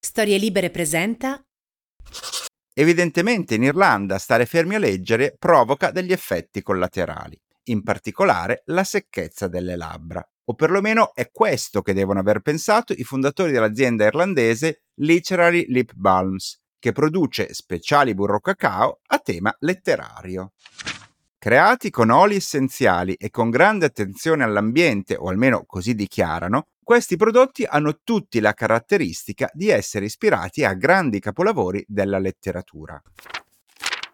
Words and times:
Storie 0.00 0.38
Libere 0.38 0.70
presenta 0.70 1.44
Evidentemente 2.72 3.56
in 3.56 3.64
Irlanda 3.64 4.18
stare 4.18 4.46
fermi 4.46 4.76
a 4.76 4.78
leggere 4.78 5.34
provoca 5.36 5.90
degli 5.90 6.12
effetti 6.12 6.62
collaterali, 6.62 7.36
in 7.64 7.82
particolare 7.82 8.62
la 8.66 8.84
secchezza 8.84 9.48
delle 9.48 9.74
labbra. 9.74 10.24
O 10.44 10.54
perlomeno 10.54 11.12
è 11.14 11.32
questo 11.32 11.82
che 11.82 11.94
devono 11.94 12.20
aver 12.20 12.42
pensato 12.42 12.92
i 12.92 13.02
fondatori 13.02 13.50
dell'azienda 13.50 14.06
irlandese 14.06 14.84
Literary 15.00 15.66
Lip 15.66 15.94
Balms, 15.94 16.60
che 16.78 16.92
produce 16.92 17.52
speciali 17.52 18.14
burro 18.14 18.38
cacao 18.38 19.00
a 19.08 19.18
tema 19.18 19.52
letterario. 19.58 20.52
Creati 21.36 21.90
con 21.90 22.10
oli 22.10 22.36
essenziali 22.36 23.14
e 23.14 23.30
con 23.30 23.50
grande 23.50 23.86
attenzione 23.86 24.44
all'ambiente, 24.44 25.16
o 25.16 25.28
almeno 25.28 25.64
così 25.66 25.96
dichiarano, 25.96 26.68
questi 26.88 27.16
prodotti 27.16 27.64
hanno 27.64 28.00
tutti 28.02 28.40
la 28.40 28.54
caratteristica 28.54 29.50
di 29.52 29.68
essere 29.68 30.06
ispirati 30.06 30.64
a 30.64 30.72
grandi 30.72 31.20
capolavori 31.20 31.84
della 31.86 32.18
letteratura. 32.18 32.98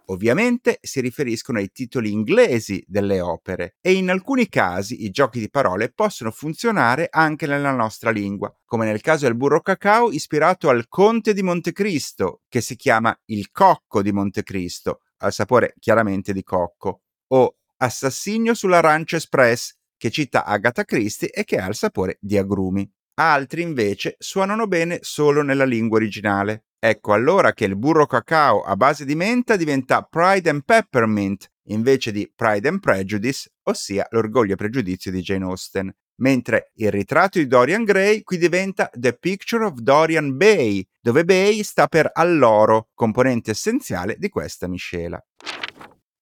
Ovviamente 0.06 0.80
si 0.82 1.00
riferiscono 1.00 1.58
ai 1.58 1.70
titoli 1.70 2.10
inglesi 2.10 2.84
delle 2.88 3.20
opere 3.20 3.76
e 3.80 3.92
in 3.92 4.10
alcuni 4.10 4.48
casi 4.48 5.04
i 5.04 5.10
giochi 5.10 5.38
di 5.38 5.50
parole 5.50 5.92
possono 5.92 6.32
funzionare 6.32 7.06
anche 7.08 7.46
nella 7.46 7.70
nostra 7.70 8.10
lingua, 8.10 8.52
come 8.64 8.86
nel 8.86 9.02
caso 9.02 9.26
del 9.26 9.36
burro 9.36 9.60
cacao 9.60 10.10
ispirato 10.10 10.68
al 10.68 10.88
Conte 10.88 11.32
di 11.32 11.44
Montecristo, 11.44 12.40
che 12.48 12.60
si 12.60 12.74
chiama 12.74 13.16
il 13.26 13.52
Cocco 13.52 14.02
di 14.02 14.10
Montecristo, 14.10 15.02
al 15.18 15.32
sapore 15.32 15.74
chiaramente 15.78 16.32
di 16.32 16.42
cocco, 16.42 17.02
o 17.28 17.54
Assassinio 17.76 18.52
sull'Arancio 18.52 19.14
Express, 19.14 19.76
che 20.04 20.10
cita 20.10 20.44
Agatha 20.44 20.84
Christie 20.84 21.30
e 21.30 21.44
che 21.44 21.56
ha 21.56 21.66
il 21.66 21.74
sapore 21.74 22.18
di 22.20 22.36
agrumi. 22.36 22.86
Altri 23.14 23.62
invece 23.62 24.16
suonano 24.18 24.66
bene 24.66 24.98
solo 25.00 25.40
nella 25.40 25.64
lingua 25.64 25.96
originale. 25.96 26.66
Ecco 26.78 27.14
allora 27.14 27.54
che 27.54 27.64
il 27.64 27.78
burro 27.78 28.04
cacao 28.04 28.60
a 28.60 28.76
base 28.76 29.06
di 29.06 29.14
menta 29.14 29.56
diventa 29.56 30.02
Pride 30.02 30.50
and 30.50 30.64
Peppermint 30.66 31.50
invece 31.68 32.12
di 32.12 32.30
Pride 32.36 32.68
and 32.68 32.80
Prejudice, 32.80 33.52
ossia 33.62 34.06
l'orgoglio 34.10 34.52
e 34.52 34.56
pregiudizio 34.56 35.10
di 35.10 35.22
Jane 35.22 35.44
Austen, 35.44 35.90
mentre 36.16 36.72
il 36.74 36.90
ritratto 36.90 37.38
di 37.38 37.46
Dorian 37.46 37.84
Gray 37.84 38.20
qui 38.20 38.36
diventa 38.36 38.90
The 38.92 39.14
Picture 39.14 39.64
of 39.64 39.78
Dorian 39.78 40.36
Bay, 40.36 40.86
dove 41.00 41.24
Bay 41.24 41.62
sta 41.62 41.86
per 41.86 42.10
alloro, 42.12 42.90
componente 42.92 43.52
essenziale 43.52 44.16
di 44.18 44.28
questa 44.28 44.68
miscela. 44.68 45.18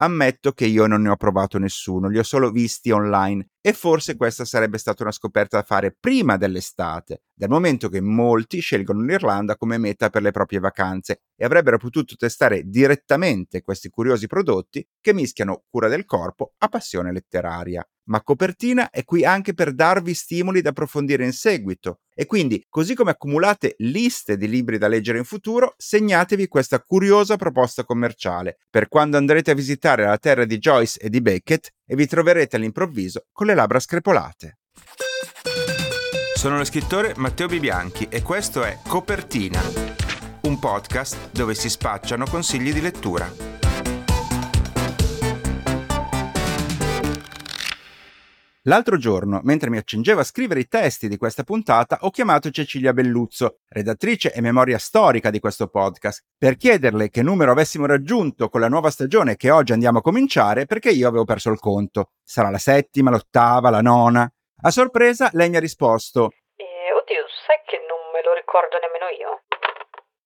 Ammetto 0.03 0.51
che 0.51 0.67
io 0.67 0.89
non 0.89 1.03
ne 1.03 1.11
ho 1.11 1.17
provato 1.17 1.59
nessuno, 1.59 2.09
li 2.09 2.19
ho 2.19 2.25
solo 2.25 2.51
visti 2.51 2.91
online 2.91 3.51
e 3.61 3.73
forse 3.73 4.17
questa 4.17 4.45
sarebbe 4.45 4.77
stata 4.77 5.05
una 5.05 5.13
scoperta 5.13 5.59
da 5.59 5.63
fare 5.63 5.97
prima 5.97 6.37
dell'estate, 6.37 7.23
dal 7.33 7.49
momento 7.49 7.89
che 7.89 8.01
molti 8.01 8.59
scelgono 8.59 9.05
l'Irlanda 9.05 9.55
come 9.55 9.79
meta 9.79 10.11
per 10.11 10.23
le 10.23 10.33
proprie 10.33 10.59
vacanze 10.59 11.21
e 11.37 11.45
avrebbero 11.45 11.79
potuto 11.79 12.17
testare 12.17 12.65
direttamente 12.65 13.63
questi 13.63 13.91
curiosi 13.91 14.27
prodotti 14.27 14.85
che 15.01 15.15
mischiano 15.15 15.63
cura 15.71 15.87
del 15.87 16.05
corpo 16.05 16.55
a 16.59 16.67
passione 16.67 17.13
letteraria. 17.13 17.87
Ma 18.13 18.21
Copertina 18.21 18.91
è 18.91 19.05
qui 19.05 19.25
anche 19.25 19.55
per 19.55 19.73
darvi 19.73 20.13
stimoli 20.13 20.61
da 20.61 20.69
approfondire 20.69 21.25
in 21.25 21.33
seguito 21.33 22.01
e 22.15 22.27
quindi, 22.27 22.63
così 22.69 22.95
come 22.95 23.13
accumulate 23.13 23.75
liste 23.79 24.37
di 24.37 24.49
libri 24.49 24.77
da 24.77 24.87
leggere 24.87 25.17
in 25.17 25.25
futuro, 25.25 25.73
segnatevi 25.79 26.47
questa 26.47 26.83
curiosa 26.83 27.37
proposta 27.37 27.85
commerciale 27.85 28.59
per 28.69 28.89
quando 28.89 29.17
andrete 29.17 29.53
a 29.53 29.55
visitare 29.55 30.05
la 30.05 30.19
terra 30.19 30.45
di 30.45 30.59
Joyce 30.59 31.01
e 31.01 31.09
di 31.09 31.23
Beckett 31.23 31.71
e 31.87 31.97
vi 31.97 32.07
troverete 32.07 32.57
all'improvviso 32.57 33.25
con 33.33 33.47
le 33.47 33.55
labbra 33.55 33.81
screpolate. 33.81 34.59
Sono 36.35 36.59
lo 36.59 36.65
scrittore 36.65 37.15
Matteo 37.17 37.47
Bibianchi 37.47 38.09
e 38.11 38.21
questo 38.21 38.63
è 38.63 38.77
Copertina, 38.87 39.63
un 40.43 40.59
podcast 40.59 41.31
dove 41.33 41.55
si 41.55 41.71
spacciano 41.71 42.27
consigli 42.27 42.75
di 42.75 42.83
lettura. 42.83 43.52
L'altro 48.67 48.97
giorno, 48.97 49.41
mentre 49.43 49.71
mi 49.71 49.77
accingevo 49.77 50.21
a 50.21 50.25
scrivere 50.25 50.61
i 50.61 50.69
testi 50.69 51.09
di 51.09 51.17
questa 51.17 51.43
puntata, 51.43 51.99
ho 52.03 52.11
chiamato 52.11 52.49
Cecilia 52.51 52.93
Belluzzo, 52.93 53.59
redattrice 53.67 54.33
e 54.33 54.41
memoria 54.41 54.79
storica 54.79 55.31
di 55.31 55.41
questo 55.41 55.67
podcast, 55.67 56.23
per 56.39 56.57
chiederle 56.57 57.11
che 57.11 57.25
numero 57.25 57.51
avessimo 57.51 57.87
raggiunto 57.87 58.49
con 58.49 58.61
la 58.61 58.69
nuova 58.69 58.91
stagione 58.91 59.35
che 59.35 59.51
oggi 59.51 59.73
andiamo 59.73 59.99
a 59.99 60.03
cominciare 60.03 60.67
perché 60.67 60.91
io 60.91 61.09
avevo 61.09 61.25
perso 61.25 61.51
il 61.51 61.59
conto. 61.59 62.13
Sarà 62.23 62.51
la 62.51 62.59
settima, 62.59 63.11
l'ottava, 63.11 63.69
la 63.69 63.81
nona? 63.81 64.33
A 64.61 64.71
sorpresa, 64.71 65.29
lei 65.33 65.51
mi 65.51 65.57
ha 65.57 65.61
risposto: 65.61 66.31
eh, 66.55 66.93
Oddio, 66.95 67.25
sai 67.45 67.59
che 67.67 67.79
non 67.79 68.13
me 68.15 68.23
lo 68.25 68.33
ricordo 68.33 68.79
nemmeno 68.79 69.11
io? 69.19 69.43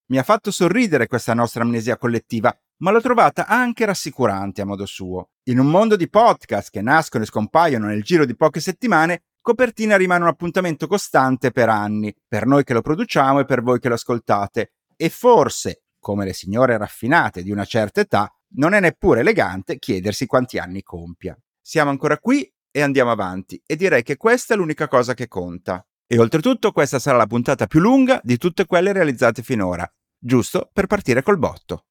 Mi 0.08 0.18
ha 0.18 0.22
fatto 0.22 0.50
sorridere 0.50 1.06
questa 1.06 1.32
nostra 1.32 1.62
amnesia 1.62 1.96
collettiva, 1.96 2.54
ma 2.78 2.90
l'ho 2.90 3.00
trovata 3.00 3.46
anche 3.46 3.84
rassicurante 3.84 4.60
a 4.60 4.66
modo 4.66 4.86
suo. 4.86 5.30
In 5.44 5.58
un 5.58 5.66
mondo 5.66 5.96
di 5.96 6.08
podcast 6.08 6.70
che 6.70 6.82
nascono 6.82 7.24
e 7.24 7.26
scompaiono 7.26 7.86
nel 7.86 8.02
giro 8.02 8.24
di 8.24 8.36
poche 8.36 8.60
settimane, 8.60 9.22
Copertina 9.40 9.96
rimane 9.96 10.22
un 10.22 10.28
appuntamento 10.28 10.88
costante 10.88 11.52
per 11.52 11.68
anni, 11.68 12.12
per 12.26 12.46
noi 12.46 12.64
che 12.64 12.72
lo 12.72 12.80
produciamo 12.80 13.40
e 13.40 13.44
per 13.44 13.62
voi 13.62 13.78
che 13.78 13.88
lo 13.88 13.94
ascoltate. 13.94 14.72
E 14.96 15.08
forse, 15.08 15.84
come 16.00 16.24
le 16.24 16.32
signore 16.32 16.76
raffinate 16.76 17.42
di 17.42 17.52
una 17.52 17.64
certa 17.64 18.00
età, 18.00 18.28
non 18.56 18.74
è 18.74 18.80
neppure 18.80 19.20
elegante 19.20 19.78
chiedersi 19.78 20.26
quanti 20.26 20.58
anni 20.58 20.82
compia. 20.82 21.38
Siamo 21.60 21.90
ancora 21.90 22.18
qui 22.18 22.52
e 22.70 22.82
andiamo 22.82 23.10
avanti, 23.10 23.62
e 23.64 23.76
direi 23.76 24.02
che 24.02 24.16
questa 24.16 24.54
è 24.54 24.56
l'unica 24.56 24.88
cosa 24.88 25.14
che 25.14 25.28
conta. 25.28 25.86
E 26.08 26.18
oltretutto 26.18 26.72
questa 26.72 26.98
sarà 26.98 27.16
la 27.16 27.26
puntata 27.26 27.66
più 27.66 27.80
lunga 27.80 28.20
di 28.22 28.36
tutte 28.36 28.66
quelle 28.66 28.92
realizzate 28.92 29.42
finora, 29.42 29.88
giusto 30.18 30.70
per 30.72 30.86
partire 30.86 31.22
col 31.22 31.38
botto. 31.38 31.86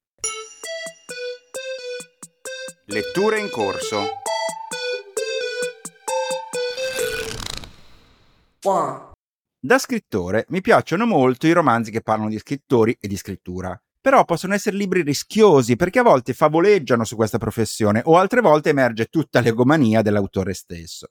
Letture 2.87 3.39
in 3.39 3.49
corso. 3.49 4.05
Da 9.59 9.79
scrittore 9.79 10.45
mi 10.49 10.61
piacciono 10.61 11.07
molto 11.07 11.47
i 11.47 11.51
romanzi 11.51 11.89
che 11.89 12.01
parlano 12.01 12.29
di 12.29 12.37
scrittori 12.37 12.95
e 12.99 13.07
di 13.07 13.17
scrittura. 13.17 13.75
Però 13.99 14.23
possono 14.23 14.53
essere 14.53 14.77
libri 14.77 15.01
rischiosi 15.01 15.75
perché 15.75 15.97
a 15.97 16.03
volte 16.03 16.33
favoleggiano 16.33 17.03
su 17.05 17.15
questa 17.15 17.39
professione 17.39 18.03
o 18.05 18.19
altre 18.19 18.41
volte 18.41 18.69
emerge 18.69 19.05
tutta 19.05 19.39
l'egomania 19.39 20.03
dell'autore 20.03 20.53
stesso. 20.53 21.07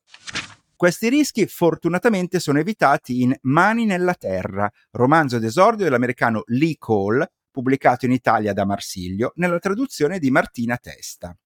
Questi 0.77 1.09
rischi 1.09 1.45
fortunatamente 1.49 2.39
sono 2.39 2.61
evitati 2.61 3.23
in 3.23 3.35
Mani 3.43 3.85
nella 3.85 4.15
Terra, 4.15 4.71
romanzo 4.93 5.41
d'esordio 5.41 5.83
dell'americano 5.83 6.45
Lee 6.47 6.77
Cole, 6.79 7.33
pubblicato 7.51 8.07
in 8.07 8.13
Italia 8.13 8.53
da 8.53 8.65
Marsiglio, 8.65 9.33
nella 9.35 9.59
traduzione 9.59 10.21
di 10.21 10.31
Martina 10.31 10.77
Testa. 10.77 11.37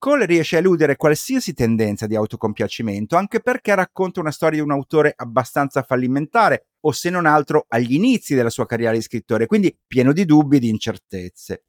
Cole 0.00 0.26
riesce 0.26 0.54
a 0.54 0.58
eludere 0.60 0.94
qualsiasi 0.94 1.54
tendenza 1.54 2.06
di 2.06 2.14
autocompiacimento, 2.14 3.16
anche 3.16 3.40
perché 3.40 3.74
racconta 3.74 4.20
una 4.20 4.30
storia 4.30 4.58
di 4.58 4.64
un 4.64 4.70
autore 4.70 5.12
abbastanza 5.16 5.82
fallimentare, 5.82 6.68
o 6.82 6.92
se 6.92 7.10
non 7.10 7.26
altro 7.26 7.64
agli 7.66 7.94
inizi 7.94 8.36
della 8.36 8.48
sua 8.48 8.64
carriera 8.64 8.92
di 8.92 9.02
scrittore, 9.02 9.46
quindi 9.46 9.76
pieno 9.88 10.12
di 10.12 10.24
dubbi 10.24 10.58
e 10.58 10.60
di 10.60 10.68
incertezze. 10.68 11.64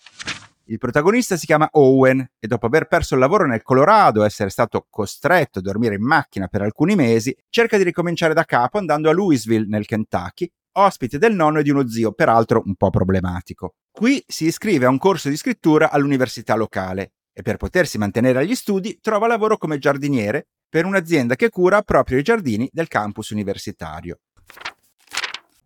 Il 0.66 0.78
protagonista 0.78 1.38
si 1.38 1.48
chiama 1.48 1.68
Owen 1.72 2.20
e 2.38 2.46
dopo 2.46 2.68
aver 2.68 2.88
perso 2.88 3.16
il 3.16 3.20
lavoro 3.20 3.48
nel 3.48 3.64
Colorado 3.64 4.22
e 4.22 4.28
essere 4.28 4.52
stato 4.52 4.86
costretto 4.88 5.58
a 5.58 5.62
dormire 5.64 5.96
in 5.96 6.06
macchina 6.06 6.48
per 6.48 6.62
alcuni 6.62 6.94
mesi, 6.94 7.36
cerca 7.50 7.78
di 7.78 7.84
ricominciare 7.84 8.36
da 8.36 8.44
capo 8.44 8.78
andando 8.78 9.10
a 9.10 9.14
Louisville 9.14 9.66
nel 9.68 9.88
Kentucky 9.88 10.48
ospite 10.74 11.18
del 11.18 11.34
nonno 11.34 11.60
e 11.60 11.64
di 11.64 11.72
uno 11.72 11.88
zio, 11.88 12.12
peraltro 12.12 12.62
un 12.64 12.76
po' 12.76 12.92
problematico. 12.92 13.74
Qui 13.92 14.24
si 14.28 14.46
iscrive 14.46 14.86
a 14.86 14.90
un 14.90 15.00
corso 15.00 15.28
di 15.30 15.36
scrittura 15.36 15.90
all'università 15.90 16.56
locale 16.56 17.14
e 17.40 17.42
per 17.42 17.56
potersi 17.56 17.98
mantenere 17.98 18.40
agli 18.40 18.54
studi 18.54 19.00
trova 19.02 19.26
lavoro 19.26 19.58
come 19.58 19.78
giardiniere 19.78 20.48
per 20.68 20.84
un'azienda 20.84 21.38
che 21.38 21.50
cura 21.50 21.82
proprio 21.84 22.18
i 22.18 22.22
giardini 22.22 22.70
del 22.70 22.90
campus 22.90 23.30
universitario. 23.30 24.20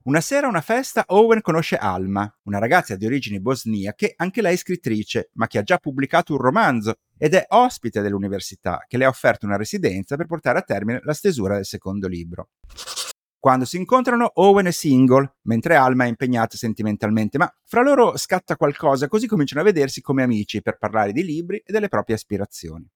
Una 0.04 0.22
sera 0.22 0.46
a 0.46 0.50
una 0.50 0.62
festa 0.62 1.04
Owen 1.08 1.42
conosce 1.42 1.76
Alma, 1.78 2.32
una 2.44 2.60
ragazza 2.60 2.96
di 2.96 3.08
origini 3.08 3.42
bosniache, 3.42 4.14
anche 4.18 4.44
lei 4.44 4.56
scrittrice, 4.56 5.32
ma 5.34 5.48
che 5.48 5.58
ha 5.58 5.64
già 5.64 5.80
pubblicato 5.80 6.34
un 6.34 6.42
romanzo 6.42 6.98
ed 7.18 7.34
è 7.34 7.44
ospite 7.48 8.02
dell'università, 8.02 8.86
che 8.88 8.98
le 8.98 9.06
ha 9.06 9.10
offerto 9.10 9.48
una 9.48 9.58
residenza 9.58 10.16
per 10.16 10.28
portare 10.28 10.60
a 10.60 10.62
termine 10.62 11.00
la 11.04 11.14
stesura 11.14 11.56
del 11.56 11.66
secondo 11.66 12.08
libro. 12.08 12.50
Quando 13.44 13.66
si 13.66 13.76
incontrano, 13.76 14.32
Owen 14.36 14.68
è 14.68 14.72
single, 14.72 15.40
mentre 15.48 15.76
Alma 15.76 16.06
è 16.06 16.08
impegnata 16.08 16.56
sentimentalmente, 16.56 17.38
ma 17.38 17.54
fra 17.66 17.82
loro 17.82 18.16
scatta 18.16 18.56
qualcosa, 18.56 19.10
così 19.10 19.28
cominciano 19.28 19.60
a 19.60 19.66
vedersi 19.66 20.00
come 20.00 20.24
amici 20.24 20.62
per 20.62 20.78
parlare 20.78 21.12
di 21.12 21.26
libri 21.26 21.58
e 21.58 21.74
delle 21.74 21.90
proprie 21.90 22.16
aspirazioni. 22.16 22.90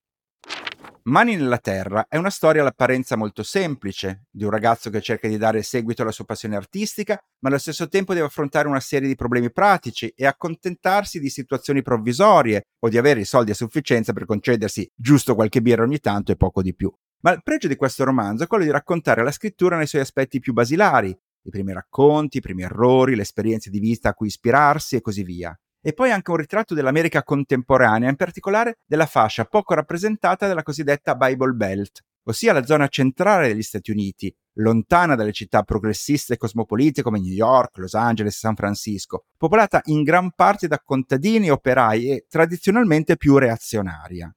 Mani 1.04 1.36
nella 1.36 1.58
terra 1.58 2.06
è 2.08 2.16
una 2.16 2.30
storia 2.30 2.62
all'apparenza 2.62 3.18
molto 3.18 3.44
semplice, 3.44 4.28
di 4.32 4.46
un 4.46 4.50
ragazzo 4.50 4.90
che 4.90 5.02
cerca 5.02 5.28
di 5.28 5.36
dare 5.36 5.64
seguito 5.64 6.04
alla 6.04 6.14
sua 6.14 6.24
passione 6.24 6.56
artistica, 6.56 7.22
ma 7.40 7.50
allo 7.50 7.58
stesso 7.58 7.90
tempo 7.90 8.14
deve 8.14 8.28
affrontare 8.28 8.70
una 8.70 8.80
serie 8.80 9.10
di 9.10 9.16
problemi 9.16 9.52
pratici 9.52 10.14
e 10.16 10.26
accontentarsi 10.26 11.20
di 11.20 11.28
situazioni 11.28 11.82
provvisorie 11.82 12.68
o 12.80 12.88
di 12.88 12.98
avere 12.98 13.20
i 13.20 13.26
soldi 13.26 13.52
a 13.52 13.54
sufficienza 13.54 14.14
per 14.14 14.24
concedersi 14.24 14.90
giusto 14.96 15.36
qualche 15.36 15.62
birra 15.62 15.84
ogni 15.84 16.00
tanto 16.00 16.32
e 16.32 16.38
poco 16.38 16.62
di 16.62 16.74
più. 16.74 16.90
Ma 17.22 17.32
il 17.32 17.42
pregio 17.44 17.68
di 17.68 17.76
questo 17.76 18.04
romanzo 18.04 18.44
è 18.44 18.48
quello 18.48 18.64
di 18.64 18.72
raccontare 18.72 19.24
la 19.24 19.32
scrittura 19.32 19.78
nei 19.78 19.88
suoi 19.88 20.02
aspetti 20.02 20.40
più 20.40 20.54
basilari, 20.54 21.10
i 21.10 21.50
primi 21.50 21.74
racconti, 21.74 22.38
i 22.38 22.42
primi 22.42 22.64
errori, 22.64 23.16
le 23.16 23.22
esperienze 23.24 23.70
di 23.70 23.80
vita 23.80 24.10
a 24.10 24.14
cui 24.14 24.28
ispirarsi 24.28 24.96
e 24.96 25.02
così 25.02 25.24
via 25.24 25.58
e 25.88 25.94
poi 25.94 26.12
anche 26.12 26.32
un 26.32 26.38
ritratto 26.38 26.74
dell'America 26.74 27.24
contemporanea, 27.24 28.10
in 28.10 28.18
particolare 28.18 28.80
della 28.86 29.06
fascia 29.06 29.46
poco 29.46 29.74
rappresentata 29.74 30.46
della 30.46 30.62
cosiddetta 30.62 31.16
Bible 31.16 31.54
Belt, 31.54 32.02
ossia 32.24 32.52
la 32.52 32.66
zona 32.66 32.90
centrale 32.90 33.48
degli 33.48 33.62
Stati 33.62 33.92
Uniti, 33.92 34.36
lontana 34.56 35.16
dalle 35.16 35.32
città 35.32 35.64
progressiste 35.64 36.34
e 36.34 36.38
cosmopolite 36.38 37.02
come 37.02 37.22
New 37.22 37.32
York, 37.32 37.78
Los 37.78 37.94
Angeles 37.94 38.36
e 38.36 38.38
San 38.38 38.56
Francisco, 38.56 39.28
popolata 39.38 39.80
in 39.86 40.04
gran 40.04 40.32
parte 40.36 40.68
da 40.68 40.82
contadini, 40.84 41.50
operai 41.50 42.10
e 42.10 42.26
tradizionalmente 42.28 43.16
più 43.16 43.38
reazionaria. 43.38 44.30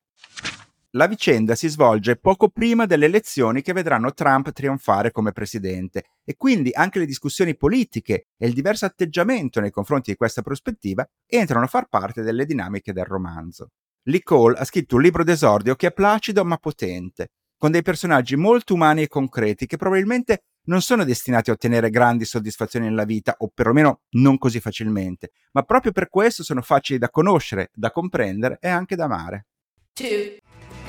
La 0.95 1.07
vicenda 1.07 1.55
si 1.55 1.69
svolge 1.69 2.17
poco 2.17 2.49
prima 2.49 2.85
delle 2.85 3.05
elezioni 3.05 3.63
che 3.63 3.73
vedranno 3.73 4.13
Trump 4.13 4.51
trionfare 4.51 5.13
come 5.13 5.31
presidente 5.31 6.07
e 6.25 6.35
quindi 6.35 6.73
anche 6.73 6.99
le 6.99 7.07
discussioni 7.07 7.57
politiche 7.57 8.27
e 8.37 8.49
il 8.49 8.55
diverso 8.55 8.87
atteggiamento 8.87 9.61
nei 9.61 9.71
confronti 9.71 10.11
di 10.11 10.17
questa 10.17 10.43
prospettiva 10.43 11.09
entrano 11.27 11.65
a 11.65 11.69
far 11.69 11.87
parte 11.89 12.23
delle 12.23 12.45
dinamiche 12.45 12.93
del 12.93 13.05
romanzo. 13.05 13.69
Lee 14.09 14.25
Cole 14.25 14.59
ha 14.59 14.65
scritto 14.65 14.97
un 14.97 15.03
libro 15.03 15.23
d'esordio 15.23 15.77
che 15.77 15.87
è 15.87 15.93
placido 15.93 16.45
ma 16.45 16.57
potente, 16.57 17.29
con 17.57 17.71
dei 17.71 17.83
personaggi 17.83 18.35
molto 18.35 18.75
umani 18.75 19.03
e 19.03 19.09
concreti 19.09 19.67
che 19.67 19.77
probabilmente 19.77 20.43
non 20.65 20.83
sono 20.83 21.05
destinati 21.05 21.51
a 21.51 21.53
ottenere 21.53 21.91
grandi 21.91 22.25
soddisfazioni 22.25 22.87
nella 22.87 23.05
vita, 23.05 23.37
o 23.39 23.51
perlomeno 23.55 24.01
non 24.17 24.39
così 24.39 24.59
facilmente, 24.59 25.31
ma 25.53 25.63
proprio 25.63 25.93
per 25.93 26.09
questo 26.09 26.43
sono 26.43 26.63
facili 26.63 26.99
da 26.99 27.11
conoscere, 27.11 27.71
da 27.73 27.93
comprendere 27.93 28.59
e 28.61 28.69
anche 28.69 28.97
da 28.97 29.05
amare. 29.05 29.47
Two. 29.93 30.80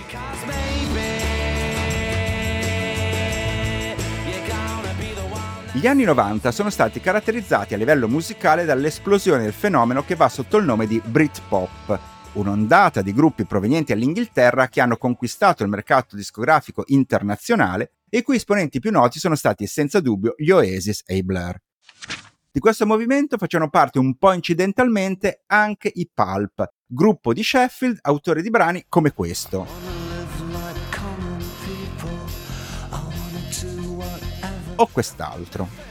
Gli 5.73 5.87
anni 5.87 6.03
90 6.03 6.51
sono 6.51 6.69
stati 6.69 6.99
caratterizzati 6.99 7.73
a 7.73 7.77
livello 7.77 8.09
musicale 8.09 8.65
dall'esplosione 8.65 9.43
del 9.43 9.53
fenomeno 9.53 10.03
che 10.03 10.15
va 10.15 10.27
sotto 10.27 10.57
il 10.57 10.65
nome 10.65 10.85
di 10.85 11.01
Britpop, 11.03 11.97
un'ondata 12.33 13.01
di 13.01 13.13
gruppi 13.13 13.45
provenienti 13.45 13.93
dall'Inghilterra 13.93 14.67
che 14.67 14.81
hanno 14.81 14.97
conquistato 14.97 15.63
il 15.63 15.69
mercato 15.69 16.17
discografico 16.17 16.83
internazionale 16.87 17.93
e 18.09 18.17
i 18.17 18.21
cui 18.21 18.35
esponenti 18.35 18.81
più 18.81 18.91
noti 18.91 19.17
sono 19.17 19.35
stati 19.35 19.65
senza 19.65 20.01
dubbio 20.01 20.33
gli 20.35 20.51
Oasis 20.51 21.03
e 21.05 21.15
i 21.15 21.23
Blur. 21.23 21.57
Di 22.51 22.59
questo 22.59 22.85
movimento 22.85 23.37
facevano 23.37 23.69
parte 23.69 23.97
un 23.97 24.17
po' 24.17 24.33
incidentalmente 24.33 25.43
anche 25.47 25.89
i 25.93 26.09
Pulp, 26.13 26.69
gruppo 26.85 27.31
di 27.31 27.43
Sheffield, 27.43 27.99
autori 28.01 28.41
di 28.41 28.49
brani 28.49 28.83
come 28.89 29.13
questo. 29.13 29.90
O 34.81 34.89
quest'altro. 34.91 35.89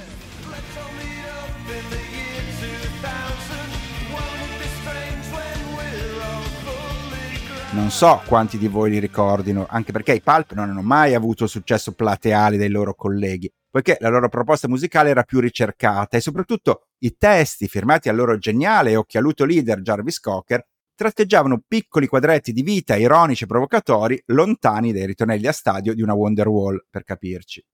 Non 7.73 7.91
so 7.91 8.21
quanti 8.27 8.59
di 8.59 8.67
voi 8.67 8.91
li 8.91 8.99
ricordino, 8.99 9.65
anche 9.69 9.93
perché 9.93 10.13
i 10.13 10.21
Pulp 10.21 10.55
non 10.55 10.71
hanno 10.71 10.83
mai 10.83 11.15
avuto 11.15 11.45
il 11.45 11.51
successo 11.51 11.93
plateale 11.93 12.57
dei 12.57 12.69
loro 12.69 12.95
colleghi, 12.95 13.49
poiché 13.71 13.97
la 14.01 14.09
loro 14.09 14.29
proposta 14.29 14.67
musicale 14.67 15.11
era 15.11 15.23
più 15.23 15.39
ricercata 15.39 16.17
e 16.17 16.21
soprattutto 16.21 16.89
i 17.05 17.17
testi 17.17 17.69
firmati 17.69 18.09
al 18.09 18.17
loro 18.17 18.37
geniale 18.39 18.91
e 18.91 18.97
occhialuto 18.97 19.45
leader 19.45 19.83
Jarvis 19.83 20.19
Cocker 20.19 20.67
tratteggiavano 20.97 21.63
piccoli 21.67 22.09
quadretti 22.09 22.53
di 22.53 22.63
vita 22.63 22.97
ironici 22.97 23.45
e 23.45 23.47
provocatori 23.47 24.21
lontani 24.27 24.93
dai 24.93 25.07
ritornelli 25.07 25.47
a 25.47 25.53
stadio 25.53 25.95
di 25.95 26.03
una 26.03 26.15
Wonderwall, 26.15 26.87
per 26.91 27.05
capirci. 27.05 27.65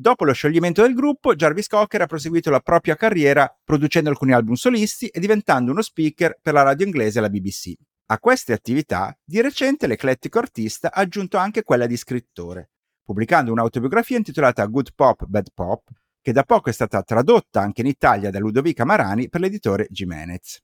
Dopo 0.00 0.24
lo 0.24 0.32
scioglimento 0.32 0.82
del 0.82 0.94
gruppo, 0.94 1.34
Jarvis 1.34 1.66
Cocker 1.66 2.02
ha 2.02 2.06
proseguito 2.06 2.50
la 2.50 2.60
propria 2.60 2.94
carriera 2.94 3.52
producendo 3.64 4.08
alcuni 4.08 4.32
album 4.32 4.54
solisti 4.54 5.08
e 5.08 5.18
diventando 5.18 5.72
uno 5.72 5.82
speaker 5.82 6.38
per 6.40 6.54
la 6.54 6.62
radio 6.62 6.86
inglese 6.86 7.18
e 7.18 7.20
la 7.20 7.28
BBC. 7.28 7.72
A 8.06 8.20
queste 8.20 8.52
attività, 8.52 9.18
di 9.24 9.40
recente 9.40 9.88
l'eclettico 9.88 10.38
artista 10.38 10.92
ha 10.92 11.00
aggiunto 11.00 11.36
anche 11.36 11.64
quella 11.64 11.86
di 11.86 11.96
scrittore, 11.96 12.70
pubblicando 13.02 13.50
un'autobiografia 13.50 14.16
intitolata 14.18 14.64
Good 14.66 14.90
Pop, 14.94 15.24
Bad 15.26 15.48
Pop, 15.52 15.88
che 16.22 16.30
da 16.30 16.44
poco 16.44 16.70
è 16.70 16.72
stata 16.72 17.02
tradotta 17.02 17.60
anche 17.60 17.80
in 17.80 17.88
Italia 17.88 18.30
da 18.30 18.38
Ludovica 18.38 18.84
Marani 18.84 19.28
per 19.28 19.40
l'editore 19.40 19.88
Jimenez. 19.90 20.60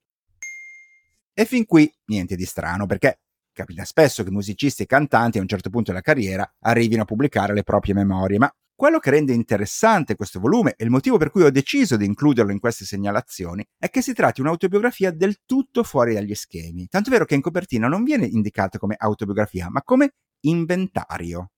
E 1.33 1.45
fin 1.45 1.67
qui 1.67 1.93
niente 2.05 2.37
di 2.37 2.45
strano, 2.45 2.87
perché 2.87 3.19
capita 3.51 3.85
spesso 3.85 4.23
che 4.23 4.31
musicisti 4.31 4.85
e 4.85 4.87
cantanti 4.87 5.39
a 5.39 5.41
un 5.41 5.49
certo 5.49 5.71
punto 5.71 5.91
della 5.91 6.03
carriera 6.03 6.49
arrivino 6.61 7.03
a 7.03 7.05
pubblicare 7.05 7.53
le 7.53 7.65
proprie 7.65 7.95
memorie, 7.95 8.39
ma 8.39 8.55
quello 8.85 8.99
che 8.99 9.09
rende 9.09 9.33
interessante 9.33 10.15
questo 10.15 10.39
volume 10.39 10.75
e 10.77 10.85
il 10.85 10.91
motivo 10.91 11.17
per 11.17 11.31
cui 11.31 11.43
ho 11.43 11.51
deciso 11.51 11.97
di 11.97 12.05
includerlo 12.05 12.53
in 12.53 12.61
queste 12.61 12.85
segnalazioni 12.85 13.67
è 13.79 13.89
che 13.89 14.03
si 14.03 14.13
tratti 14.13 14.43
di 14.43 14.47
un'autobiografia 14.47 15.11
del 15.11 15.39
tutto 15.47 15.83
fuori 15.85 16.13
dagli 16.13 16.35
schemi, 16.35 16.87
tanto 16.89 17.09
vero 17.09 17.25
che 17.25 17.35
in 17.35 17.41
copertina 17.41 17.89
non 17.89 18.05
viene 18.05 18.27
indicata 18.27 18.77
come 18.77 18.95
autobiografia, 18.99 19.71
ma 19.71 19.81
come 19.83 20.17
inventario. 20.41 21.53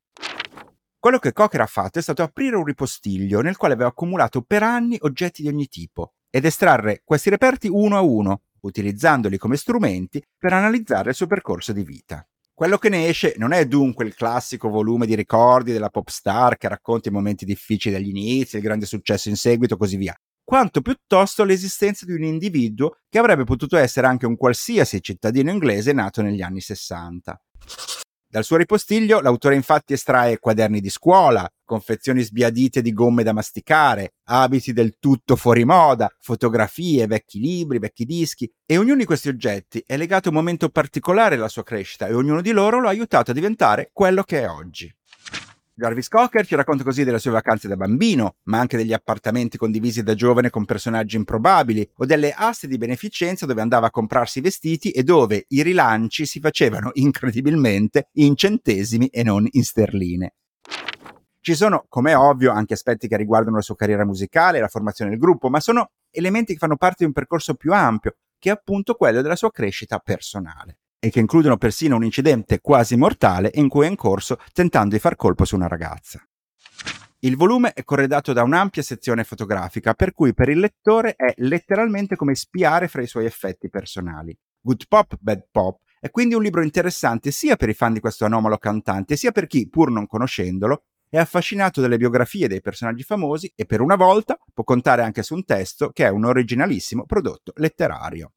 Quello 1.01 1.19
che 1.19 1.33
Cocker 1.33 1.63
ha 1.63 1.67
fatto 1.67 1.99
è 1.99 2.03
stato 2.03 2.23
aprire 2.23 2.55
un 2.55 2.63
ripostiglio 2.63 3.41
nel 3.41 3.57
quale 3.57 3.75
aveva 3.75 3.89
accumulato 3.89 4.43
per 4.43 4.63
anni 4.63 4.97
oggetti 5.01 5.43
di 5.43 5.49
ogni 5.49 5.67
tipo 5.67 6.13
ed 6.31 6.45
estrarre 6.45 7.03
questi 7.03 7.29
reperti 7.29 7.67
uno 7.67 7.97
a 7.97 8.03
uno, 8.03 8.43
utilizzandoli 8.61 9.37
come 9.37 9.57
strumenti 9.57 10.25
per 10.39 10.53
analizzare 10.53 11.09
il 11.09 11.17
suo 11.17 11.27
percorso 11.27 11.73
di 11.73 11.83
vita. 11.83 12.25
Quello 12.57 12.79
che 12.79 12.89
ne 12.89 13.09
esce 13.09 13.35
non 13.37 13.53
è 13.53 13.67
dunque 13.67 14.07
il 14.07 14.15
classico 14.15 14.71
volume 14.71 15.05
di 15.05 15.15
ricordi 15.15 15.73
della 15.73 15.91
pop 15.91 16.09
star 16.09 16.57
che 16.57 16.69
racconta 16.69 17.11
i 17.11 17.13
momenti 17.13 17.45
difficili 17.45 17.95
dagli 17.95 18.09
inizi, 18.09 18.57
il 18.57 18.63
grande 18.63 18.87
successo 18.87 19.29
in 19.29 19.37
seguito 19.37 19.75
e 19.75 19.77
così 19.77 19.99
via, 19.99 20.19
quanto 20.43 20.81
piuttosto 20.81 21.45
l'esistenza 21.45 22.07
di 22.07 22.13
un 22.13 22.23
individuo 22.23 22.97
che 23.11 23.19
avrebbe 23.19 23.45
potuto 23.45 23.77
essere 23.77 24.07
anche 24.07 24.25
un 24.25 24.37
qualsiasi 24.37 25.03
cittadino 25.03 25.51
inglese 25.51 25.93
nato 25.93 26.23
negli 26.23 26.41
anni 26.41 26.63
60. 26.63 27.39
Dal 28.29 28.43
suo 28.43 28.57
ripostiglio 28.57 29.21
l'autore 29.21 29.55
infatti 29.55 29.93
estrae 29.93 30.39
quaderni 30.39 30.81
di 30.81 30.91
scuola, 30.91 31.49
confezioni 31.65 32.23
sbiadite 32.23 32.83
di 32.83 32.93
gomme 32.93 33.23
da 33.23 33.33
masticare, 33.33 34.15
abiti 34.25 34.73
del 34.73 34.97
tutto 34.99 35.37
fuori 35.37 35.65
moda, 35.65 36.09
fotografie, 36.19 37.07
vecchi 37.07 37.39
libri, 37.39 37.79
vecchi 37.79 38.05
dischi 38.05 38.51
e 38.67 38.79
ognuno 38.79 38.97
di 38.97 39.05
questi 39.05 39.29
oggetti 39.29 39.83
è 39.87 39.97
legato 39.97 40.29
a 40.29 40.33
un 40.33 40.39
momento 40.39 40.69
particolare 40.71 41.37
della 41.37 41.49
sua 41.49 41.63
crescita 41.63 42.09
e 42.09 42.15
ognuno 42.15 42.41
di 42.41 42.51
loro 42.51 42.81
lo 42.81 42.89
ha 42.89 42.91
aiutato 42.91 43.31
a 43.31 43.35
diventare 43.35 43.91
quello 43.93 44.25
che 44.25 44.43
è 44.43 44.49
oggi. 44.49 44.93
Jarvis 45.79 46.09
Cocker 46.09 46.47
ci 46.47 46.55
racconta 46.55 46.83
così 46.83 47.05
delle 47.05 47.19
sue 47.19 47.33
vacanze 47.33 47.69
da 47.69 47.77
bambino, 47.77 48.37
ma 48.45 48.59
anche 48.59 48.79
degli 48.79 48.95
appartamenti 48.95 49.59
condivisi 49.59 50.03
da 50.03 50.15
giovane 50.15 50.49
con 50.49 50.65
personaggi 50.65 51.17
improbabili, 51.17 51.87
o 51.97 52.07
delle 52.07 52.33
aste 52.33 52.67
di 52.67 52.79
beneficenza 52.79 53.45
dove 53.45 53.61
andava 53.61 53.89
a 53.89 53.91
comprarsi 53.91 54.41
vestiti 54.41 54.91
e 54.91 55.03
dove 55.03 55.45
i 55.49 55.63
rilanci 55.63 56.25
si 56.25 56.41
facevano 56.41 56.93
incredibilmente 56.95 58.09
in 58.13 58.37
centesimi 58.37 59.09
e 59.09 59.23
non 59.23 59.47
in 59.51 59.65
sterline. 59.65 60.33
Ci 61.41 61.55
sono, 61.55 61.85
come 61.91 62.13
è 62.13 62.17
ovvio, 62.17 62.53
anche 62.53 62.73
aspetti 62.73 63.07
che 63.07 63.19
riguardano 63.19 63.57
la 63.57 63.63
sua 63.63 63.77
carriera 63.77 64.07
musicale 64.07 64.61
la 64.61 64.69
formazione 64.69 65.11
del 65.11 65.21
gruppo, 65.21 65.51
ma 65.51 65.61
sono 65.61 65.91
elementi 66.11 66.55
che 66.55 66.59
fanno 66.59 66.77
parte 66.77 66.97
di 67.01 67.05
un 67.05 67.13
percorso 67.13 67.53
più 67.53 67.75
ampio, 67.75 68.17
che 68.39 68.49
è 68.49 68.53
appunto 68.53 68.95
quello 68.95 69.21
della 69.21 69.37
sua 69.37 69.51
crescita 69.51 69.99
personale 69.99 70.79
e 71.07 71.11
che 71.11 71.21
includono 71.21 71.57
persino 71.57 71.95
un 71.95 72.03
incidente 72.03 72.61
quasi 72.61 72.97
mortale 72.97 73.53
in 73.55 73.69
cui 73.69 73.87
è 73.87 73.89
in 73.89 73.95
corso 73.95 74.39
tentando 74.53 74.95
di 74.95 75.01
far 75.01 75.15
colpo 75.15 75.45
su 75.45 75.55
una 75.55 75.69
ragazza. 75.69 76.21
Il 77.21 77.37
volume 77.37 77.73
è 77.75 77.85
corredato 77.85 78.33
da 78.33 78.43
un'ampia 78.43 78.83
sezione 78.83 79.23
fotografica, 79.23 79.95
per 79.95 80.13
cui 80.13 80.35
per 80.35 80.49
il 80.49 80.59
lettore 80.59 81.15
è 81.15 81.33
letteralmente 81.37 82.17
come 82.17 82.35
spiare 82.35 82.89
fra 82.89 83.03
i 83.03 83.07
suoi 83.07 83.25
effetti 83.25 83.71
personali. 83.71 84.37
Good 84.61 84.87
Pop, 84.89 85.17
Bad 85.21 85.47
Pop 85.53 85.81
è 86.01 86.11
quindi 86.11 86.35
un 86.35 86.43
libro 86.43 86.63
interessante 86.63 87.31
sia 87.31 87.55
per 87.55 87.69
i 87.69 87.75
fan 87.75 87.93
di 87.93 88.01
questo 88.01 88.25
anomalo 88.25 88.59
cantante, 88.59 89.15
sia 89.15 89.31
per 89.31 89.47
chi, 89.47 89.69
pur 89.69 89.93
non 89.93 90.09
conoscendolo, 90.09 90.87
è 91.09 91.19
affascinato 91.19 91.81
dalle 91.81 91.99
biografie 91.99 92.49
dei 92.49 92.61
personaggi 92.61 93.05
famosi 93.05 93.53
e 93.55 93.65
per 93.65 93.81
una 93.81 93.95
volta 93.95 94.37
può 94.53 94.65
contare 94.65 95.03
anche 95.03 95.23
su 95.23 95.35
un 95.35 95.45
testo 95.45 95.91
che 95.91 96.05
è 96.05 96.09
un 96.09 96.25
originalissimo 96.25 97.07
prodotto 97.07 97.53
letterario. 97.57 98.33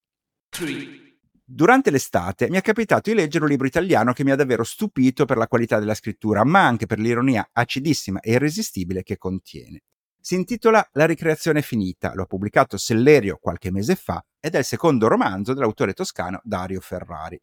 Durante 1.52 1.90
l'estate 1.90 2.48
mi 2.48 2.58
è 2.58 2.62
capitato 2.62 3.10
di 3.10 3.16
leggere 3.16 3.44
un 3.44 3.50
libro 3.50 3.66
italiano 3.66 4.14
che 4.14 4.24
mi 4.24 4.30
ha 4.30 4.36
davvero 4.36 4.64
stupito 4.64 5.26
per 5.26 5.36
la 5.36 5.48
qualità 5.48 5.80
della 5.80 5.96
scrittura, 5.96 6.44
ma 6.46 6.64
anche 6.64 6.86
per 6.86 7.00
l'ironia 7.00 7.50
acidissima 7.52 8.20
e 8.20 8.34
irresistibile 8.34 9.02
che 9.02 9.18
contiene. 9.18 9.82
Si 10.22 10.36
intitola 10.36 10.88
La 10.92 11.08
ricreazione 11.08 11.64
finita, 11.64 12.14
lo 12.14 12.22
ha 12.22 12.26
pubblicato 12.28 12.78
Sellerio 12.78 13.40
qualche 13.42 13.72
mese 13.72 13.96
fa 13.96 14.24
ed 14.40 14.54
è 14.54 14.60
il 14.60 14.64
secondo 14.64 15.08
romanzo 15.08 15.56
dell'autore 15.56 15.94
toscano 15.94 16.40
Dario 16.44 16.82
Ferrari. 16.82 17.42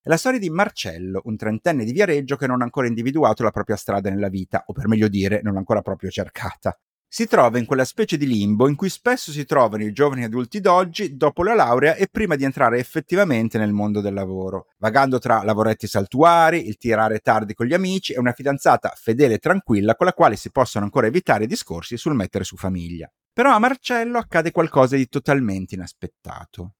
È 0.00 0.08
la 0.08 0.16
storia 0.16 0.38
di 0.38 0.48
Marcello, 0.48 1.20
un 1.24 1.36
trentenne 1.36 1.84
di 1.84 1.90
Viareggio 1.90 2.36
che 2.36 2.46
non 2.46 2.60
ha 2.60 2.64
ancora 2.64 2.86
individuato 2.86 3.42
la 3.42 3.50
propria 3.50 3.74
strada 3.74 4.08
nella 4.08 4.28
vita, 4.28 4.62
o 4.64 4.72
per 4.72 4.86
meglio 4.86 5.08
dire, 5.08 5.40
non 5.42 5.54
l'ha 5.54 5.58
ancora 5.58 5.82
proprio 5.82 6.10
cercata. 6.10 6.78
Si 7.10 7.26
trova 7.26 7.58
in 7.58 7.64
quella 7.64 7.86
specie 7.86 8.18
di 8.18 8.26
limbo 8.26 8.68
in 8.68 8.76
cui 8.76 8.90
spesso 8.90 9.32
si 9.32 9.46
trovano 9.46 9.82
i 9.82 9.92
giovani 9.92 10.24
adulti 10.24 10.60
d'oggi 10.60 11.16
dopo 11.16 11.42
la 11.42 11.54
laurea 11.54 11.94
e 11.94 12.06
prima 12.06 12.36
di 12.36 12.44
entrare 12.44 12.78
effettivamente 12.78 13.56
nel 13.56 13.72
mondo 13.72 14.02
del 14.02 14.12
lavoro, 14.12 14.66
vagando 14.76 15.18
tra 15.18 15.42
lavoretti 15.42 15.86
saltuari, 15.86 16.68
il 16.68 16.76
tirare 16.76 17.20
tardi 17.20 17.54
con 17.54 17.64
gli 17.64 17.72
amici 17.72 18.12
e 18.12 18.18
una 18.18 18.32
fidanzata 18.32 18.92
fedele 18.94 19.34
e 19.34 19.38
tranquilla 19.38 19.94
con 19.94 20.04
la 20.04 20.12
quale 20.12 20.36
si 20.36 20.50
possono 20.50 20.84
ancora 20.84 21.06
evitare 21.06 21.46
discorsi 21.46 21.96
sul 21.96 22.14
mettere 22.14 22.44
su 22.44 22.56
famiglia. 22.56 23.10
Però 23.32 23.54
a 23.54 23.58
Marcello 23.58 24.18
accade 24.18 24.50
qualcosa 24.50 24.96
di 24.96 25.08
totalmente 25.08 25.76
inaspettato 25.76 26.74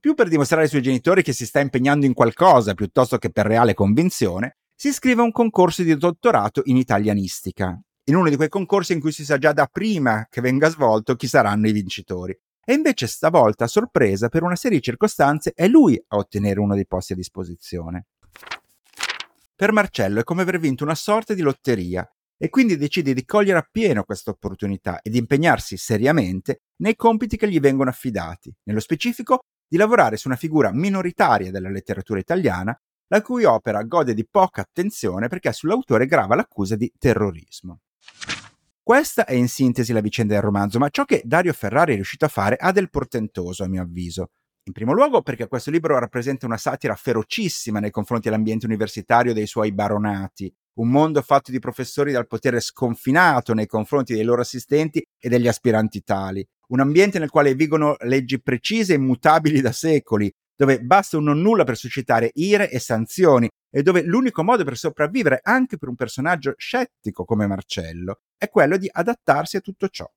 più 0.00 0.14
per 0.14 0.28
dimostrare 0.28 0.62
ai 0.62 0.68
suoi 0.68 0.80
genitori 0.80 1.22
che 1.22 1.34
si 1.34 1.44
sta 1.44 1.60
impegnando 1.60 2.06
in 2.06 2.14
qualcosa 2.14 2.72
piuttosto 2.72 3.18
che 3.18 3.30
per 3.30 3.44
reale 3.44 3.74
convinzione, 3.74 4.56
si 4.74 4.88
iscrive 4.88 5.20
a 5.20 5.24
un 5.24 5.30
concorso 5.30 5.82
di 5.82 5.94
dottorato 5.94 6.62
in 6.64 6.78
italianistica, 6.78 7.78
in 8.04 8.16
uno 8.16 8.28
di 8.28 8.36
quei 8.36 8.48
concorsi 8.48 8.92
in 8.92 9.00
cui 9.00 9.12
si 9.12 9.24
sa 9.24 9.38
già 9.38 9.52
da 9.52 9.66
prima 9.66 10.26
che 10.28 10.40
venga 10.40 10.68
svolto 10.68 11.16
chi 11.16 11.26
saranno 11.26 11.68
i 11.68 11.72
vincitori. 11.72 12.38
E 12.64 12.74
invece 12.74 13.06
stavolta, 13.06 13.64
a 13.64 13.68
sorpresa, 13.68 14.28
per 14.28 14.42
una 14.42 14.56
serie 14.56 14.78
di 14.78 14.84
circostanze, 14.84 15.52
è 15.54 15.66
lui 15.66 16.02
a 16.08 16.16
ottenere 16.16 16.60
uno 16.60 16.74
dei 16.74 16.86
posti 16.86 17.12
a 17.14 17.16
disposizione. 17.16 18.06
Per 19.54 19.72
Marcello 19.72 20.20
è 20.20 20.24
come 20.24 20.42
aver 20.42 20.58
vinto 20.58 20.84
una 20.84 20.94
sorta 20.94 21.34
di 21.34 21.42
lotteria 21.42 22.08
e 22.38 22.48
quindi 22.48 22.78
decide 22.78 23.12
di 23.12 23.26
cogliere 23.26 23.58
appieno 23.58 24.04
questa 24.04 24.30
opportunità 24.30 25.02
e 25.02 25.10
di 25.10 25.18
impegnarsi 25.18 25.76
seriamente 25.76 26.62
nei 26.76 26.96
compiti 26.96 27.36
che 27.36 27.48
gli 27.48 27.60
vengono 27.60 27.90
affidati, 27.90 28.54
nello 28.64 28.80
specifico 28.80 29.40
di 29.68 29.76
lavorare 29.76 30.16
su 30.16 30.28
una 30.28 30.36
figura 30.36 30.72
minoritaria 30.72 31.50
della 31.50 31.68
letteratura 31.68 32.18
italiana, 32.18 32.74
la 33.08 33.20
cui 33.20 33.44
opera 33.44 33.82
gode 33.82 34.14
di 34.14 34.26
poca 34.26 34.62
attenzione 34.62 35.28
perché 35.28 35.52
sull'autore 35.52 36.06
grava 36.06 36.34
l'accusa 36.34 36.76
di 36.76 36.90
terrorismo. 36.98 37.80
Questa 38.90 39.24
è 39.24 39.34
in 39.34 39.46
sintesi 39.46 39.92
la 39.92 40.00
vicenda 40.00 40.34
del 40.34 40.42
romanzo, 40.42 40.80
ma 40.80 40.88
ciò 40.88 41.04
che 41.04 41.22
Dario 41.24 41.52
Ferrari 41.52 41.92
è 41.92 41.94
riuscito 41.94 42.24
a 42.24 42.28
fare 42.28 42.56
ha 42.56 42.72
del 42.72 42.90
portentoso, 42.90 43.62
a 43.62 43.68
mio 43.68 43.82
avviso. 43.82 44.30
In 44.64 44.72
primo 44.72 44.92
luogo 44.92 45.22
perché 45.22 45.46
questo 45.46 45.70
libro 45.70 45.96
rappresenta 45.96 46.44
una 46.44 46.56
satira 46.56 46.96
ferocissima 46.96 47.78
nei 47.78 47.92
confronti 47.92 48.28
dell'ambiente 48.28 48.66
universitario 48.66 49.32
dei 49.32 49.46
suoi 49.46 49.72
baronati, 49.72 50.52
un 50.80 50.88
mondo 50.88 51.22
fatto 51.22 51.52
di 51.52 51.60
professori 51.60 52.10
dal 52.10 52.26
potere 52.26 52.58
sconfinato 52.58 53.54
nei 53.54 53.66
confronti 53.66 54.12
dei 54.12 54.24
loro 54.24 54.40
assistenti 54.40 55.00
e 55.18 55.28
degli 55.28 55.46
aspiranti 55.46 56.02
tali, 56.02 56.44
un 56.70 56.80
ambiente 56.80 57.20
nel 57.20 57.30
quale 57.30 57.54
vigono 57.54 57.94
leggi 58.00 58.42
precise 58.42 58.94
e 58.94 58.96
immutabili 58.96 59.60
da 59.60 59.70
secoli, 59.70 60.28
dove 60.56 60.80
basta 60.80 61.16
un 61.16 61.24
non 61.24 61.40
nulla 61.40 61.62
per 61.62 61.76
suscitare 61.76 62.30
ire 62.34 62.70
e 62.70 62.80
sanzioni 62.80 63.48
e 63.70 63.82
dove 63.82 64.02
l'unico 64.02 64.42
modo 64.42 64.64
per 64.64 64.76
sopravvivere 64.76 65.40
anche 65.42 65.78
per 65.78 65.88
un 65.88 65.94
personaggio 65.94 66.54
scettico 66.56 67.24
come 67.24 67.46
Marcello 67.46 68.20
è 68.36 68.48
quello 68.48 68.76
di 68.76 68.88
adattarsi 68.90 69.56
a 69.56 69.60
tutto 69.60 69.88
ciò. 69.88 70.10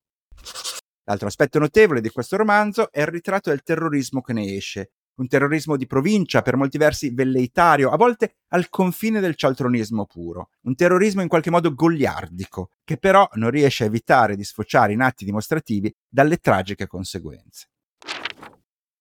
L'altro 1.06 1.28
aspetto 1.28 1.60
notevole 1.60 2.02
di 2.02 2.10
questo 2.10 2.38
romanzo 2.38 2.92
è 2.92 3.02
il 3.02 3.08
ritratto 3.08 3.50
del 3.50 3.62
terrorismo 3.62 4.22
che 4.22 4.34
ne 4.34 4.56
esce, 4.56 4.92
un 5.16 5.28
terrorismo 5.28 5.78
di 5.78 5.86
provincia, 5.86 6.42
per 6.42 6.56
molti 6.56 6.78
versi 6.78 7.14
velleitario, 7.14 7.92
a 7.92 7.98
volte 7.98 8.38
al 8.50 8.70
confine 8.70 9.20
del 9.20 9.36
cialtronismo 9.36 10.06
puro, 10.06 10.50
un 10.62 10.76
terrorismo 10.76 11.22
in 11.22 11.28
qualche 11.28 11.52
modo 11.52 11.74
goliardico, 11.74 12.70
che 12.84 12.98
però 12.98 13.28
non 13.34 13.52
riesce 13.52 13.84
a 13.84 13.88
evitare 13.88 14.36
di 14.36 14.44
sfociare 14.44 14.94
in 14.94 15.02
atti 15.02 15.26
dimostrativi 15.26 15.94
dalle 16.08 16.38
tragiche 16.38 16.88
conseguenze. 16.88 17.68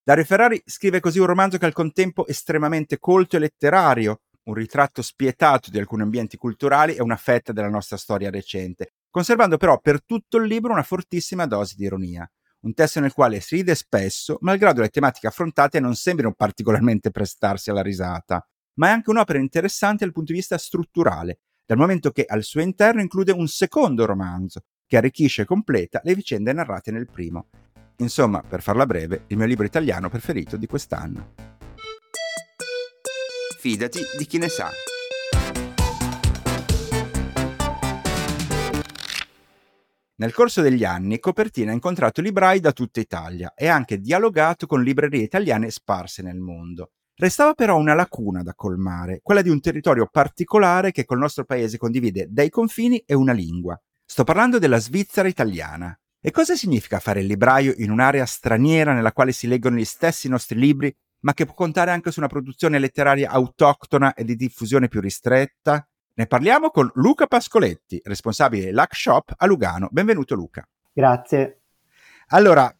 Dario 0.04 0.24
Ferrari 0.24 0.60
scrive 0.66 0.98
così 0.98 1.20
un 1.20 1.26
romanzo 1.26 1.58
che 1.58 1.64
è 1.64 1.68
al 1.68 1.72
contempo 1.72 2.26
estremamente 2.26 2.98
colto 2.98 3.36
e 3.36 3.38
letterario, 3.38 4.22
un 4.44 4.54
ritratto 4.54 5.02
spietato 5.02 5.70
di 5.70 5.78
alcuni 5.78 6.02
ambienti 6.02 6.36
culturali 6.36 6.94
e 6.94 7.02
una 7.02 7.16
fetta 7.16 7.52
della 7.52 7.68
nostra 7.68 7.96
storia 7.96 8.30
recente, 8.30 8.92
conservando 9.10 9.56
però 9.56 9.78
per 9.78 10.04
tutto 10.04 10.38
il 10.38 10.46
libro 10.46 10.72
una 10.72 10.82
fortissima 10.82 11.46
dose 11.46 11.74
di 11.76 11.84
ironia 11.84 12.30
un 12.62 12.74
testo 12.74 13.00
nel 13.00 13.12
quale 13.12 13.40
si 13.40 13.56
ride 13.56 13.74
spesso, 13.74 14.38
malgrado 14.40 14.80
le 14.80 14.88
tematiche 14.88 15.26
affrontate 15.26 15.80
non 15.80 15.94
sembrino 15.94 16.32
particolarmente 16.32 17.10
prestarsi 17.10 17.70
alla 17.70 17.82
risata, 17.82 18.46
ma 18.74 18.88
è 18.88 18.90
anche 18.90 19.10
un'opera 19.10 19.38
interessante 19.38 20.04
dal 20.04 20.12
punto 20.12 20.32
di 20.32 20.38
vista 20.38 20.58
strutturale, 20.58 21.40
dal 21.66 21.78
momento 21.78 22.10
che 22.10 22.24
al 22.26 22.42
suo 22.42 22.60
interno 22.60 23.00
include 23.00 23.32
un 23.32 23.48
secondo 23.48 24.04
romanzo, 24.04 24.62
che 24.86 24.96
arricchisce 24.96 25.42
e 25.42 25.46
completa 25.46 26.00
le 26.04 26.14
vicende 26.14 26.52
narrate 26.52 26.90
nel 26.90 27.08
primo. 27.10 27.48
Insomma, 27.96 28.42
per 28.42 28.62
farla 28.62 28.86
breve, 28.86 29.24
il 29.28 29.36
mio 29.36 29.46
libro 29.46 29.66
italiano 29.66 30.08
preferito 30.08 30.56
di 30.56 30.66
quest'anno. 30.66 31.51
Fidati 33.62 34.00
di 34.18 34.26
chi 34.26 34.38
ne 34.38 34.48
sa. 34.48 34.72
Nel 40.16 40.32
corso 40.32 40.62
degli 40.62 40.82
anni 40.82 41.20
Copertina 41.20 41.70
ha 41.70 41.74
incontrato 41.74 42.20
librai 42.20 42.58
da 42.58 42.72
tutta 42.72 42.98
Italia 42.98 43.54
e 43.54 43.68
ha 43.68 43.76
anche 43.76 44.00
dialogato 44.00 44.66
con 44.66 44.82
librerie 44.82 45.22
italiane 45.22 45.70
sparse 45.70 46.22
nel 46.22 46.40
mondo. 46.40 46.90
Restava 47.14 47.54
però 47.54 47.76
una 47.78 47.94
lacuna 47.94 48.42
da 48.42 48.52
colmare, 48.52 49.20
quella 49.22 49.42
di 49.42 49.48
un 49.48 49.60
territorio 49.60 50.08
particolare 50.10 50.90
che 50.90 51.04
col 51.04 51.18
nostro 51.18 51.44
paese 51.44 51.78
condivide 51.78 52.26
dei 52.30 52.50
confini 52.50 53.04
e 53.06 53.14
una 53.14 53.32
lingua. 53.32 53.80
Sto 54.04 54.24
parlando 54.24 54.58
della 54.58 54.80
Svizzera 54.80 55.28
italiana. 55.28 55.96
E 56.20 56.32
cosa 56.32 56.56
significa 56.56 56.98
fare 56.98 57.20
il 57.20 57.26
libraio 57.26 57.74
in 57.76 57.92
un'area 57.92 58.26
straniera 58.26 58.92
nella 58.92 59.12
quale 59.12 59.30
si 59.30 59.46
leggono 59.46 59.76
gli 59.76 59.84
stessi 59.84 60.28
nostri 60.28 60.58
libri, 60.58 60.92
ma 61.22 61.34
che 61.34 61.44
può 61.44 61.54
contare 61.54 61.90
anche 61.90 62.10
su 62.10 62.20
una 62.20 62.28
produzione 62.28 62.78
letteraria 62.78 63.30
autoctona 63.30 64.14
e 64.14 64.24
di 64.24 64.36
diffusione 64.36 64.88
più 64.88 65.00
ristretta? 65.00 65.86
Ne 66.14 66.26
parliamo 66.26 66.70
con 66.70 66.90
Luca 66.94 67.26
Pascoletti, 67.26 68.00
responsabile 68.04 68.72
Luck 68.72 68.94
Shop 68.94 69.32
a 69.36 69.46
Lugano. 69.46 69.88
Benvenuto 69.90 70.34
Luca. 70.34 70.66
Grazie. 70.92 71.62
Allora, 72.28 72.72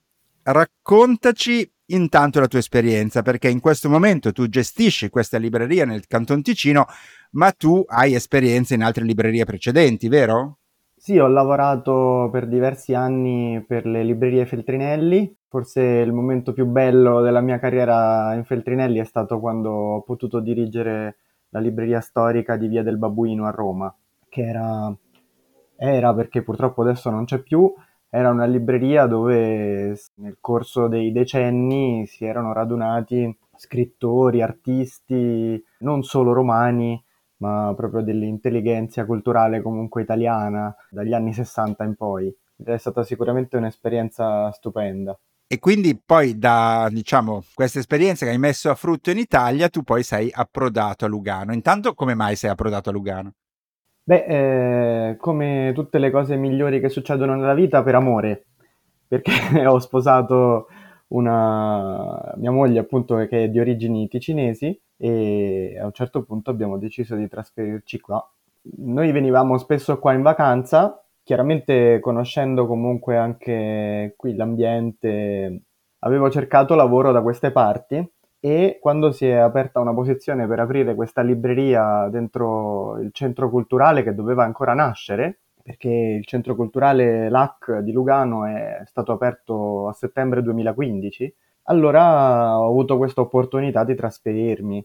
raccontaci 0.43 1.71
intanto 1.87 2.41
la 2.41 2.49
tua 2.49 2.59
esperienza, 2.59 3.23
perché 3.23 3.49
in 3.49 3.61
questo 3.61 3.89
momento 3.89 4.33
tu 4.33 4.49
gestisci 4.49 5.09
questa 5.09 5.39
libreria 5.39 5.85
nel 5.85 6.07
Canton 6.07 6.43
Ticino, 6.43 6.87
ma 7.33 7.53
tu 7.53 7.85
hai 7.87 8.15
esperienze 8.15 8.75
in 8.75 8.83
altre 8.83 9.05
librerie 9.05 9.45
precedenti, 9.45 10.09
vero? 10.09 10.59
Sì, 10.97 11.19
ho 11.19 11.27
lavorato 11.27 12.29
per 12.31 12.47
diversi 12.47 12.95
anni 12.95 13.65
per 13.67 13.87
le 13.87 14.05
librerie 14.05 14.47
Feltrinelli. 14.47 15.37
Forse 15.53 15.83
il 15.83 16.15
momento 16.15 16.55
più 16.55 16.65
bello 16.65 17.21
della 17.21 17.43
mia 17.43 17.59
carriera 17.59 18.33
in 18.33 18.43
Feltrinelli 18.43 18.99
è 18.99 19.05
stato 19.05 19.39
quando 19.39 19.71
ho 19.71 20.01
potuto 20.01 20.41
dirigere 20.41 21.17
la 21.51 21.61
libreria 21.61 22.01
storica 22.01 22.57
di 22.57 22.69
Via 22.69 22.83
del 22.83 22.97
Babuino 22.97 23.45
a 23.45 23.51
Roma, 23.51 23.95
che 24.31 24.47
era, 24.47 24.91
era 25.77 26.15
perché 26.15 26.43
purtroppo 26.43 26.81
adesso 26.81 27.11
non 27.11 27.27
c'è 27.27 27.43
più, 27.43 27.71
era 28.09 28.31
una 28.31 28.47
libreria 28.47 29.05
dove 29.05 29.95
nel 30.15 30.39
corso 30.41 30.89
dei 30.89 31.13
decenni 31.13 32.07
si 32.07 32.25
erano 32.25 32.55
radunati 32.55 33.39
scrittori, 33.55 34.41
artisti, 34.41 35.63
non 35.81 36.03
solo 36.03 36.33
romani, 36.33 36.99
ma 37.43 37.75
proprio 37.77 38.01
dell'intelligenza 38.01 39.05
culturale 39.05 39.61
comunque 39.61 40.01
italiana, 40.01 40.75
dagli 40.89 41.13
anni 41.13 41.35
60 41.35 41.85
in 41.85 41.95
poi. 41.95 42.35
È 42.57 42.77
stata 42.79 43.03
sicuramente 43.03 43.59
un'esperienza 43.59 44.51
stupenda. 44.53 45.15
E 45.53 45.59
quindi 45.59 46.01
poi 46.03 46.39
da, 46.39 46.89
diciamo, 46.91 47.43
questa 47.53 47.79
esperienza 47.79 48.25
che 48.25 48.31
hai 48.33 48.39
messo 48.39 48.71
a 48.71 48.75
frutto 48.75 49.11
in 49.11 49.19
Italia, 49.19 49.69
tu 49.69 49.83
poi 49.83 50.03
sei 50.03 50.31
approdato 50.33 51.05
a 51.05 51.09
Lugano. 51.09 51.53
Intanto 51.53 51.93
come 51.93 52.15
mai 52.15 52.37
sei 52.37 52.49
approdato 52.49 52.89
a 52.89 52.93
Lugano? 52.95 53.35
Beh, 54.03 55.11
eh, 55.11 55.17
come 55.19 55.73
tutte 55.75 55.99
le 55.99 56.11
cose 56.11 56.37
migliori 56.37 56.81
che 56.81 56.89
succedono 56.89 57.35
nella 57.35 57.53
vita, 57.53 57.83
per 57.83 57.97
amore, 57.97 58.47
perché 59.07 59.33
ho 59.69 59.79
sposato 59.79 60.69
una 61.09 62.33
mia 62.37 62.51
moglie 62.51 62.79
appunto 62.79 63.17
che 63.27 63.45
è 63.45 63.49
di 63.51 63.61
origini 63.61 64.09
ticinesi 64.09 64.81
e 64.97 65.77
a 65.79 65.85
un 65.85 65.93
certo 65.93 66.23
punto 66.23 66.49
abbiamo 66.49 66.79
deciso 66.79 67.15
di 67.15 67.29
trasferirci 67.29 68.01
qua 68.01 68.27
noi 68.63 69.11
venivamo 69.13 69.59
spesso 69.59 69.99
qua 69.99 70.13
in 70.13 70.23
vacanza, 70.23 71.02
chiaramente 71.23 72.00
conoscendo 72.00 72.67
comunque 72.67 73.17
anche 73.17 74.14
qui 74.17 74.35
l'ambiente, 74.35 75.62
avevo 76.00 76.31
cercato 76.31 76.75
lavoro 76.75 77.12
da 77.12 77.23
queste 77.23 77.50
parti 77.52 78.05
e 78.41 78.79
quando 78.81 79.12
si 79.12 79.26
è 79.29 79.35
aperta 79.35 79.79
una 79.79 79.95
posizione 79.95 80.49
per 80.49 80.59
aprire 80.59 80.97
questa 80.97 81.23
libreria 81.23 82.09
dentro 82.11 82.99
il 82.99 83.11
centro 83.12 83.49
culturale 83.49 84.02
che 84.02 84.14
doveva 84.14 84.43
ancora 84.45 84.75
nascere, 84.75 85.43
perché 85.62 85.88
il 85.88 86.26
centro 86.26 86.57
culturale 86.57 87.29
LAC 87.31 87.79
di 87.79 87.93
Lugano 87.93 88.47
è 88.47 88.83
stato 88.85 89.12
aperto 89.12 89.87
a 89.88 89.93
settembre 89.93 90.43
2015, 90.43 91.33
allora 91.64 92.59
ho 92.59 92.67
avuto 92.67 92.97
questa 92.97 93.21
opportunità 93.21 93.85
di 93.85 93.95
trasferirmi. 93.95 94.85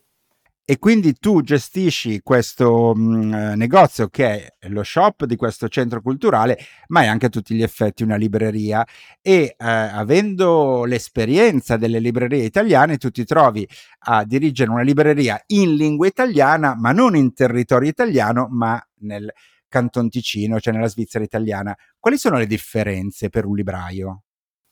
E 0.69 0.79
quindi 0.79 1.13
tu 1.13 1.39
gestisci 1.39 2.19
questo 2.21 2.93
mh, 2.93 3.01
mm, 3.01 3.33
eh, 3.33 3.55
negozio 3.55 4.09
che 4.09 4.55
è 4.59 4.67
lo 4.67 4.83
shop 4.83 5.23
di 5.23 5.37
questo 5.37 5.69
centro 5.69 6.01
culturale, 6.01 6.57
ma 6.87 7.03
è 7.03 7.05
anche 7.05 7.27
a 7.27 7.29
tutti 7.29 7.55
gli 7.55 7.63
effetti 7.63 8.03
una 8.03 8.17
libreria 8.17 8.85
e 9.21 9.55
eh, 9.57 9.65
avendo 9.65 10.83
l'esperienza 10.83 11.77
delle 11.77 11.99
librerie 11.99 12.43
italiane 12.43 12.97
tu 12.97 13.09
ti 13.11 13.23
trovi 13.23 13.65
a 14.07 14.25
dirigere 14.25 14.69
una 14.69 14.81
libreria 14.81 15.41
in 15.47 15.73
lingua 15.75 16.05
italiana, 16.05 16.75
ma 16.77 16.91
non 16.91 17.15
in 17.15 17.33
territorio 17.33 17.87
italiano, 17.87 18.49
ma 18.51 18.77
nel 19.03 19.31
Canton 19.69 20.09
Ticino, 20.09 20.59
cioè 20.59 20.73
nella 20.73 20.87
Svizzera 20.87 21.23
italiana. 21.23 21.73
Quali 21.97 22.17
sono 22.17 22.37
le 22.37 22.45
differenze 22.45 23.29
per 23.29 23.45
un 23.45 23.55
libraio? 23.55 24.23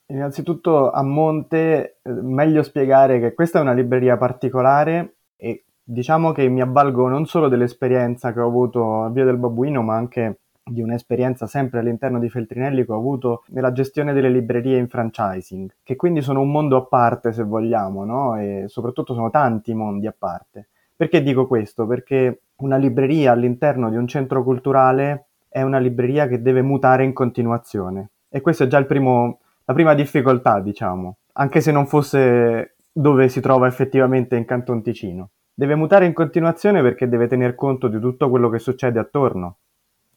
Innanzitutto 0.08 0.92
a 0.92 1.02
monte, 1.04 2.00
eh, 2.04 2.12
meglio 2.12 2.64
spiegare 2.64 3.22
che 3.22 3.34
questa 3.34 3.60
è 3.60 3.62
una 3.62 3.72
libreria 3.72 4.18
particolare 4.18 5.20
e 5.38 5.64
diciamo 5.86 6.32
che 6.32 6.48
mi 6.50 6.62
avvalgo 6.62 7.08
non 7.08 7.25
solo 7.25 7.48
dell'esperienza 7.48 8.34
che 8.34 8.39
ho 8.39 8.48
avuto 8.48 9.04
a 9.04 9.10
Via 9.10 9.24
del 9.24 9.38
Babbuino, 9.38 9.84
ma 9.84 9.96
anche 9.96 10.39
di 10.68 10.82
un'esperienza 10.82 11.46
sempre 11.46 11.80
all'interno 11.80 12.18
di 12.18 12.27
Feltrinelli 12.27 12.86
che 12.86 12.92
ho 12.92 12.98
avuto 12.98 13.44
nella 13.50 13.72
gestione 13.72 14.13
delle 14.13 14.30
librerie 14.30 14.80
in 14.80 14.88
franchising, 14.88 15.70
che 15.84 15.96
quindi 15.96 16.22
sono 16.22 16.42
un 16.42 16.50
mondo 16.50 16.75
a 16.75 16.86
parte 16.86 17.32
se 17.32 17.44
vogliamo, 17.44 18.04
no? 18.04 18.36
E 18.38 18.65
soprattutto 18.68 19.13
sono 19.13 19.30
tanti 19.30 19.75
mondi 19.75 20.08
a 20.08 20.15
parte. 20.18 20.70
Perché 20.96 21.22
dico 21.22 21.46
questo? 21.46 21.86
Perché 21.86 22.39
una 22.58 22.77
libreria 22.77 23.34
all'interno 23.34 23.92
di 23.92 23.98
un 23.98 24.08
centro 24.08 24.44
culturale 24.44 25.25
è 25.50 25.62
una 25.62 25.77
libreria 25.77 26.27
che 26.27 26.42
deve 26.42 26.63
mutare 26.63 27.04
in 27.04 27.13
continuazione. 27.13 28.10
E 28.27 28.42
questo 28.42 28.63
è 28.63 28.68
già 28.68 28.84
primo, 28.86 29.39
la 29.65 29.74
prima 29.74 29.94
difficoltà, 29.94 30.60
diciamo, 30.60 31.18
anche 31.34 31.62
se 31.62 31.72
non 31.72 31.86
fosse 31.86 32.75
dove 32.92 33.30
si 33.30 33.39
trova 33.39 33.68
effettivamente 33.68 34.36
in 34.36 34.46
Canton 34.46 34.82
Ticino. 34.82 35.30
Deve 35.57 35.75
mutare 35.75 36.05
in 36.05 36.13
continuazione 36.13 36.81
perché 36.81 37.07
deve 37.07 37.27
tener 37.27 37.55
conto 37.55 37.88
di 37.88 38.00
tutto 38.00 38.29
quello 38.29 38.50
che 38.50 38.59
succede 38.59 39.00
attorno. 39.00 39.57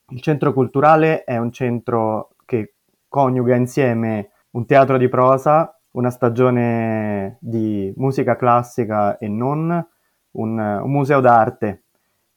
Il 0.09 0.21
centro 0.21 0.53
culturale 0.53 1.25
è 1.25 1.39
un 1.39 1.53
centro 1.53 2.31
che 2.45 2.75
coniuga 3.09 3.55
insieme 3.55 4.31
un 4.51 4.67
teatro 4.67 4.99
di 4.99 5.09
prosa, 5.09 5.79
una 5.93 6.11
stagione 6.11 7.39
di 7.41 7.93
musica 7.97 8.37
classica 8.37 9.17
e 9.17 9.29
non, 9.29 9.87
un, 10.33 10.59
un 10.59 10.91
museo 10.91 11.21
d'arte 11.21 11.85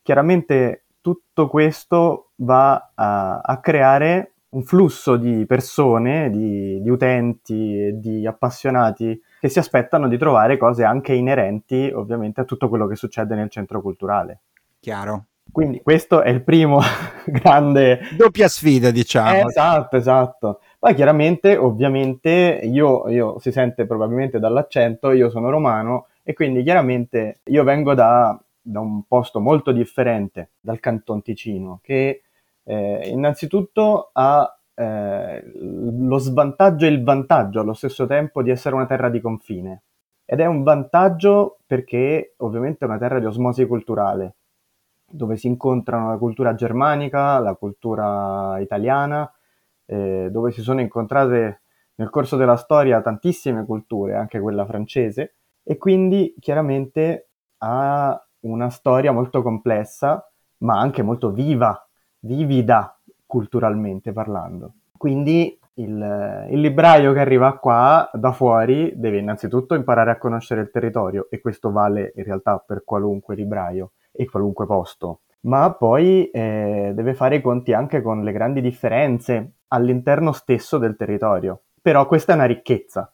chiaramente 0.02 0.86
tutto 1.02 1.48
questo 1.48 2.32
va 2.38 2.92
a, 2.94 3.40
a 3.40 3.60
creare 3.60 4.34
un 4.50 4.64
flusso 4.64 5.16
di 5.16 5.46
persone, 5.46 6.30
di, 6.30 6.82
di 6.82 6.90
utenti 6.90 7.92
di 7.94 8.28
appassionati 8.28 9.20
che 9.42 9.50
si 9.50 9.58
aspettano 9.58 10.08
di 10.08 10.20
trovare 10.20 10.58
cose 10.58 10.84
anche 10.84 11.14
inerenti 11.14 11.92
ovviamente 11.92 12.42
a 12.42 12.44
tutto 12.44 12.70
quello 12.70 12.86
che 12.86 12.96
succede 12.96 13.34
nel 13.34 13.50
centro 13.50 13.82
culturale. 13.82 14.42
Chiaro. 14.80 15.26
Quindi 15.52 15.82
questo 15.82 16.22
è 16.22 16.30
il 16.30 16.44
primo 16.44 16.80
grande... 17.26 18.02
Doppia 18.16 18.48
sfida, 18.48 18.92
diciamo. 18.92 19.48
esatto, 19.50 19.98
esatto. 19.98 20.60
Poi 20.78 20.94
chiaramente, 20.94 21.58
ovviamente, 21.58 22.60
io, 22.62 23.10
io, 23.10 23.40
si 23.40 23.52
sente 23.52 23.88
probabilmente 23.88 24.38
dall'accento, 24.38 25.10
io 25.10 25.32
sono 25.32 25.50
romano 25.50 26.06
e 26.22 26.34
quindi 26.34 26.62
chiaramente 26.62 27.40
io 27.46 27.64
vengo 27.64 27.96
da 27.96 28.40
da 28.62 28.80
un 28.80 29.04
posto 29.08 29.40
molto 29.40 29.72
differente 29.72 30.52
dal 30.60 30.80
Canton 30.80 31.22
Ticino, 31.22 31.80
che 31.82 32.22
eh, 32.64 33.10
innanzitutto 33.10 34.12
ha 34.14 34.56
eh, 34.74 35.52
lo 35.54 36.18
svantaggio 36.18 36.86
e 36.86 36.90
il 36.90 37.04
vantaggio 37.04 37.60
allo 37.60 37.74
stesso 37.74 38.06
tempo 38.06 38.42
di 38.42 38.50
essere 38.50 38.76
una 38.76 38.86
terra 38.86 39.10
di 39.10 39.22
confine. 39.22 39.84
Ed 40.26 40.40
è 40.40 40.46
un 40.46 40.64
vantaggio 40.64 41.58
perché 41.66 42.36
ovviamente 42.38 42.86
è 42.86 42.88
una 42.88 42.98
terra 42.98 43.20
di 43.20 43.26
osmosi 43.26 43.66
culturale, 43.66 44.36
dove 45.06 45.36
si 45.36 45.48
incontrano 45.48 46.10
la 46.10 46.18
cultura 46.18 46.56
germanica, 46.56 47.40
la 47.40 47.56
cultura 47.56 48.58
italiana, 48.60 49.30
eh, 49.86 50.30
dove 50.32 50.52
si 50.52 50.62
sono 50.62 50.80
incontrate 50.80 51.62
nel 51.96 52.10
corso 52.10 52.38
della 52.38 52.56
storia 52.56 53.02
tantissime 53.02 53.66
culture, 53.66 54.16
anche 54.16 54.40
quella 54.40 54.66
francese, 54.66 55.36
e 55.64 55.78
quindi 55.78 56.34
chiaramente 56.40 57.30
ha 57.58 58.28
una 58.42 58.70
storia 58.70 59.12
molto 59.12 59.42
complessa, 59.42 60.26
ma 60.60 60.80
anche 60.80 61.04
molto 61.04 61.32
viva, 61.32 61.88
vivida 62.20 63.01
culturalmente 63.32 64.12
parlando. 64.12 64.74
Quindi 64.98 65.58
il, 65.76 66.48
il, 66.50 66.60
libraio 66.60 67.14
che 67.14 67.22
arriva 67.22 67.58
qua 67.58 68.10
da 68.12 68.34
fuori 68.34 68.92
deve 68.98 69.20
innanzitutto 69.20 69.74
imparare 69.74 70.12
a 70.12 70.18
conoscere 70.18 70.60
il 70.60 70.70
territorio 70.70 71.28
e 71.30 71.40
questo 71.40 71.72
vale 71.72 72.12
in 72.18 72.26
realtà 72.26 72.58
per 72.58 72.84
qualunque 72.84 73.36
libraio 73.36 73.94
e 74.12 74.30
qualunque 74.30 74.66
posto, 74.66 75.22
ma 75.44 75.72
poi 75.72 76.30
eh, 76.30 76.92
deve 76.94 77.14
fare 77.14 77.38
i 77.38 77.42
conti 77.42 77.72
anche 77.72 78.02
con 78.02 78.22
le 78.22 78.34
grandi 78.34 78.60
differenze 78.60 79.54
all'interno 79.70 80.34
stesso 80.34 80.78
del 80.78 80.98
territorio. 80.98 81.62
Però 81.82 82.06
questa 82.08 82.34
è 82.34 82.36
una 82.36 82.44
ricchezza, 82.44 83.14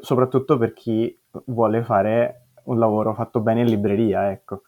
soprattutto 0.00 0.56
per 0.56 0.72
chi 0.72 1.14
vuole 1.44 1.84
fare 1.84 2.46
un 2.64 2.78
lavoro 2.78 3.12
fatto 3.12 3.40
bene 3.40 3.60
in 3.60 3.66
libreria, 3.66 4.30
ecco. 4.30 4.62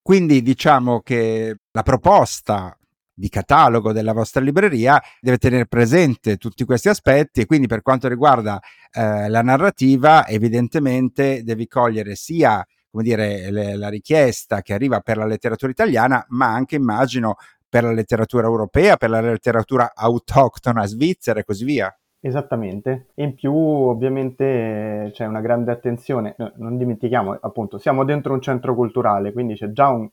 Quindi 0.00 0.40
diciamo 0.40 1.00
che 1.00 1.58
la 1.72 1.82
proposta 1.82 2.74
di 3.14 3.28
catalogo 3.28 3.92
della 3.92 4.12
vostra 4.12 4.42
libreria 4.42 5.00
deve 5.20 5.38
tenere 5.38 5.66
presente 5.66 6.36
tutti 6.36 6.64
questi 6.64 6.88
aspetti 6.88 7.40
e 7.40 7.46
quindi 7.46 7.66
per 7.68 7.82
quanto 7.82 8.08
riguarda 8.08 8.60
eh, 8.92 9.28
la 9.28 9.42
narrativa 9.42 10.26
evidentemente 10.26 11.42
devi 11.44 11.68
cogliere 11.68 12.16
sia 12.16 12.66
come 12.90 13.04
dire, 13.04 13.50
le, 13.50 13.76
la 13.76 13.88
richiesta 13.88 14.62
che 14.62 14.74
arriva 14.74 15.00
per 15.00 15.16
la 15.16 15.26
letteratura 15.26 15.70
italiana 15.70 16.24
ma 16.28 16.52
anche 16.52 16.76
immagino 16.76 17.36
per 17.74 17.82
la 17.82 17.92
letteratura 17.92 18.46
europea, 18.46 18.96
per 18.96 19.10
la 19.10 19.20
letteratura 19.20 19.94
autoctona 19.96 20.86
svizzera 20.86 21.40
e 21.40 21.44
così 21.44 21.64
via. 21.64 21.92
Esattamente, 22.20 23.08
in 23.16 23.34
più 23.34 23.52
ovviamente 23.52 25.10
c'è 25.12 25.26
una 25.26 25.40
grande 25.40 25.72
attenzione, 25.72 26.36
non 26.54 26.78
dimentichiamo 26.78 27.36
appunto, 27.40 27.78
siamo 27.78 28.04
dentro 28.04 28.32
un 28.32 28.40
centro 28.40 28.76
culturale, 28.76 29.32
quindi 29.32 29.56
c'è 29.56 29.72
già 29.72 29.88
un, 29.88 30.08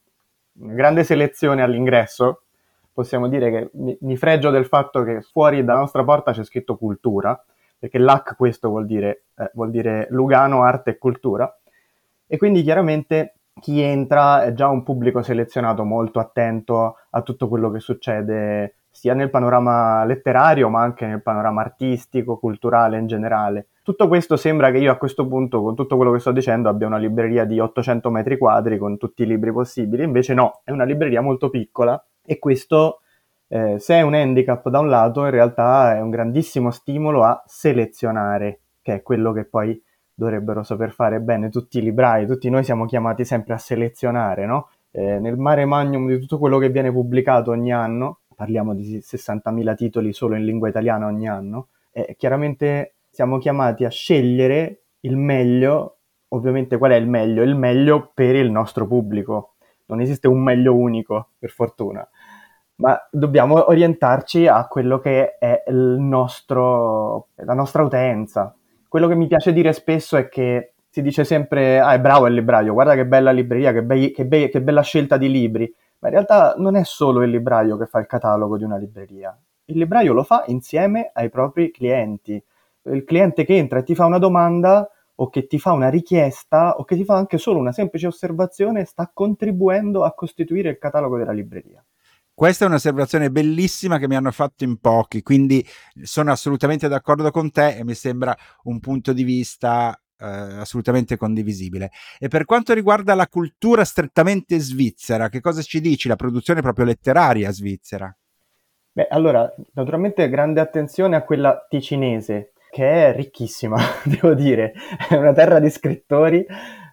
una 0.59 0.73
grande 0.73 1.03
selezione 1.03 1.61
all'ingresso, 1.61 2.41
possiamo 2.93 3.27
dire 3.27 3.49
che 3.51 3.69
mi, 3.73 3.97
mi, 4.01 4.17
fregio 4.17 4.49
del 4.49 4.65
fatto 4.65 5.03
che 5.03 5.21
fuori 5.21 5.63
dalla 5.63 5.79
nostra 5.79 6.03
porta 6.03 6.31
c'è 6.31 6.43
scritto 6.43 6.77
cultura, 6.77 7.41
perché 7.77 7.97
l'AC 7.97 8.35
questo 8.35 8.69
vuol 8.69 8.85
dire, 8.85 9.23
eh, 9.37 9.51
vuol 9.53 9.71
dire 9.71 10.07
Lugano, 10.09 10.63
arte 10.63 10.91
e 10.91 10.97
cultura, 10.97 11.53
e 12.27 12.37
quindi 12.37 12.63
chiaramente 12.63 13.35
chi 13.59 13.81
entra 13.81 14.43
è 14.43 14.53
già 14.53 14.67
un 14.69 14.83
pubblico 14.83 15.21
selezionato 15.21 15.83
molto 15.83 16.19
attento 16.19 16.97
a 17.09 17.21
tutto 17.21 17.47
quello 17.47 17.69
che 17.69 17.79
succede 17.79 18.75
sia 18.89 19.13
nel 19.13 19.29
panorama 19.29 20.03
letterario 20.05 20.69
ma 20.69 20.81
anche 20.81 21.05
nel 21.05 21.21
panorama 21.21 21.61
artistico, 21.61 22.37
culturale 22.37 22.97
in 22.97 23.07
generale. 23.07 23.67
Tutto 23.83 24.07
questo 24.07 24.35
sembra 24.35 24.69
che 24.69 24.77
io 24.77 24.91
a 24.91 24.97
questo 24.97 25.25
punto, 25.27 25.63
con 25.63 25.73
tutto 25.73 25.95
quello 25.95 26.11
che 26.11 26.19
sto 26.19 26.31
dicendo, 26.31 26.69
abbia 26.69 26.85
una 26.85 26.97
libreria 26.97 27.45
di 27.45 27.59
800 27.59 28.11
metri 28.11 28.37
quadri 28.37 28.77
con 28.77 28.97
tutti 28.97 29.23
i 29.23 29.25
libri 29.25 29.51
possibili, 29.51 30.03
invece 30.03 30.35
no, 30.35 30.61
è 30.63 30.69
una 30.69 30.83
libreria 30.83 31.21
molto 31.21 31.49
piccola 31.49 31.99
e 32.23 32.37
questo, 32.37 32.99
eh, 33.47 33.79
se 33.79 33.95
è 33.95 34.01
un 34.01 34.13
handicap 34.13 34.69
da 34.69 34.77
un 34.77 34.87
lato, 34.87 35.23
in 35.23 35.31
realtà 35.31 35.95
è 35.95 35.99
un 35.99 36.11
grandissimo 36.11 36.69
stimolo 36.69 37.23
a 37.23 37.41
selezionare, 37.47 38.59
che 38.83 38.93
è 38.93 39.01
quello 39.01 39.31
che 39.31 39.45
poi 39.45 39.81
dovrebbero 40.13 40.61
saper 40.61 40.91
fare 40.91 41.19
bene 41.19 41.49
tutti 41.49 41.79
i 41.79 41.81
librai, 41.81 42.27
tutti 42.27 42.51
noi 42.51 42.63
siamo 42.63 42.85
chiamati 42.85 43.25
sempre 43.25 43.55
a 43.55 43.57
selezionare, 43.57 44.45
no? 44.45 44.69
Eh, 44.91 45.17
nel 45.17 45.37
mare 45.37 45.65
magnum 45.65 46.07
di 46.07 46.19
tutto 46.19 46.37
quello 46.37 46.59
che 46.59 46.69
viene 46.69 46.91
pubblicato 46.91 47.49
ogni 47.49 47.73
anno, 47.73 48.19
parliamo 48.35 48.75
di 48.75 48.99
60.000 48.99 49.73
titoli 49.75 50.13
solo 50.13 50.35
in 50.35 50.45
lingua 50.45 50.69
italiana 50.69 51.07
ogni 51.07 51.27
anno, 51.27 51.69
e 51.91 52.15
chiaramente 52.15 52.93
siamo 53.21 53.37
chiamati 53.37 53.85
a 53.85 53.89
scegliere 53.89 54.85
il 55.01 55.15
meglio, 55.15 55.97
ovviamente 56.29 56.79
qual 56.79 56.93
è 56.93 56.95
il 56.95 57.07
meglio? 57.07 57.43
Il 57.43 57.55
meglio 57.55 58.09
per 58.15 58.33
il 58.33 58.49
nostro 58.49 58.87
pubblico. 58.87 59.57
Non 59.85 60.01
esiste 60.01 60.27
un 60.27 60.41
meglio 60.41 60.73
unico, 60.73 61.29
per 61.37 61.51
fortuna, 61.51 62.07
ma 62.77 62.97
dobbiamo 63.11 63.69
orientarci 63.69 64.47
a 64.47 64.65
quello 64.67 64.97
che 64.97 65.37
è 65.37 65.63
nostro, 65.69 67.27
la 67.35 67.53
nostra 67.53 67.83
utenza. 67.83 68.55
Quello 68.87 69.07
che 69.07 69.13
mi 69.13 69.27
piace 69.27 69.53
dire 69.53 69.71
spesso 69.71 70.17
è 70.17 70.27
che 70.27 70.73
si 70.89 71.03
dice 71.03 71.23
sempre, 71.23 71.79
ah 71.79 71.93
è 71.93 71.99
bravo 71.99 72.25
il 72.25 72.33
libraio, 72.33 72.73
guarda 72.73 72.95
che 72.95 73.05
bella 73.05 73.29
libreria, 73.29 73.71
che, 73.71 73.83
be- 73.83 74.11
che, 74.11 74.25
be- 74.25 74.49
che 74.49 74.61
bella 74.63 74.81
scelta 74.81 75.17
di 75.17 75.29
libri, 75.29 75.71
ma 75.99 76.07
in 76.07 76.15
realtà 76.15 76.55
non 76.57 76.75
è 76.75 76.83
solo 76.83 77.21
il 77.21 77.29
libraio 77.29 77.77
che 77.77 77.85
fa 77.85 77.99
il 77.99 78.07
catalogo 78.07 78.57
di 78.57 78.63
una 78.63 78.77
libreria. 78.77 79.37
Il 79.65 79.77
libraio 79.77 80.11
lo 80.13 80.23
fa 80.23 80.43
insieme 80.47 81.11
ai 81.13 81.29
propri 81.29 81.69
clienti. 81.69 82.43
Il 82.83 83.03
cliente 83.03 83.45
che 83.45 83.55
entra 83.57 83.79
e 83.79 83.83
ti 83.83 83.95
fa 83.95 84.05
una 84.05 84.17
domanda 84.17 84.89
o 85.15 85.29
che 85.29 85.45
ti 85.45 85.59
fa 85.59 85.71
una 85.71 85.89
richiesta 85.89 86.77
o 86.77 86.83
che 86.83 86.95
ti 86.95 87.03
fa 87.03 87.15
anche 87.15 87.37
solo 87.37 87.59
una 87.59 87.71
semplice 87.71 88.07
osservazione 88.07 88.85
sta 88.85 89.11
contribuendo 89.13 90.03
a 90.03 90.13
costituire 90.13 90.69
il 90.69 90.77
catalogo 90.77 91.17
della 91.17 91.31
libreria. 91.31 91.83
Questa 92.33 92.65
è 92.65 92.67
un'osservazione 92.67 93.29
bellissima 93.29 93.99
che 93.99 94.07
mi 94.07 94.15
hanno 94.15 94.31
fatto 94.31 94.63
in 94.63 94.79
pochi, 94.79 95.21
quindi 95.21 95.63
sono 96.01 96.31
assolutamente 96.31 96.87
d'accordo 96.87 97.29
con 97.29 97.51
te 97.51 97.75
e 97.75 97.83
mi 97.83 97.93
sembra 97.93 98.35
un 98.63 98.79
punto 98.79 99.13
di 99.13 99.23
vista 99.23 99.95
eh, 100.17 100.25
assolutamente 100.25 101.17
condivisibile. 101.17 101.91
E 102.17 102.29
per 102.29 102.45
quanto 102.45 102.73
riguarda 102.73 103.13
la 103.13 103.27
cultura 103.27 103.83
strettamente 103.83 104.57
svizzera, 104.59 105.29
che 105.29 105.39
cosa 105.39 105.61
ci 105.61 105.81
dici? 105.81 106.07
La 106.07 106.15
produzione 106.15 106.61
proprio 106.61 106.85
letteraria 106.85 107.51
svizzera? 107.51 108.15
Beh, 108.93 109.07
allora, 109.07 109.53
naturalmente 109.73 110.27
grande 110.29 110.59
attenzione 110.59 111.15
a 111.15 111.23
quella 111.23 111.65
ticinese, 111.69 112.53
che 112.71 113.09
è 113.09 113.15
ricchissima, 113.15 113.77
devo 114.05 114.33
dire, 114.33 114.73
è 115.09 115.15
una 115.15 115.33
terra 115.33 115.59
di 115.59 115.69
scrittori. 115.69 116.45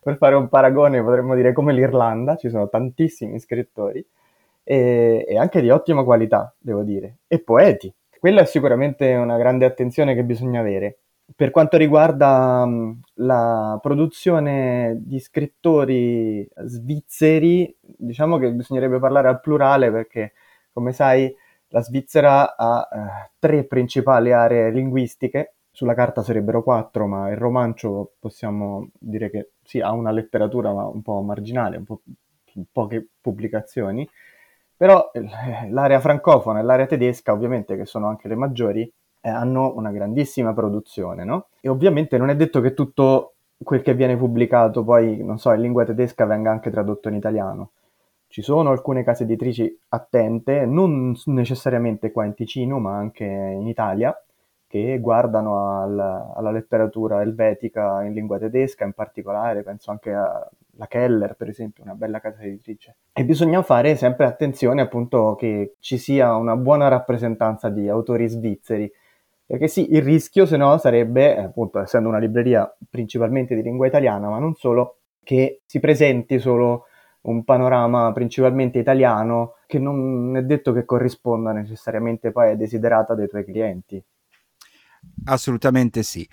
Per 0.03 0.17
fare 0.17 0.35
un 0.35 0.49
paragone 0.49 1.03
potremmo 1.03 1.35
dire 1.35 1.53
come 1.53 1.73
l'Irlanda, 1.73 2.37
ci 2.37 2.49
sono 2.49 2.69
tantissimi 2.69 3.38
scrittori 3.38 4.05
e, 4.64 5.25
e 5.27 5.38
anche 5.38 5.61
di 5.61 5.71
ottima 5.71 6.05
qualità, 6.05 6.55
devo 6.59 6.83
dire, 6.83 7.19
e 7.27 7.41
poeti. 7.41 7.93
Quella 8.19 8.43
è 8.43 8.47
sicuramente 8.47 9.14
una 9.14 9.37
grande 9.37 9.64
attenzione 9.64 10.14
che 10.14 10.25
bisogna 10.25 10.61
avere. 10.61 10.99
Per 11.37 11.51
quanto 11.51 11.77
riguarda 11.77 12.62
um, 12.64 12.99
la 13.14 13.79
produzione 13.83 14.97
di 15.01 15.21
scrittori 15.21 16.49
svizzeri, 16.64 17.77
diciamo 17.81 18.38
che 18.38 18.51
bisognerebbe 18.53 18.99
parlare 18.99 19.29
al 19.29 19.41
plurale 19.41 19.91
perché, 19.91 20.33
come 20.73 20.93
sai, 20.93 21.35
la 21.69 21.83
Svizzera 21.83 22.57
ha 22.57 22.88
eh, 22.91 23.31
tre 23.38 23.64
principali 23.64 24.33
aree 24.33 24.71
linguistiche, 24.71 25.57
sulla 25.79 25.95
carta 25.95 26.25
sarebbero 26.25 26.64
quattro, 26.64 27.07
ma 27.07 27.31
il 27.31 27.37
romancio 27.37 28.14
possiamo 28.19 28.88
dire 28.99 29.31
che 29.31 29.51
sì, 29.62 29.79
ha 29.79 29.93
una 29.93 30.11
letteratura 30.11 30.71
un 30.71 31.03
po' 31.03 31.21
marginale, 31.21 31.77
un 31.77 31.85
po' 31.85 32.01
poche 32.73 33.11
pubblicazioni, 33.21 34.09
però 34.77 35.09
eh, 35.12 35.71
l'area 35.71 36.01
francofona 36.01 36.59
e 36.59 36.62
l'area 36.64 36.87
tedesca, 36.87 37.33
ovviamente, 37.33 37.77
che 37.77 37.87
sono 37.87 38.09
anche 38.09 38.27
le 38.27 38.35
maggiori, 38.35 38.93
eh, 39.21 39.29
hanno 39.29 39.73
una 39.77 39.93
grandissima 39.93 40.53
produzione, 40.53 41.23
no? 41.23 41.47
E 41.61 41.69
ovviamente 41.69 42.19
non 42.19 42.31
è 42.31 42.35
detto 42.35 42.61
che 42.61 42.75
tutto 42.75 43.35
quel 43.62 43.83
che 43.83 43.95
viene 43.95 44.17
pubblicato 44.17 44.83
poi, 44.83 45.23
non 45.23 45.38
so, 45.38 45.53
in 45.53 45.61
lingua 45.61 45.85
tedesca 45.85 46.27
venga 46.27 46.51
anche 46.51 46.71
tradotto 46.73 47.09
in 47.09 47.14
italiano. 47.14 47.71
Ci 48.27 48.43
sono 48.43 48.71
alcune 48.71 49.05
case 49.05 49.23
editrici 49.23 49.79
attente, 49.91 50.67
non 50.67 51.14
necessariamente 51.27 52.11
qua 52.11 52.25
in 52.25 52.35
Ticino, 52.35 52.81
ma 52.81 52.97
anche 52.97 53.25
in 53.25 53.69
Italia, 53.69 54.12
che 54.68 54.98
guardano 55.00 55.81
al, 55.81 55.98
alla 55.98 56.50
letteratura 56.50 57.22
elvetica 57.22 58.02
in 58.04 58.12
lingua 58.12 58.38
tedesca, 58.38 58.85
in 58.85 58.92
particolare 58.92 59.62
penso 59.62 59.90
anche 59.90 60.12
alla 60.12 60.87
Keller, 60.87 61.35
per 61.35 61.48
esempio, 61.48 61.83
una 61.83 61.94
bella 61.94 62.20
casa 62.20 62.42
editrice. 62.42 62.96
E 63.12 63.24
bisogna 63.24 63.62
fare 63.62 63.96
sempre 63.96 64.26
attenzione 64.26 64.83
appunto 64.83 65.35
che 65.37 65.76
ci 65.81 65.96
sia 65.96 66.37
una 66.37 66.54
buona 66.54 66.88
rappresentanza 66.88 67.70
di 67.70 67.88
autori 67.88 68.28
svizzeri, 68.28 68.92
perché 69.46 69.68
sì, 69.68 69.94
il 69.94 70.02
rischio 70.02 70.44
se 70.44 70.59
no 70.59 70.76
sarebbe, 70.76 71.37
appunto, 71.38 71.81
essendo 71.81 72.11
una 72.11 72.18
libreria 72.18 72.70
principalmente 72.90 73.54
di 73.54 73.62
lingua 73.62 73.87
italiana, 73.87 74.28
ma 74.28 74.38
non 74.38 74.54
solo, 74.54 74.98
che 75.24 75.62
si 75.64 75.81
presenti 75.81 76.38
solo 76.38 76.85
un 77.22 77.42
panorama 77.44 78.12
principalmente 78.12 78.78
italiano 78.78 79.54
che 79.66 79.78
non 79.78 80.37
è 80.37 80.42
detto 80.42 80.72
che 80.72 80.85
corrisponda 80.85 81.52
necessariamente 81.52 82.31
poi 82.31 82.50
ai 82.50 82.57
desiderata 82.57 83.14
dei 83.14 83.28
tuoi 83.28 83.44
clienti. 83.44 84.02
Assolutamente 85.25 86.03
sì. 86.03 86.27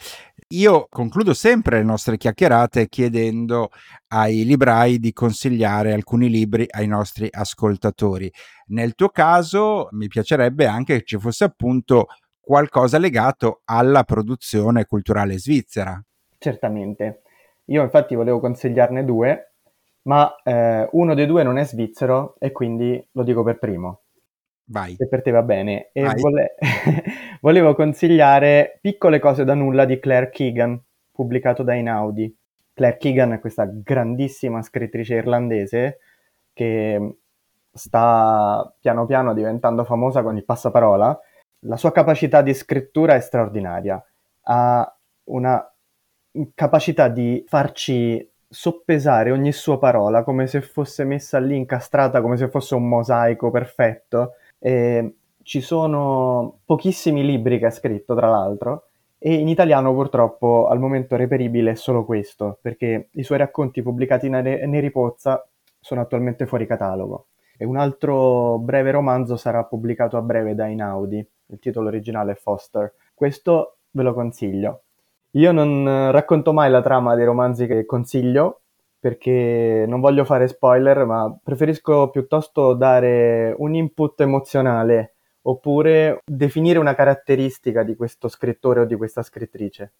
Io 0.49 0.87
concludo 0.89 1.33
sempre 1.33 1.77
le 1.77 1.83
nostre 1.83 2.17
chiacchierate 2.17 2.87
chiedendo 2.87 3.69
ai 4.09 4.45
librai 4.45 4.99
di 4.99 5.11
consigliare 5.11 5.91
alcuni 5.91 6.29
libri 6.29 6.65
ai 6.69 6.87
nostri 6.87 7.27
ascoltatori. 7.31 8.31
Nel 8.67 8.93
tuo 8.93 9.09
caso 9.09 9.87
mi 9.91 10.07
piacerebbe 10.07 10.67
anche 10.67 10.99
che 10.99 11.03
ci 11.03 11.17
fosse 11.17 11.45
appunto 11.45 12.07
qualcosa 12.39 12.99
legato 12.99 13.61
alla 13.65 14.03
produzione 14.03 14.85
culturale 14.85 15.39
svizzera. 15.39 15.99
Certamente. 16.37 17.21
Io 17.65 17.81
infatti 17.81 18.13
volevo 18.13 18.39
consigliarne 18.39 19.03
due, 19.03 19.55
ma 20.03 20.35
eh, 20.43 20.87
uno 20.91 21.15
dei 21.15 21.25
due 21.25 21.41
non 21.41 21.57
è 21.57 21.65
svizzero 21.65 22.35
e 22.37 22.51
quindi 22.51 23.03
lo 23.13 23.23
dico 23.23 23.41
per 23.41 23.57
primo. 23.57 24.04
Vai. 24.67 24.95
Se 24.95 25.07
per 25.07 25.21
te 25.21 25.31
va 25.31 25.43
bene. 25.43 25.89
E 25.91 26.03
vole- 26.15 26.55
volevo 27.41 27.75
consigliare 27.75 28.79
Piccole 28.81 29.19
cose 29.19 29.43
da 29.43 29.53
nulla 29.53 29.85
di 29.85 29.99
Claire 29.99 30.29
Keegan, 30.29 30.81
pubblicato 31.11 31.63
da 31.63 31.75
Inaudi. 31.75 32.35
Claire 32.73 32.97
Keegan 32.97 33.33
è 33.33 33.39
questa 33.39 33.65
grandissima 33.65 34.61
scrittrice 34.61 35.15
irlandese 35.15 35.99
che 36.51 37.17
sta 37.71 38.73
piano 38.79 39.05
piano 39.05 39.33
diventando 39.33 39.83
famosa 39.83 40.23
con 40.23 40.35
il 40.35 40.45
passaparola. 40.45 41.19
La 41.67 41.77
sua 41.77 41.91
capacità 41.91 42.41
di 42.41 42.53
scrittura 42.53 43.15
è 43.15 43.19
straordinaria. 43.19 44.03
Ha 44.47 44.97
una 45.25 45.73
capacità 46.53 47.07
di 47.07 47.43
farci 47.47 48.29
soppesare 48.47 49.31
ogni 49.31 49.51
sua 49.51 49.77
parola 49.79 50.23
come 50.23 50.47
se 50.47 50.61
fosse 50.61 51.03
messa 51.03 51.39
lì 51.39 51.55
incastrata, 51.55 52.21
come 52.21 52.37
se 52.37 52.49
fosse 52.49 52.75
un 52.75 52.87
mosaico 52.87 53.51
perfetto 53.51 54.33
eh, 54.65 55.13
ci 55.43 55.61
sono 55.61 56.61
pochissimi 56.65 57.23
libri 57.23 57.59
che 57.59 57.67
ha 57.67 57.69
scritto, 57.69 58.15
tra 58.15 58.27
l'altro, 58.27 58.85
e 59.19 59.35
in 59.35 59.47
italiano 59.47 59.93
purtroppo 59.93 60.67
al 60.67 60.79
momento 60.79 61.15
reperibile 61.15 61.71
è 61.71 61.75
solo 61.75 62.03
questo, 62.03 62.57
perché 62.63 63.09
i 63.11 63.21
suoi 63.21 63.37
racconti 63.37 63.83
pubblicati 63.83 64.25
in 64.25 64.31
Neri 64.31 64.89
Pozza 64.89 65.47
sono 65.79 66.01
attualmente 66.01 66.47
fuori 66.47 66.65
catalogo. 66.65 67.27
E 67.55 67.63
un 67.63 67.77
altro 67.77 68.57
breve 68.57 68.89
romanzo 68.89 69.35
sarà 69.35 69.63
pubblicato 69.65 70.17
a 70.17 70.21
breve 70.21 70.55
da 70.55 70.65
Inaudi, 70.65 71.17
il 71.17 71.59
titolo 71.59 71.89
originale 71.89 72.31
è 72.31 72.35
Foster. 72.35 72.91
Questo 73.13 73.77
ve 73.91 74.01
lo 74.01 74.15
consiglio. 74.15 74.81
Io 75.31 75.51
non 75.51 76.09
racconto 76.11 76.53
mai 76.53 76.71
la 76.71 76.81
trama 76.81 77.13
dei 77.13 77.25
romanzi 77.25 77.67
che 77.67 77.85
consiglio, 77.85 78.61
perché 79.05 79.85
non 79.87 79.99
voglio 79.99 80.25
fare 80.25 80.47
spoiler, 80.47 81.05
ma 81.05 81.31
preferisco 81.43 82.09
piuttosto 82.09 82.73
dare 82.73 83.53
un 83.55 83.75
input 83.75 84.19
emozionale 84.21 85.17
oppure 85.43 86.21
definire 86.25 86.79
una 86.79 86.95
caratteristica 86.95 87.83
di 87.83 87.95
questo 87.95 88.29
scrittore 88.29 88.79
o 88.79 88.85
di 88.85 88.95
questa 88.95 89.21
scrittrice. 89.21 89.93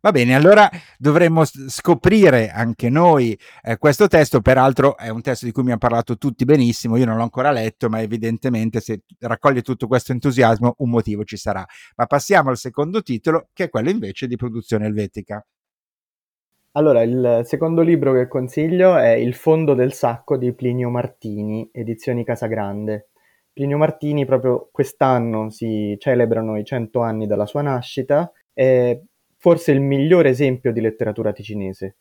Va 0.00 0.12
bene, 0.12 0.34
allora 0.34 0.66
dovremmo 0.96 1.44
scoprire 1.44 2.48
anche 2.48 2.88
noi 2.88 3.38
eh, 3.62 3.76
questo 3.76 4.08
testo, 4.08 4.40
peraltro 4.40 4.96
è 4.96 5.10
un 5.10 5.20
testo 5.20 5.44
di 5.44 5.52
cui 5.52 5.64
mi 5.64 5.70
hanno 5.72 5.78
parlato 5.78 6.16
tutti 6.16 6.46
benissimo, 6.46 6.96
io 6.96 7.04
non 7.04 7.16
l'ho 7.16 7.22
ancora 7.22 7.50
letto, 7.50 7.90
ma 7.90 8.00
evidentemente 8.00 8.80
se 8.80 9.02
raccoglie 9.18 9.60
tutto 9.60 9.86
questo 9.86 10.12
entusiasmo 10.12 10.76
un 10.78 10.88
motivo 10.88 11.22
ci 11.24 11.36
sarà. 11.36 11.66
Ma 11.96 12.06
passiamo 12.06 12.48
al 12.48 12.56
secondo 12.56 13.02
titolo, 13.02 13.48
che 13.52 13.64
è 13.64 13.68
quello 13.68 13.90
invece 13.90 14.26
di 14.26 14.36
produzione 14.36 14.86
elvetica. 14.86 15.44
Allora, 16.76 17.00
il 17.00 17.40
secondo 17.44 17.80
libro 17.80 18.12
che 18.12 18.28
consiglio 18.28 18.98
è 18.98 19.12
Il 19.12 19.32
fondo 19.32 19.72
del 19.72 19.94
sacco 19.94 20.36
di 20.36 20.52
Plinio 20.52 20.90
Martini, 20.90 21.66
edizioni 21.72 22.22
Casagrande. 22.22 23.08
Plinio 23.50 23.78
Martini 23.78 24.26
proprio 24.26 24.68
quest'anno 24.70 25.48
si 25.48 25.96
celebrano 25.98 26.58
i 26.58 26.66
cento 26.66 27.00
anni 27.00 27.26
dalla 27.26 27.46
sua 27.46 27.62
nascita, 27.62 28.30
è 28.52 29.00
forse 29.38 29.72
il 29.72 29.80
migliore 29.80 30.28
esempio 30.28 30.70
di 30.70 30.82
letteratura 30.82 31.32
ticinese. 31.32 31.96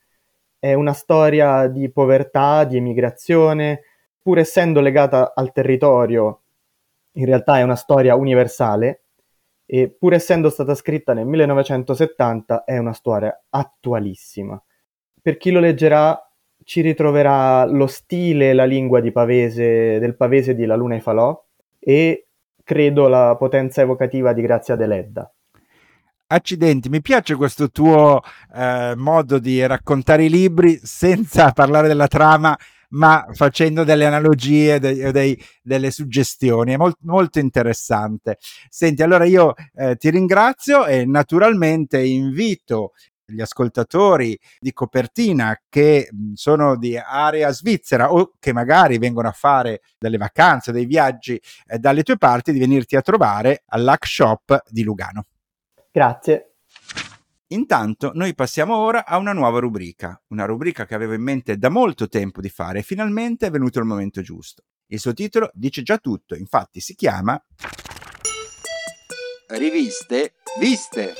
È 0.60 0.74
una 0.74 0.92
storia 0.92 1.68
di 1.68 1.90
povertà, 1.90 2.66
di 2.66 2.76
emigrazione, 2.76 3.84
pur 4.22 4.40
essendo 4.40 4.82
legata 4.82 5.32
al 5.34 5.54
territorio, 5.54 6.42
in 7.14 7.26
realtà 7.26 7.60
è 7.60 7.62
una 7.62 7.78
storia 7.78 8.16
universale, 8.16 9.05
e 9.66 9.90
pur 9.90 10.14
essendo 10.14 10.50
stata 10.50 10.76
scritta 10.76 11.14
nel 11.14 11.26
1970 11.26 12.64
è 12.64 12.78
una 12.78 12.94
storia 12.94 13.46
attualissima. 13.50 14.62
Per 15.22 15.38
chi 15.38 15.52
lo 15.52 15.60
leggerà 15.60 16.20
ci 16.64 16.82
ritroverà 16.82 17.66
lo 17.66 17.88
stile 17.88 18.50
e 18.50 18.54
la 18.54 18.66
lingua 18.66 19.02
Pavese, 19.12 20.00
del 20.00 20.16
Pavese 20.16 20.56
di 20.56 20.66
La 20.66 20.76
Luna 20.76 20.96
e 20.96 21.02
Falò 21.02 21.44
e 21.80 22.28
credo 22.64 23.08
la 23.08 23.36
potenza 23.38 23.82
evocativa 23.82 24.34
di 24.34 24.42
Grazia 24.42 24.76
Deledda. 24.76 25.30
Accidenti, 26.28 26.90
mi 26.90 27.02
piace 27.02 27.36
questo 27.36 27.70
tuo 27.70 28.20
eh, 28.56 28.94
modo 28.96 29.38
di 29.38 29.64
raccontare 29.66 30.26
i 30.26 30.30
libri 30.30 30.80
senza 30.82 31.52
parlare 31.52 31.88
della 31.88 32.08
trama 32.08 32.58
ma 32.90 33.28
facendo 33.32 33.84
delle 33.84 34.06
analogie, 34.06 34.80
dei, 34.80 35.12
dei, 35.12 35.46
delle 35.62 35.92
suggestioni. 35.92 36.74
È 36.74 36.78
molt, 36.78 36.98
molto 37.02 37.40
interessante. 37.40 38.38
Senti, 38.70 39.04
allora 39.04 39.26
io 39.26 39.54
eh, 39.76 39.96
ti 39.96 40.10
ringrazio 40.10 40.86
e 40.86 41.06
naturalmente 41.06 42.04
invito 42.04 42.92
gli 43.26 43.42
ascoltatori 43.42 44.38
di 44.60 44.72
copertina 44.72 45.60
che 45.68 46.10
sono 46.34 46.78
di 46.78 46.96
area 46.98 47.52
svizzera 47.52 48.14
o 48.14 48.34
che 48.40 48.54
magari 48.54 48.98
vengono 48.98 49.28
a 49.28 49.32
fare 49.32 49.82
delle 49.98 50.18
vacanze, 50.18 50.72
dei 50.72 50.86
viaggi 50.86 51.40
eh, 51.68 51.80
dalle 51.80 52.04
tue 52.04 52.18
parti, 52.18 52.52
di 52.52 52.60
venirti 52.60 52.96
a 52.96 53.02
trovare 53.02 53.64
all'Hack 53.68 54.06
Shop 54.06 54.64
di 54.70 54.84
Lugano. 54.84 55.26
Grazie. 55.92 56.55
Intanto 57.50 58.12
noi 58.16 58.34
passiamo 58.34 58.76
ora 58.76 59.06
a 59.06 59.18
una 59.18 59.32
nuova 59.32 59.60
rubrica, 59.60 60.20
una 60.30 60.46
rubrica 60.46 60.88
che 60.88 60.96
avevo 60.96 61.14
in 61.14 61.22
mente 61.22 61.58
da 61.58 61.70
molto 61.70 62.08
tempo 62.08 62.42
di 62.42 62.50
fare 62.50 62.80
e 62.80 62.84
finalmente 62.84 63.46
è 63.46 63.52
venuto 63.52 63.78
il 63.78 63.86
momento 63.86 64.22
giusto. 64.22 64.64
Il 64.88 65.00
suo 65.00 65.14
titolo 65.14 65.52
dice 65.54 65.84
già 65.84 65.98
tutto, 66.00 66.36
infatti 66.36 66.80
si 66.80 66.96
chiama 66.96 67.40
Riviste 69.48 70.34
Viste. 70.60 71.14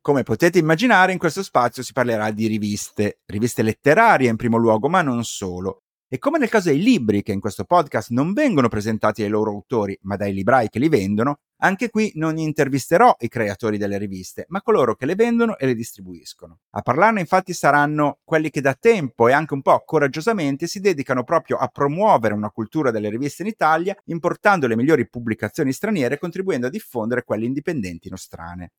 Come 0.00 0.22
potete 0.22 0.58
immaginare, 0.58 1.12
in 1.12 1.18
questo 1.18 1.42
spazio 1.42 1.82
si 1.82 1.92
parlerà 1.92 2.30
di 2.30 2.46
riviste, 2.46 3.20
riviste 3.26 3.62
letterarie 3.62 4.30
in 4.30 4.36
primo 4.36 4.56
luogo, 4.56 4.88
ma 4.88 5.02
non 5.02 5.24
solo. 5.24 5.82
E 6.12 6.18
come 6.18 6.38
nel 6.38 6.48
caso 6.48 6.70
dei 6.70 6.82
libri 6.82 7.22
che 7.22 7.30
in 7.30 7.38
questo 7.38 7.62
podcast 7.62 8.10
non 8.10 8.32
vengono 8.32 8.66
presentati 8.66 9.20
dai 9.20 9.30
loro 9.30 9.52
autori, 9.52 9.96
ma 10.02 10.16
dai 10.16 10.34
librai 10.34 10.68
che 10.68 10.80
li 10.80 10.88
vendono, 10.88 11.38
anche 11.58 11.88
qui 11.88 12.10
non 12.16 12.36
intervisterò 12.36 13.14
i 13.20 13.28
creatori 13.28 13.78
delle 13.78 13.96
riviste, 13.96 14.44
ma 14.48 14.60
coloro 14.60 14.96
che 14.96 15.06
le 15.06 15.14
vendono 15.14 15.56
e 15.56 15.66
le 15.66 15.74
distribuiscono. 15.76 16.62
A 16.70 16.82
parlarne 16.82 17.20
infatti 17.20 17.52
saranno 17.52 18.18
quelli 18.24 18.50
che 18.50 18.60
da 18.60 18.74
tempo 18.74 19.28
e 19.28 19.32
anche 19.32 19.54
un 19.54 19.62
po' 19.62 19.84
coraggiosamente 19.86 20.66
si 20.66 20.80
dedicano 20.80 21.22
proprio 21.22 21.58
a 21.58 21.68
promuovere 21.68 22.34
una 22.34 22.50
cultura 22.50 22.90
delle 22.90 23.08
riviste 23.08 23.42
in 23.42 23.48
Italia, 23.48 23.96
importando 24.06 24.66
le 24.66 24.74
migliori 24.74 25.08
pubblicazioni 25.08 25.72
straniere 25.72 26.16
e 26.16 26.18
contribuendo 26.18 26.66
a 26.66 26.70
diffondere 26.70 27.22
quelle 27.22 27.44
indipendenti 27.44 28.10
nostrane. 28.10 28.72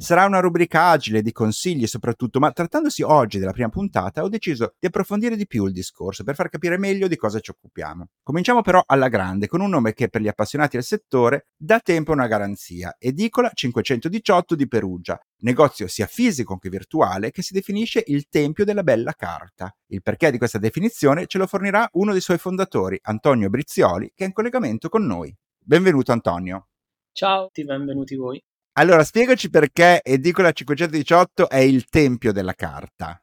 Sarà 0.00 0.26
una 0.26 0.38
rubrica 0.38 0.90
agile 0.90 1.22
di 1.22 1.32
consigli 1.32 1.88
soprattutto, 1.88 2.38
ma 2.38 2.52
trattandosi 2.52 3.02
oggi 3.02 3.40
della 3.40 3.50
prima 3.50 3.68
puntata 3.68 4.22
ho 4.22 4.28
deciso 4.28 4.74
di 4.78 4.86
approfondire 4.86 5.34
di 5.34 5.44
più 5.44 5.66
il 5.66 5.72
discorso 5.72 6.22
per 6.22 6.36
far 6.36 6.48
capire 6.48 6.78
meglio 6.78 7.08
di 7.08 7.16
cosa 7.16 7.40
ci 7.40 7.50
occupiamo. 7.50 8.06
Cominciamo 8.22 8.62
però 8.62 8.80
alla 8.86 9.08
grande 9.08 9.48
con 9.48 9.60
un 9.60 9.70
nome 9.70 9.94
che 9.94 10.08
per 10.08 10.20
gli 10.20 10.28
appassionati 10.28 10.76
del 10.76 10.84
settore 10.84 11.48
da 11.56 11.80
tempo 11.80 12.12
è 12.12 12.14
una 12.14 12.28
garanzia, 12.28 12.94
Edicola 12.96 13.50
518 13.52 14.54
di 14.54 14.68
Perugia, 14.68 15.18
negozio 15.38 15.88
sia 15.88 16.06
fisico 16.06 16.58
che 16.58 16.68
virtuale 16.68 17.32
che 17.32 17.42
si 17.42 17.52
definisce 17.52 18.04
il 18.06 18.28
Tempio 18.28 18.64
della 18.64 18.84
Bella 18.84 19.14
Carta. 19.14 19.74
Il 19.88 20.02
perché 20.02 20.30
di 20.30 20.38
questa 20.38 20.58
definizione 20.58 21.26
ce 21.26 21.38
lo 21.38 21.48
fornirà 21.48 21.88
uno 21.94 22.12
dei 22.12 22.20
suoi 22.20 22.38
fondatori, 22.38 22.96
Antonio 23.02 23.50
Brizioli, 23.50 24.12
che 24.14 24.22
è 24.22 24.26
in 24.28 24.32
collegamento 24.32 24.88
con 24.88 25.04
noi. 25.04 25.36
Benvenuto 25.58 26.12
Antonio. 26.12 26.68
Ciao, 27.10 27.50
benvenuti 27.52 28.14
voi. 28.14 28.40
Allora, 28.78 29.02
spiegaci 29.02 29.50
perché 29.50 30.00
Edicola 30.04 30.52
518 30.52 31.48
è 31.48 31.58
il 31.58 31.86
tempio 31.86 32.30
della 32.30 32.54
carta. 32.54 33.20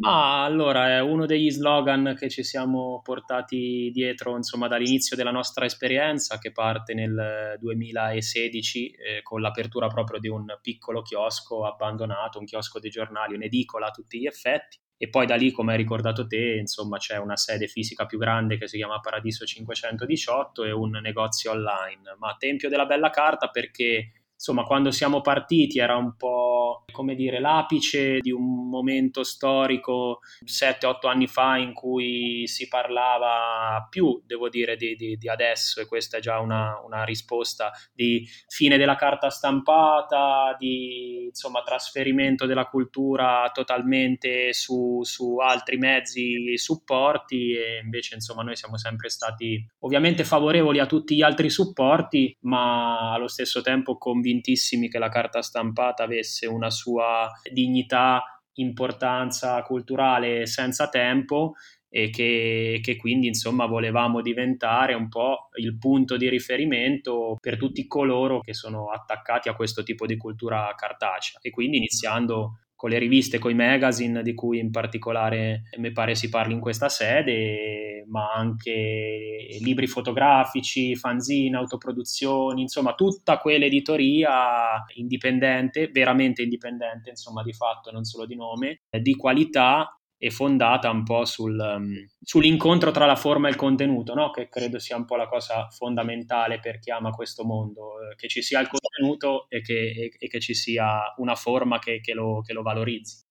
Ma 0.00 0.44
allora 0.44 0.90
è 0.90 1.00
uno 1.00 1.24
degli 1.24 1.50
slogan 1.50 2.14
che 2.14 2.28
ci 2.28 2.44
siamo 2.44 3.00
portati 3.02 3.90
dietro 3.94 4.36
insomma 4.36 4.68
dall'inizio 4.68 5.16
della 5.16 5.30
nostra 5.30 5.64
esperienza 5.64 6.36
che 6.36 6.52
parte 6.52 6.92
nel 6.92 7.56
2016 7.58 8.90
eh, 8.90 9.22
con 9.22 9.40
l'apertura 9.40 9.86
proprio 9.88 10.20
di 10.20 10.28
un 10.28 10.44
piccolo 10.60 11.00
chiosco 11.00 11.64
abbandonato, 11.64 12.38
un 12.38 12.44
chiosco 12.44 12.78
dei 12.78 12.90
giornali, 12.90 13.34
un'edicola 13.36 13.86
a 13.86 13.90
tutti 13.90 14.20
gli 14.20 14.26
effetti 14.26 14.78
e 14.98 15.08
poi 15.08 15.24
da 15.26 15.36
lì 15.36 15.50
come 15.50 15.72
hai 15.72 15.78
ricordato 15.78 16.26
te 16.26 16.56
insomma 16.58 16.98
c'è 16.98 17.16
una 17.16 17.36
sede 17.36 17.68
fisica 17.68 18.04
più 18.04 18.18
grande 18.18 18.58
che 18.58 18.68
si 18.68 18.76
chiama 18.76 19.00
Paradiso 19.00 19.46
518 19.46 20.64
e 20.64 20.72
un 20.72 20.90
negozio 21.00 21.52
online, 21.52 22.16
ma 22.18 22.36
Tempio 22.38 22.68
della 22.68 22.84
Bella 22.84 23.10
Carta 23.10 23.48
perché 23.48 24.12
insomma, 24.38 24.62
quando 24.62 24.92
siamo 24.92 25.20
partiti 25.20 25.80
era 25.80 25.96
un 25.96 26.16
po', 26.16 26.84
come 26.92 27.16
dire, 27.16 27.40
l'apice 27.40 28.20
di 28.20 28.30
un 28.30 28.68
momento 28.68 29.24
storico 29.24 30.20
7-8 30.44 31.08
anni 31.08 31.26
fa 31.26 31.56
in 31.56 31.74
cui 31.74 32.46
si 32.46 32.68
parlava 32.68 33.84
più, 33.90 34.22
devo 34.24 34.48
dire, 34.48 34.76
di, 34.76 34.94
di, 34.94 35.16
di 35.16 35.28
adesso, 35.28 35.80
e 35.80 35.86
questa 35.86 36.18
è 36.18 36.20
già 36.20 36.38
una, 36.38 36.80
una, 36.84 37.02
risposta, 37.02 37.72
di 37.92 38.26
fine 38.46 38.78
della 38.78 38.94
carta 38.94 39.28
stampata, 39.28 40.54
di 40.56 41.24
insomma, 41.26 41.62
trasferimento 41.62 42.46
della 42.46 42.66
cultura 42.66 43.50
totalmente 43.52 44.52
su, 44.52 45.00
su 45.02 45.38
altri 45.38 45.78
mezzi 45.78 46.56
supporti 46.56 47.52
e 47.54 47.80
invece 47.82 48.14
insomma 48.14 48.42
noi 48.42 48.56
siamo 48.56 48.76
sempre 48.76 49.08
stati 49.08 49.64
ovviamente 49.80 50.24
favorevoli 50.24 50.78
a 50.78 50.86
tutti 50.86 51.14
gli 51.14 51.22
altri 51.22 51.50
supporti 51.50 52.36
ma 52.42 53.12
allo 53.12 53.28
stesso 53.28 53.60
tempo 53.60 53.96
convinti 53.96 54.27
convintissimi 54.28 54.88
che 54.88 54.98
la 54.98 55.08
carta 55.08 55.40
stampata 55.40 56.02
avesse 56.02 56.46
una 56.46 56.70
sua 56.70 57.30
dignità, 57.50 58.22
importanza 58.54 59.62
culturale 59.62 60.46
senza 60.46 60.88
tempo 60.88 61.54
e 61.88 62.10
che, 62.10 62.80
che, 62.82 62.96
quindi 62.96 63.28
insomma 63.28 63.64
volevamo 63.64 64.20
diventare 64.20 64.92
un 64.92 65.08
po' 65.08 65.48
il 65.54 65.78
punto 65.78 66.18
di 66.18 66.28
riferimento 66.28 67.36
per 67.40 67.56
tutti 67.56 67.86
coloro 67.86 68.40
che 68.40 68.52
sono 68.52 68.90
attaccati 68.90 69.48
a 69.48 69.54
questo 69.54 69.82
tipo 69.82 70.04
di 70.04 70.16
cultura 70.16 70.74
cartacea. 70.76 71.38
E 71.40 71.50
quindi 71.50 71.78
iniziando 71.78 72.58
con 72.78 72.90
le 72.90 72.98
riviste, 73.00 73.40
con 73.40 73.50
i 73.50 73.54
magazine 73.54 74.22
di 74.22 74.34
cui 74.34 74.60
in 74.60 74.70
particolare 74.70 75.64
mi 75.78 75.90
pare 75.90 76.14
si 76.14 76.28
parli 76.28 76.52
in 76.52 76.60
questa 76.60 76.88
sede, 76.88 78.04
ma 78.06 78.32
anche 78.32 79.58
libri 79.60 79.88
fotografici, 79.88 80.94
fanzine, 80.94 81.56
autoproduzioni, 81.56 82.62
insomma 82.62 82.94
tutta 82.94 83.38
quell'editoria 83.38 84.84
indipendente, 84.94 85.88
veramente 85.88 86.42
indipendente, 86.42 87.10
insomma 87.10 87.42
di 87.42 87.52
fatto, 87.52 87.90
non 87.90 88.04
solo 88.04 88.26
di 88.26 88.36
nome, 88.36 88.82
di 88.88 89.16
qualità 89.16 89.97
e 90.18 90.30
fondata 90.30 90.90
un 90.90 91.04
po' 91.04 91.24
sul, 91.24 91.56
um, 91.56 91.94
sull'incontro 92.20 92.90
tra 92.90 93.06
la 93.06 93.14
forma 93.14 93.46
e 93.46 93.52
il 93.52 93.56
contenuto, 93.56 94.14
no? 94.14 94.30
che 94.30 94.48
credo 94.48 94.80
sia 94.80 94.96
un 94.96 95.04
po' 95.04 95.14
la 95.14 95.28
cosa 95.28 95.68
fondamentale 95.70 96.58
per 96.58 96.80
chi 96.80 96.90
ama 96.90 97.10
questo 97.10 97.44
mondo, 97.44 98.00
eh, 98.02 98.16
che 98.16 98.26
ci 98.26 98.42
sia 98.42 98.60
il 98.60 98.68
contenuto 98.68 99.48
e 99.48 99.62
che, 99.62 99.90
e, 99.90 100.12
e 100.18 100.28
che 100.28 100.40
ci 100.40 100.54
sia 100.54 101.14
una 101.18 101.36
forma 101.36 101.78
che, 101.78 102.00
che, 102.00 102.14
lo, 102.14 102.42
che 102.42 102.52
lo 102.52 102.62
valorizzi. 102.62 103.24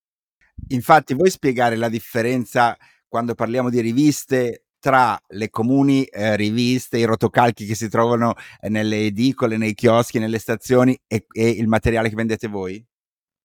Infatti, 0.69 1.13
vuoi 1.13 1.29
spiegare 1.29 1.75
la 1.75 1.89
differenza 1.89 2.75
quando 3.07 3.35
parliamo 3.35 3.69
di 3.69 3.81
riviste 3.81 4.63
tra 4.79 5.19
le 5.29 5.49
comuni 5.49 6.05
eh, 6.05 6.35
riviste, 6.35 6.97
i 6.97 7.03
rotocalchi 7.03 7.65
che 7.65 7.75
si 7.75 7.89
trovano 7.89 8.35
nelle 8.69 9.05
edicole, 9.05 9.57
nei 9.57 9.73
chioschi, 9.73 10.19
nelle 10.19 10.39
stazioni 10.39 10.97
e, 11.07 11.25
e 11.31 11.49
il 11.49 11.67
materiale 11.67 12.09
che 12.09 12.15
vendete 12.15 12.47
voi? 12.47 12.85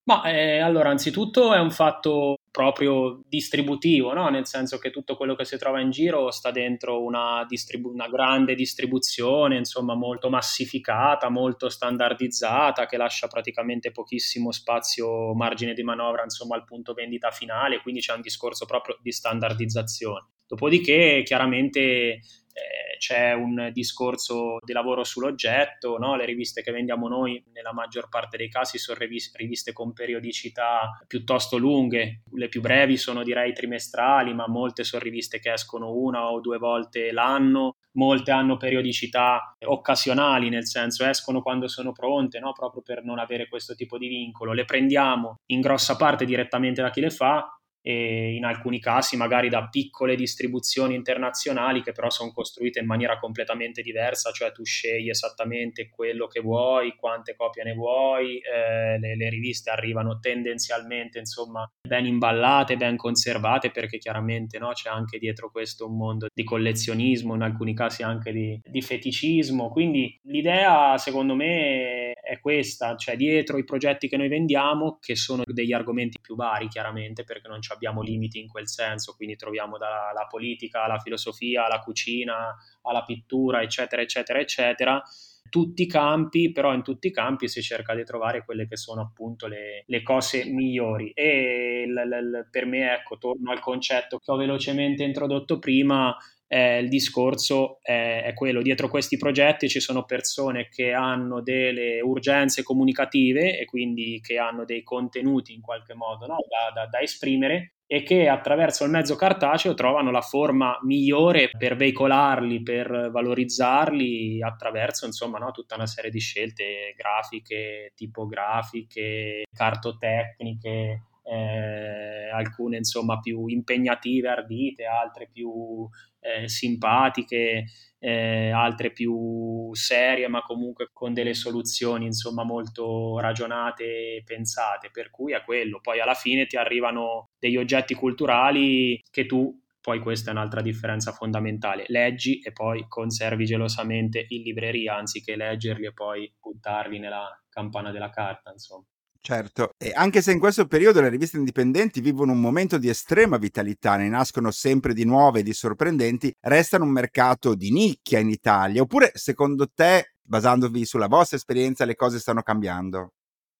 Ma 0.04 0.24
eh, 0.24 0.58
allora, 0.58 0.90
anzitutto 0.90 1.54
è 1.54 1.60
un 1.60 1.70
fatto 1.70 2.38
proprio 2.50 3.22
distributivo, 3.28 4.12
no? 4.12 4.28
nel 4.30 4.46
senso 4.46 4.78
che 4.78 4.90
tutto 4.90 5.16
quello 5.16 5.36
che 5.36 5.44
si 5.44 5.56
trova 5.56 5.80
in 5.80 5.90
giro 5.90 6.30
sta 6.32 6.50
dentro 6.50 7.02
una, 7.02 7.44
distribu- 7.48 7.94
una, 7.94 8.08
grande 8.08 8.56
distribuzione, 8.56 9.56
insomma 9.56 9.94
molto 9.94 10.28
massificata, 10.28 11.30
molto 11.30 11.68
standardizzata, 11.68 12.86
che 12.86 12.96
lascia 12.96 13.28
praticamente 13.28 13.92
pochissimo 13.92 14.50
spazio, 14.50 15.34
margine 15.34 15.72
di 15.72 15.84
manovra 15.84 16.24
insomma 16.24 16.56
al 16.56 16.64
punto 16.64 16.94
vendita 16.94 17.30
finale, 17.30 17.80
quindi 17.80 18.00
c'è 18.00 18.12
un 18.12 18.22
discorso 18.22 18.66
proprio 18.66 18.98
di 19.00 19.12
standardizzazione. 19.12 20.26
Dopodiché 20.48 21.22
chiaramente 21.24 22.20
eh, 22.52 22.98
c'è 22.98 23.32
un 23.32 23.70
discorso 23.72 24.58
di 24.64 24.72
lavoro 24.72 25.04
sull'oggetto, 25.04 25.98
no? 25.98 26.16
le 26.16 26.24
riviste 26.24 26.62
che 26.62 26.70
vendiamo 26.70 27.08
noi 27.08 27.42
nella 27.52 27.72
maggior 27.72 28.08
parte 28.08 28.36
dei 28.36 28.48
casi 28.48 28.78
sono 28.78 28.98
riviste, 28.98 29.38
riviste 29.38 29.72
con 29.72 29.92
periodicità 29.92 31.02
piuttosto 31.06 31.56
lunghe, 31.56 32.22
le 32.32 32.48
più 32.48 32.60
brevi 32.60 32.96
sono 32.96 33.22
direi 33.22 33.52
trimestrali, 33.52 34.34
ma 34.34 34.46
molte 34.48 34.84
sono 34.84 35.02
riviste 35.02 35.40
che 35.40 35.52
escono 35.52 35.92
una 35.92 36.30
o 36.30 36.40
due 36.40 36.58
volte 36.58 37.10
l'anno, 37.10 37.76
molte 37.92 38.30
hanno 38.30 38.56
periodicità 38.56 39.56
occasionali, 39.66 40.48
nel 40.48 40.66
senso 40.66 41.04
escono 41.04 41.42
quando 41.42 41.68
sono 41.68 41.92
pronte, 41.92 42.38
no? 42.38 42.52
proprio 42.52 42.82
per 42.82 43.04
non 43.04 43.18
avere 43.18 43.48
questo 43.48 43.74
tipo 43.74 43.98
di 43.98 44.08
vincolo. 44.08 44.52
Le 44.52 44.64
prendiamo 44.64 45.36
in 45.46 45.60
grossa 45.60 45.96
parte 45.96 46.24
direttamente 46.24 46.82
da 46.82 46.90
chi 46.90 47.00
le 47.00 47.10
fa, 47.10 47.56
e 47.82 48.34
in 48.34 48.44
alcuni 48.44 48.78
casi 48.78 49.16
magari 49.16 49.48
da 49.48 49.68
piccole 49.68 50.14
distribuzioni 50.14 50.94
internazionali 50.94 51.82
che 51.82 51.90
però 51.90 52.08
sono 52.10 52.32
costruite 52.32 52.78
in 52.78 52.86
maniera 52.86 53.18
completamente 53.18 53.82
diversa, 53.82 54.30
cioè 54.30 54.52
tu 54.52 54.64
scegli 54.64 55.10
esattamente 55.10 55.88
quello 55.88 56.28
che 56.28 56.40
vuoi, 56.40 56.94
quante 56.94 57.34
copie 57.34 57.64
ne 57.64 57.74
vuoi, 57.74 58.38
eh, 58.38 58.98
le, 58.98 59.16
le, 59.16 59.28
riviste 59.28 59.70
arrivano 59.70 60.20
tendenzialmente 60.20 61.18
insomma 61.18 61.68
ben 61.80 62.06
imballate, 62.06 62.76
ben 62.76 62.96
conservate 62.96 63.70
perché 63.70 63.98
chiaramente 63.98 64.58
no, 64.58 64.70
c'è 64.72 64.88
anche 64.88 65.18
dietro 65.18 65.50
questo 65.50 65.86
un 65.86 65.96
mondo 65.96 66.28
di 66.32 66.44
collezionismo, 66.44 67.34
in 67.34 67.42
alcuni 67.42 67.74
casi 67.74 68.04
anche 68.04 68.32
di, 68.32 68.60
di 68.62 68.80
feticismo, 68.80 69.70
quindi 69.70 70.16
l'idea 70.24 70.96
secondo 70.98 71.34
me 71.34 72.12
è 72.12 72.38
questa, 72.38 72.94
cioè 72.94 73.16
dietro 73.16 73.58
i 73.58 73.64
progetti 73.64 74.06
che 74.06 74.16
noi 74.16 74.28
vendiamo 74.28 74.98
che 75.00 75.16
sono 75.16 75.42
degli 75.44 75.72
argomenti 75.72 76.18
più 76.20 76.36
vari 76.36 76.68
chiaramente 76.68 77.24
perché 77.24 77.48
non 77.48 77.58
c'è 77.58 77.71
abbiamo 77.72 78.02
limiti 78.02 78.38
in 78.38 78.48
quel 78.48 78.68
senso, 78.68 79.14
quindi 79.16 79.36
troviamo 79.36 79.78
dalla 79.78 80.26
politica 80.28 80.84
alla 80.84 80.98
filosofia, 80.98 81.66
alla 81.66 81.80
cucina, 81.80 82.56
alla 82.82 83.02
pittura, 83.02 83.62
eccetera, 83.62 84.02
eccetera, 84.02 84.38
eccetera. 84.38 85.02
tutti 85.48 85.82
i 85.82 85.86
campi, 85.86 86.50
però 86.50 86.72
in 86.72 86.82
tutti 86.82 87.08
i 87.08 87.10
campi 87.10 87.46
si 87.46 87.60
cerca 87.60 87.94
di 87.94 88.04
trovare 88.04 88.42
quelle 88.42 88.66
che 88.66 88.76
sono 88.76 89.02
appunto 89.02 89.46
le, 89.46 89.84
le 89.86 90.02
cose 90.02 90.44
migliori. 90.46 91.10
E 91.10 91.84
l, 91.86 91.92
l, 91.92 92.48
per 92.50 92.64
me, 92.64 92.94
ecco, 92.94 93.18
torno 93.18 93.50
al 93.50 93.60
concetto 93.60 94.18
che 94.18 94.30
ho 94.30 94.36
velocemente 94.36 95.02
introdotto 95.04 95.58
prima, 95.58 96.16
eh, 96.52 96.80
il 96.80 96.90
discorso 96.90 97.78
è, 97.80 98.24
è, 98.26 98.34
quello, 98.34 98.60
dietro 98.60 98.88
questi 98.88 99.16
progetti 99.16 99.70
ci 99.70 99.80
sono 99.80 100.04
persone 100.04 100.68
che 100.68 100.92
hanno 100.92 101.40
delle 101.40 102.02
urgenze 102.02 102.62
comunicative 102.62 103.58
e 103.58 103.64
quindi 103.64 104.20
che 104.22 104.36
hanno 104.36 104.66
dei 104.66 104.82
contenuti 104.82 105.54
in 105.54 105.62
qualche 105.62 105.94
modo 105.94 106.26
no? 106.26 106.36
da, 106.46 106.82
da, 106.82 106.86
da 106.88 107.00
esprimere 107.00 107.76
e 107.86 108.02
che 108.02 108.28
attraverso 108.28 108.84
il 108.84 108.90
mezzo 108.90 109.16
cartaceo 109.16 109.72
trovano 109.72 110.10
la 110.10 110.20
forma 110.20 110.78
migliore 110.82 111.48
per 111.56 111.74
veicolarli, 111.74 112.62
per 112.62 113.08
valorizzarli 113.10 114.42
attraverso 114.42 115.06
insomma 115.06 115.38
no, 115.38 115.52
tutta 115.52 115.76
una 115.76 115.86
serie 115.86 116.10
di 116.10 116.20
scelte 116.20 116.94
grafiche, 116.94 117.92
tipografiche, 117.94 119.44
cartotecniche, 119.50 121.02
eh, 121.22 122.30
alcune 122.30 122.76
insomma 122.76 123.20
più 123.20 123.46
impegnative, 123.46 124.28
ardite, 124.28 124.84
altre 124.84 125.28
più 125.32 125.88
eh, 126.22 126.48
simpatiche, 126.48 127.64
eh, 127.98 128.50
altre 128.50 128.92
più 128.92 129.70
serie, 129.74 130.28
ma 130.28 130.40
comunque 130.40 130.88
con 130.92 131.12
delle 131.12 131.34
soluzioni 131.34 132.06
insomma 132.06 132.44
molto 132.44 133.18
ragionate 133.18 133.84
e 133.84 134.22
pensate, 134.24 134.90
per 134.90 135.10
cui 135.10 135.32
è 135.32 135.42
quello. 135.44 135.80
Poi 135.80 136.00
alla 136.00 136.14
fine 136.14 136.46
ti 136.46 136.56
arrivano 136.56 137.30
degli 137.38 137.56
oggetti 137.56 137.94
culturali 137.94 139.00
che 139.10 139.26
tu 139.26 139.60
poi 139.80 139.98
questa 139.98 140.30
è 140.30 140.32
un'altra 140.32 140.62
differenza 140.62 141.12
fondamentale. 141.12 141.84
Leggi 141.88 142.38
e 142.40 142.52
poi 142.52 142.86
conservi 142.88 143.44
gelosamente 143.44 144.24
in 144.28 144.42
libreria 144.42 144.94
anziché 144.96 145.34
leggerli 145.34 145.86
e 145.86 145.92
poi 145.92 146.32
buttarli 146.40 147.00
nella 147.00 147.28
campana 147.48 147.90
della 147.90 148.10
carta, 148.10 148.52
insomma. 148.52 148.84
Certo, 149.24 149.74
e 149.78 149.92
anche 149.94 150.20
se 150.20 150.32
in 150.32 150.40
questo 150.40 150.66
periodo 150.66 151.00
le 151.00 151.08
riviste 151.08 151.36
indipendenti 151.36 152.00
vivono 152.00 152.32
un 152.32 152.40
momento 152.40 152.76
di 152.76 152.88
estrema 152.88 153.36
vitalità, 153.36 153.94
ne 153.96 154.08
nascono 154.08 154.50
sempre 154.50 154.94
di 154.94 155.04
nuove 155.04 155.40
e 155.40 155.42
di 155.44 155.52
sorprendenti, 155.52 156.34
restano 156.40 156.82
un 156.82 156.90
mercato 156.90 157.54
di 157.54 157.70
nicchia 157.70 158.18
in 158.18 158.30
Italia. 158.30 158.82
Oppure, 158.82 159.12
secondo 159.14 159.68
te, 159.72 160.14
basandovi 160.20 160.84
sulla 160.84 161.06
vostra 161.06 161.36
esperienza, 161.36 161.84
le 161.84 161.94
cose 161.94 162.18
stanno 162.18 162.42
cambiando? 162.42 163.12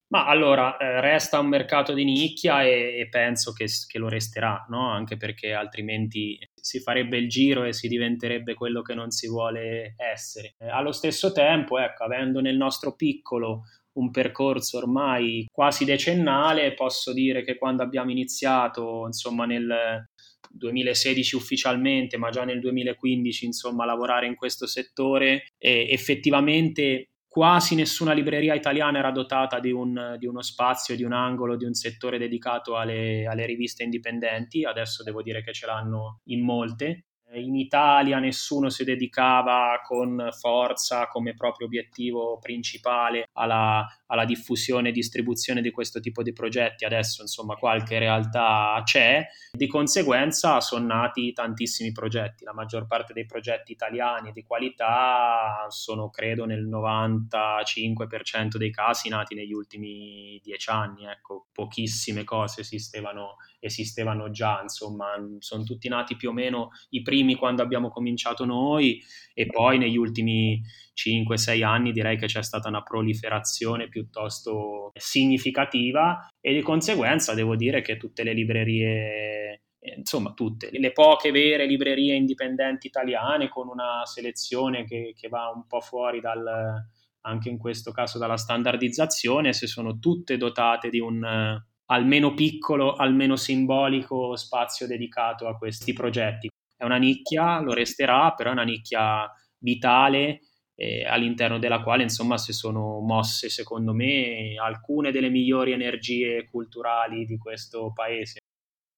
Ma 0.09 0.27
allora, 0.27 0.77
eh, 0.79 1.01
resta 1.01 1.38
un 1.38 1.46
mercato 1.46 1.94
di 1.94 2.05
nicchia 2.05 2.64
e, 2.64 2.98
e 2.98 3.09
penso 3.09 3.53
che, 3.53 3.66
che, 3.87 3.98
lo 3.98 4.09
resterà, 4.09 4.66
no? 4.68 4.90
anche 4.90 5.16
perché 5.16 5.55
altrimenti 5.55 6.37
si 6.55 6.81
farebbe 6.81 7.18
il 7.18 7.29
giro 7.29 7.62
e 7.62 7.72
si 7.72 7.87
diventerebbe 7.87 8.55
quello 8.55 8.83
che 8.83 8.94
non 8.94 9.11
si 9.12 9.29
vuole 9.29 9.94
essere. 9.96 10.57
Eh, 10.59 10.68
allo 10.68 10.90
stesso 10.90 11.31
tempo, 11.31 11.79
ecco, 11.79 12.03
avendo 12.03 12.40
nel 12.40 12.57
nostro 12.57 12.96
piccolo 12.96 13.62
un 13.94 14.11
percorso 14.11 14.78
ormai 14.78 15.46
quasi 15.50 15.85
decennale, 15.85 16.74
posso 16.74 17.12
dire 17.12 17.42
che 17.44 17.57
quando 17.57 17.83
abbiamo 17.83 18.11
iniziato, 18.11 19.07
insomma, 19.07 19.44
nel 19.44 20.07
2016 20.50 21.37
ufficialmente, 21.37 22.16
ma 22.16 22.31
già 22.31 22.44
nel 22.44 22.61
2015, 22.61 23.46
insomma, 23.46 23.85
a 23.85 23.87
lavorare 23.87 24.26
in 24.26 24.35
questo 24.35 24.66
settore, 24.66 25.46
eh, 25.59 25.87
effettivamente 25.90 27.09
quasi 27.26 27.74
nessuna 27.74 28.12
libreria 28.12 28.55
italiana 28.55 28.98
era 28.98 29.11
dotata 29.11 29.59
di, 29.59 29.70
un, 29.70 30.16
di, 30.18 30.26
uno 30.26 30.42
spazio, 30.42 30.94
di 30.96 31.02
un 31.02 31.14
angolo, 31.14 31.57
di 31.57 31.64
un 31.64 31.72
settore 31.72 32.18
dedicato 32.18 32.76
alle, 32.76 33.24
alle 33.24 33.46
riviste 33.46 33.83
indipendenti, 33.83 34.64
adesso 34.64 35.02
devo 35.02 35.22
dire 35.22 35.42
che 35.42 35.55
ce 35.55 35.64
l'hanno 35.64 36.20
in 36.24 36.44
molte 36.44 37.07
in 37.35 37.57
Italia 37.57 38.18
nessuno 38.18 38.68
si 38.68 38.85
dedicava 38.85 39.81
con 39.85 40.29
forza 40.38 41.09
come 41.09 41.35
proprio 41.35 41.66
obiettivo 41.66 42.38
principale 42.38 43.29
alla, 43.33 43.87
alla, 44.07 44.25
diffusione 44.25 44.90
e 44.90 44.92
distribuzione 44.92 45.62
di 45.62 45.71
questo 45.71 46.01
tipo 46.01 46.23
di 46.23 46.33
progetti. 46.33 46.85
Adesso, 46.85 47.23
insomma, 47.23 47.55
qualche 47.55 47.99
realtà 47.99 48.81
c'è. 48.85 49.27
Di 49.51 49.66
conseguenza 49.66 50.61
sono 50.61 50.87
nati 50.87 51.33
tantissimi 51.33 51.92
progetti. 51.92 52.45
La 52.45 52.53
maggior 52.53 52.87
parte 52.87 53.12
dei 53.12 53.27
progetti 53.27 53.73
italiani 53.73 54.33
di 54.33 54.42
qualità 54.42 55.66
sono, 55.68 56.11
credo, 56.11 56.45
nel 56.45 56.68
95% 56.68 58.57
dei 58.57 58.71
casi 58.71 59.09
nati 59.09 59.35
negli 59.35 59.53
ultimi 59.53 60.38
dieci 60.42 60.68
anni. 60.71 61.07
Ecco, 61.07 61.47
pochissime 61.53 62.25
cose 62.25 62.61
esistevano, 62.61 63.37
esistevano 63.59 64.31
già, 64.31 64.61
insomma, 64.61 65.14
sono 65.38 65.62
tutti 65.64 65.88
nati 65.88 66.16
più 66.16 66.29
o 66.31 66.33
meno 66.33 66.71
i 66.90 67.03
primi 67.03 67.21
primi 67.22 67.37
quando 67.37 67.62
abbiamo 67.62 67.88
cominciato 67.88 68.44
noi 68.44 69.00
e 69.32 69.46
poi 69.46 69.78
negli 69.78 69.96
ultimi 69.96 70.61
5-6 70.94 71.62
anni 71.62 71.92
direi 71.92 72.18
che 72.18 72.26
c'è 72.26 72.42
stata 72.42 72.68
una 72.68 72.82
proliferazione 72.82 73.88
piuttosto 73.88 74.90
significativa 74.98 76.28
e 76.40 76.52
di 76.52 76.61
conseguenza 76.61 77.32
devo 77.35 77.56
dire 77.56 77.80
che 77.80 77.96
tutte 77.96 78.24
le 78.24 78.35
librerie 78.35 79.62
eh, 79.78 79.94
insomma 79.96 80.32
tutte, 80.32 80.68
le 80.70 80.92
poche 80.92 81.30
vere 81.30 81.66
librerie 81.66 82.14
indipendenti 82.14 82.88
italiane 82.88 83.48
con 83.48 83.68
una 83.68 84.04
selezione 84.04 84.85
che, 84.85 85.14
che 85.16 85.28
va 85.28 85.50
un 85.54 85.66
po' 85.66 85.80
fuori 85.80 86.20
dal, 86.20 86.85
anche 87.22 87.48
in 87.48 87.58
questo 87.58 87.92
caso 87.92 88.18
dalla 88.18 88.37
standardizzazione, 88.37 89.52
se 89.52 89.66
sono 89.66 89.98
tutte 89.98 90.37
dotate 90.37 90.88
di 90.88 91.00
un 91.00 91.61
almeno 91.87 92.32
piccolo, 92.32 92.94
almeno 92.94 93.37
simbolico 93.37 94.37
spazio 94.37 94.87
dedicato 94.87 95.46
a 95.46 95.56
questi 95.56 95.92
progetti 95.92 96.48
è 96.83 96.85
una 96.85 96.99
nicchia, 96.99 97.61
lo 97.61 97.73
resterà, 97.73 98.33
però 98.35 98.51
è 98.51 98.53
una 98.53 98.64
nicchia 98.64 99.31
vitale 99.59 100.40
eh, 100.75 101.05
all'interno 101.05 101.59
della 101.59 101.83
quale 101.83 102.03
insomma 102.03 102.38
si 102.38 102.53
sono 102.53 102.99
mosse 103.01 103.49
secondo 103.49 103.92
me 103.92 104.55
alcune 104.61 105.12
delle 105.12 105.29
migliori 105.29 105.73
energie 105.73 106.49
culturali 106.51 107.25
di 107.25 107.38
questo 107.38 107.92
paese. 107.95 108.38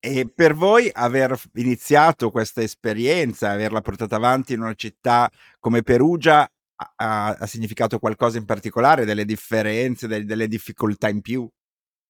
E 0.01 0.31
per 0.35 0.55
voi 0.55 0.91
aver 0.93 1.39
iniziato 1.55 2.31
questa 2.31 2.63
esperienza, 2.63 3.51
averla 3.51 3.81
portata 3.81 4.17
avanti 4.17 4.53
in 4.53 4.61
una 4.61 4.75
città 4.75 5.31
come 5.59 5.83
Perugia, 5.83 6.47
ha, 6.97 7.27
ha 7.29 7.47
significato 7.47 7.99
qualcosa 7.99 8.37
in 8.37 8.45
particolare, 8.45 9.07
delle 9.07 9.25
differenze, 9.25 10.07
delle, 10.07 10.25
delle 10.25 10.49
difficoltà 10.49 11.09
in 11.09 11.23
più? 11.23 11.49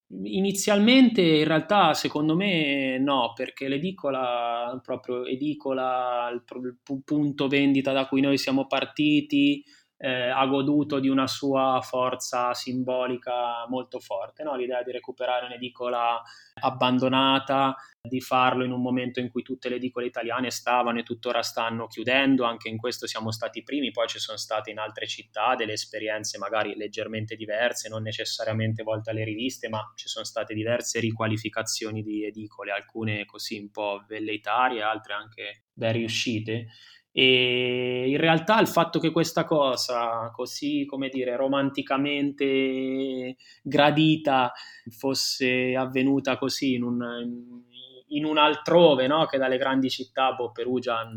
Inizialmente 0.06 1.22
in 1.22 1.44
realtà 1.44 1.94
secondo 1.94 2.36
me 2.36 2.98
no, 2.98 3.32
perché 3.34 3.68
l'edicola, 3.68 4.78
proprio 4.82 5.24
edicola, 5.24 6.30
il, 6.32 6.42
il 6.62 7.02
punto 7.02 7.48
vendita 7.48 7.92
da 7.92 8.06
cui 8.06 8.20
noi 8.20 8.38
siamo 8.38 8.66
partiti, 8.66 9.64
eh, 10.04 10.28
ha 10.28 10.44
goduto 10.44 11.00
di 11.00 11.08
una 11.08 11.26
sua 11.26 11.80
forza 11.82 12.52
simbolica 12.52 13.66
molto 13.70 14.00
forte, 14.00 14.42
no? 14.42 14.54
l'idea 14.54 14.82
di 14.82 14.92
recuperare 14.92 15.46
un'edicola 15.46 16.20
abbandonata, 16.60 17.74
di 18.02 18.20
farlo 18.20 18.64
in 18.64 18.70
un 18.70 18.82
momento 18.82 19.20
in 19.20 19.30
cui 19.30 19.42
tutte 19.42 19.70
le 19.70 19.76
edicole 19.76 20.04
italiane 20.04 20.50
stavano 20.50 20.98
e 20.98 21.04
tuttora 21.04 21.40
stanno 21.40 21.86
chiudendo, 21.86 22.44
anche 22.44 22.68
in 22.68 22.76
questo 22.76 23.06
siamo 23.06 23.32
stati 23.32 23.60
i 23.60 23.62
primi, 23.62 23.92
poi 23.92 24.06
ci 24.06 24.18
sono 24.18 24.36
state 24.36 24.70
in 24.70 24.78
altre 24.78 25.06
città 25.06 25.54
delle 25.54 25.72
esperienze 25.72 26.36
magari 26.36 26.76
leggermente 26.76 27.34
diverse, 27.34 27.88
non 27.88 28.02
necessariamente 28.02 28.82
volte 28.82 29.08
alle 29.08 29.24
riviste, 29.24 29.70
ma 29.70 29.90
ci 29.94 30.08
sono 30.08 30.26
state 30.26 30.52
diverse 30.52 31.00
riqualificazioni 31.00 32.02
di 32.02 32.26
edicole, 32.26 32.72
alcune 32.72 33.24
così 33.24 33.58
un 33.58 33.70
po' 33.70 34.04
velleitarie, 34.06 34.82
altre 34.82 35.14
anche 35.14 35.62
ben 35.72 35.92
riuscite. 35.92 36.66
E 37.16 38.06
in 38.08 38.16
realtà 38.16 38.58
il 38.58 38.66
fatto 38.66 38.98
che 38.98 39.12
questa 39.12 39.44
cosa 39.44 40.32
così, 40.32 40.84
come 40.84 41.08
dire, 41.08 41.36
romanticamente 41.36 43.36
gradita 43.62 44.52
fosse 44.90 45.76
avvenuta 45.76 46.36
così 46.36 46.74
in 46.74 46.82
un, 46.82 47.62
in 48.08 48.24
un 48.24 48.36
altrove, 48.36 49.06
no? 49.06 49.26
che 49.26 49.38
dalle 49.38 49.58
grandi 49.58 49.90
città, 49.90 50.32
boh, 50.32 50.50
Perugia, 50.50 51.08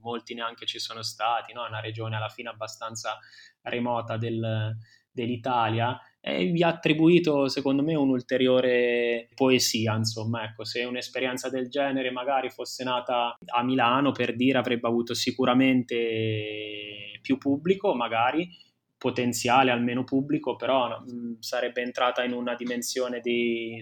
molti 0.00 0.32
neanche 0.32 0.64
ci 0.64 0.78
sono 0.78 1.02
stati, 1.02 1.52
no? 1.52 1.66
una 1.68 1.80
regione 1.80 2.16
alla 2.16 2.30
fine 2.30 2.48
abbastanza 2.48 3.18
remota 3.60 4.16
del, 4.16 4.74
dell'Italia, 5.10 6.00
e 6.26 6.46
vi 6.46 6.62
ha 6.62 6.68
attribuito 6.68 7.48
secondo 7.48 7.82
me 7.82 7.94
un'ulteriore 7.94 9.28
poesia, 9.34 9.94
insomma, 9.94 10.44
ecco, 10.44 10.64
se 10.64 10.82
un'esperienza 10.82 11.50
del 11.50 11.68
genere 11.68 12.10
magari 12.10 12.48
fosse 12.48 12.82
nata 12.82 13.36
a 13.44 13.62
Milano, 13.62 14.10
per 14.12 14.34
dire, 14.34 14.56
avrebbe 14.56 14.88
avuto 14.88 15.12
sicuramente 15.12 17.18
più 17.20 17.36
pubblico, 17.36 17.94
magari 17.94 18.48
potenziale 18.96 19.70
almeno 19.70 20.04
pubblico, 20.04 20.56
però 20.56 20.98
mh, 20.98 21.40
sarebbe 21.40 21.82
entrata 21.82 22.24
in 22.24 22.32
una 22.32 22.54
dimensione 22.54 23.20
di, 23.20 23.78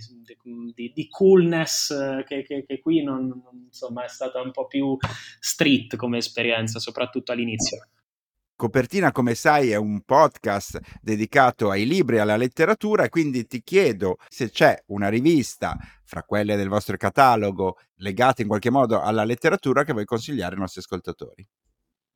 di, 0.75 0.91
di 0.93 1.09
coolness 1.09 2.25
che, 2.25 2.43
che, 2.43 2.65
che 2.67 2.81
qui 2.81 3.05
non, 3.05 3.41
insomma, 3.67 4.03
è 4.03 4.09
stata 4.09 4.41
un 4.41 4.51
po' 4.51 4.67
più 4.67 4.97
street 5.39 5.95
come 5.95 6.19
esperienza, 6.19 6.81
soprattutto 6.81 7.31
all'inizio. 7.31 7.87
Copertina, 8.63 9.11
come 9.11 9.35
sai, 9.35 9.73
è 9.73 9.75
un 9.75 10.03
podcast 10.03 10.79
dedicato 11.01 11.69
ai 11.69 11.85
libri 11.85 12.15
e 12.15 12.19
alla 12.21 12.37
letteratura 12.37 13.09
quindi 13.09 13.45
ti 13.45 13.61
chiedo 13.61 14.19
se 14.29 14.51
c'è 14.51 14.81
una 14.87 15.09
rivista 15.09 15.77
fra 16.05 16.23
quelle 16.23 16.55
del 16.55 16.69
vostro 16.69 16.97
catalogo 16.97 17.77
legate 17.97 18.43
in 18.43 18.49
qualche 18.49 18.71
modo 18.71 19.01
alla 19.01 19.25
letteratura 19.25 19.83
che 19.83 19.93
vuoi 19.93 20.05
consigliare 20.05 20.55
ai 20.55 20.61
nostri 20.61 20.81
ascoltatori. 20.81 21.45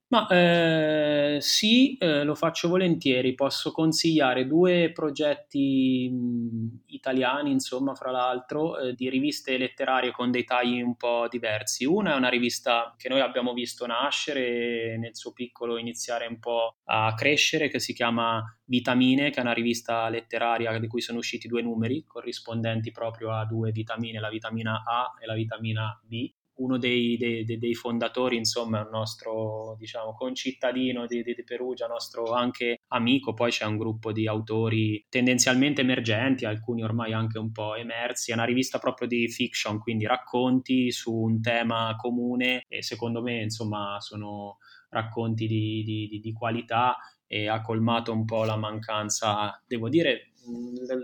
Ma 0.09 0.29
eh, 0.29 1.39
sì, 1.41 1.97
eh, 1.97 2.23
lo 2.23 2.37
faccio 2.37 2.69
volentieri. 2.69 3.35
Posso 3.35 3.73
consigliare 3.73 4.47
due 4.47 4.93
progetti 4.93 6.09
mh, 6.09 6.83
italiani, 6.87 7.51
insomma, 7.51 7.93
fra 7.97 8.13
l'altro, 8.13 8.79
eh, 8.79 8.95
di 8.95 9.11
riviste 9.11 9.59
letterarie 9.59 10.13
con 10.13 10.31
dei 10.31 10.45
tagli 10.45 10.81
un 10.81 10.95
po' 10.95 11.27
diversi. 11.29 11.85
Una 11.85 12.13
è 12.13 12.17
una 12.17 12.29
rivista 12.29 12.95
che 12.97 13.09
noi 13.09 13.21
abbiamo 13.21 13.53
visto 13.53 13.85
nascere 13.85 14.97
nel 14.97 15.17
suo 15.17 15.33
piccolo 15.33 15.77
iniziare 15.77 16.27
un 16.27 16.39
po' 16.39 16.77
a 16.85 17.13
crescere, 17.15 17.69
che 17.69 17.81
si 17.81 17.93
chiama 17.93 18.45
Vitamine, 18.65 19.31
che 19.31 19.39
è 19.39 19.43
una 19.43 19.53
rivista 19.53 20.09
letteraria 20.09 20.79
di 20.79 20.87
cui 20.87 21.01
sono 21.01 21.19
usciti 21.19 21.49
due 21.49 21.63
numeri 21.63 22.05
corrispondenti 22.07 22.93
proprio 22.93 23.33
a 23.33 23.45
due 23.45 23.73
vitamine, 23.73 24.21
la 24.21 24.29
vitamina 24.29 24.85
A 24.87 25.15
e 25.21 25.27
la 25.27 25.35
vitamina 25.35 26.01
B 26.05 26.33
uno 26.57 26.79
dei, 26.79 27.17
dei, 27.17 27.45
dei, 27.45 27.75
fondatori, 27.75 28.37
insomma, 28.37 28.81
è 28.81 28.85
un 28.85 28.91
nostro 28.91 29.77
diciamo, 29.79 30.15
concittadino 30.15 31.07
di, 31.07 31.23
di, 31.23 31.45
Perugia, 31.45 31.87
nostro 31.87 32.33
anche 32.33 32.81
amico. 32.89 33.35
Poi 33.35 33.51
c'è 33.51 33.65
un 33.65 33.77
gruppo 33.77 34.13
di 34.13 34.27
autori 34.27 35.05
tendenzialmente 35.09 35.81
emergenti, 35.83 36.45
alcuni 36.45 36.83
ormai 36.83 37.13
anche 37.13 37.39
un 37.39 37.53
po' 37.53 37.75
emersi. 37.75 38.31
È 38.31 38.35
una 38.35 38.45
rivista 38.45 38.79
proprio 38.79 39.09
di 39.09 39.29
fiction, 39.29 39.79
quindi 39.79 40.07
racconti 40.07 40.91
su 40.91 41.13
un 41.13 41.41
tema 41.41 41.95
comune 41.97 42.65
e 42.69 42.83
secondo 42.83 43.23
me, 43.23 43.43
insomma, 43.43 43.97
sono 44.01 44.59
racconti 44.89 45.47
di, 45.47 45.83
di, 45.85 46.21
di 46.21 46.33
qualità 46.33 46.97
e 47.27 47.49
ha 47.49 47.61
colmato 47.61 48.13
un 48.13 48.25
po' 48.25 48.45
la 48.45 48.57
mancanza, 48.57 49.63
devo 49.67 49.89
dire, 49.89 50.33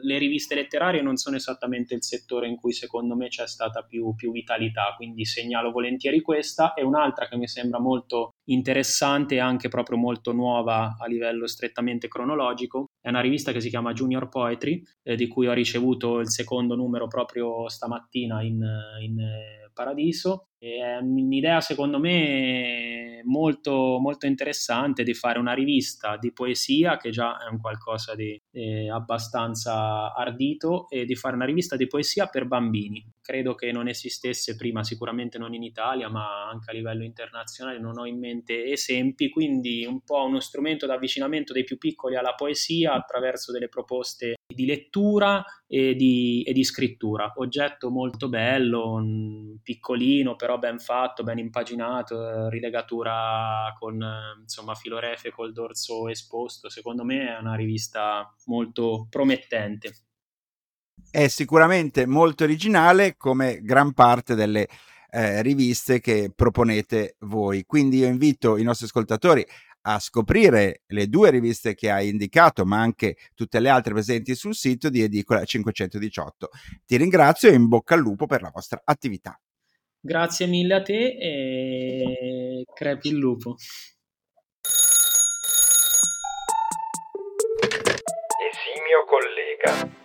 le 0.02 0.18
riviste 0.18 0.54
letterarie 0.54 1.02
non 1.02 1.16
sono 1.16 1.36
esattamente 1.36 1.94
il 1.94 2.02
settore 2.02 2.48
in 2.48 2.56
cui 2.56 2.72
secondo 2.72 3.16
me 3.16 3.28
c'è 3.28 3.46
stata 3.46 3.82
più, 3.82 4.14
più, 4.14 4.32
vitalità, 4.32 4.94
quindi 4.96 5.24
segnalo 5.24 5.70
volentieri 5.70 6.20
questa. 6.20 6.74
E 6.74 6.82
un'altra 6.82 7.28
che 7.28 7.36
mi 7.36 7.48
sembra 7.48 7.78
molto 7.78 8.34
interessante 8.44 9.36
e 9.36 9.38
anche 9.38 9.68
proprio 9.68 9.96
molto 9.96 10.32
nuova 10.32 10.96
a 10.98 11.06
livello 11.06 11.46
strettamente 11.46 12.08
cronologico 12.08 12.86
è 13.00 13.08
una 13.08 13.20
rivista 13.20 13.52
che 13.52 13.60
si 13.60 13.68
chiama 13.68 13.92
Junior 13.92 14.28
Poetry 14.28 14.82
eh, 15.02 15.16
di 15.16 15.28
cui 15.28 15.46
ho 15.46 15.52
ricevuto 15.52 16.18
il 16.18 16.30
secondo 16.30 16.74
numero 16.74 17.06
proprio 17.06 17.68
stamattina 17.68 18.42
in, 18.42 18.62
in 19.00 19.16
Paradiso. 19.72 20.48
È 20.58 20.98
un'idea 21.00 21.60
secondo 21.60 21.98
me 21.98 23.20
molto, 23.24 23.98
molto 24.00 24.26
interessante 24.26 25.02
di 25.02 25.14
fare 25.14 25.38
una 25.38 25.54
rivista 25.54 26.16
di 26.16 26.32
poesia, 26.32 26.96
che 26.96 27.10
già 27.10 27.36
è 27.44 27.50
un 27.50 27.58
qualcosa 27.58 28.14
di 28.14 28.40
eh, 28.52 28.88
abbastanza 28.88 30.12
ardito, 30.14 30.88
e 30.88 31.04
di 31.04 31.16
fare 31.16 31.34
una 31.34 31.44
rivista 31.44 31.76
di 31.76 31.86
poesia 31.88 32.26
per 32.26 32.46
bambini. 32.46 33.04
Credo 33.22 33.54
che 33.54 33.70
non 33.70 33.86
esistesse 33.86 34.56
prima, 34.56 34.82
sicuramente 34.82 35.38
non 35.38 35.54
in 35.54 35.62
Italia, 35.62 36.08
ma 36.08 36.48
anche 36.48 36.70
a 36.70 36.74
livello 36.74 37.04
internazionale, 37.04 37.78
non 37.78 37.96
ho 37.98 38.04
in 38.04 38.18
mente 38.18 38.64
esempi, 38.64 39.30
quindi 39.30 39.86
un 39.86 40.02
po' 40.02 40.24
uno 40.24 40.40
strumento 40.40 40.86
d'avvicinamento 40.86 41.52
dei 41.52 41.62
più 41.62 41.78
piccoli 41.78 42.16
alla 42.16 42.34
poesia 42.34 42.94
attraverso 42.94 43.52
delle 43.52 43.68
proposte 43.68 44.34
di 44.52 44.66
lettura 44.66 45.44
e 45.68 45.94
di, 45.94 46.42
e 46.42 46.52
di 46.52 46.64
scrittura. 46.64 47.32
Oggetto 47.36 47.90
molto 47.90 48.28
bello, 48.28 49.00
piccolino, 49.62 50.34
però 50.34 50.58
ben 50.58 50.80
fatto, 50.80 51.22
ben 51.22 51.38
impaginato, 51.38 52.48
rilegatura 52.48 53.72
con 53.78 54.04
insomma 54.40 54.74
filorefe 54.74 55.30
col 55.30 55.52
dorso 55.52 56.08
esposto. 56.08 56.68
Secondo 56.68 57.04
me 57.04 57.36
è 57.36 57.38
una 57.38 57.54
rivista 57.54 58.34
molto 58.46 59.06
promettente. 59.08 59.92
È 61.12 61.28
sicuramente 61.28 62.06
molto 62.06 62.44
originale 62.44 63.18
come 63.18 63.60
gran 63.60 63.92
parte 63.92 64.34
delle 64.34 64.66
eh, 65.10 65.42
riviste 65.42 66.00
che 66.00 66.32
proponete 66.34 67.16
voi. 67.18 67.66
Quindi 67.66 67.98
io 67.98 68.06
invito 68.06 68.56
i 68.56 68.62
nostri 68.62 68.86
ascoltatori 68.86 69.46
a 69.82 69.98
scoprire 69.98 70.84
le 70.86 71.08
due 71.08 71.28
riviste 71.28 71.74
che 71.74 71.90
hai 71.90 72.08
indicato, 72.08 72.64
ma 72.64 72.80
anche 72.80 73.16
tutte 73.34 73.60
le 73.60 73.68
altre 73.68 73.92
presenti 73.92 74.34
sul 74.34 74.54
sito 74.54 74.88
di 74.88 75.02
Edicola 75.02 75.44
518. 75.44 76.48
Ti 76.86 76.96
ringrazio 76.96 77.50
e 77.50 77.56
in 77.56 77.68
bocca 77.68 77.92
al 77.94 78.00
lupo 78.00 78.24
per 78.24 78.40
la 78.40 78.50
vostra 78.50 78.80
attività. 78.82 79.38
Grazie 80.00 80.46
mille 80.46 80.74
a 80.76 80.80
te 80.80 81.18
e 81.20 82.64
crepi 82.74 83.08
il 83.08 83.16
lupo. 83.16 83.56
Esimio 88.50 89.04
collega. 89.04 90.01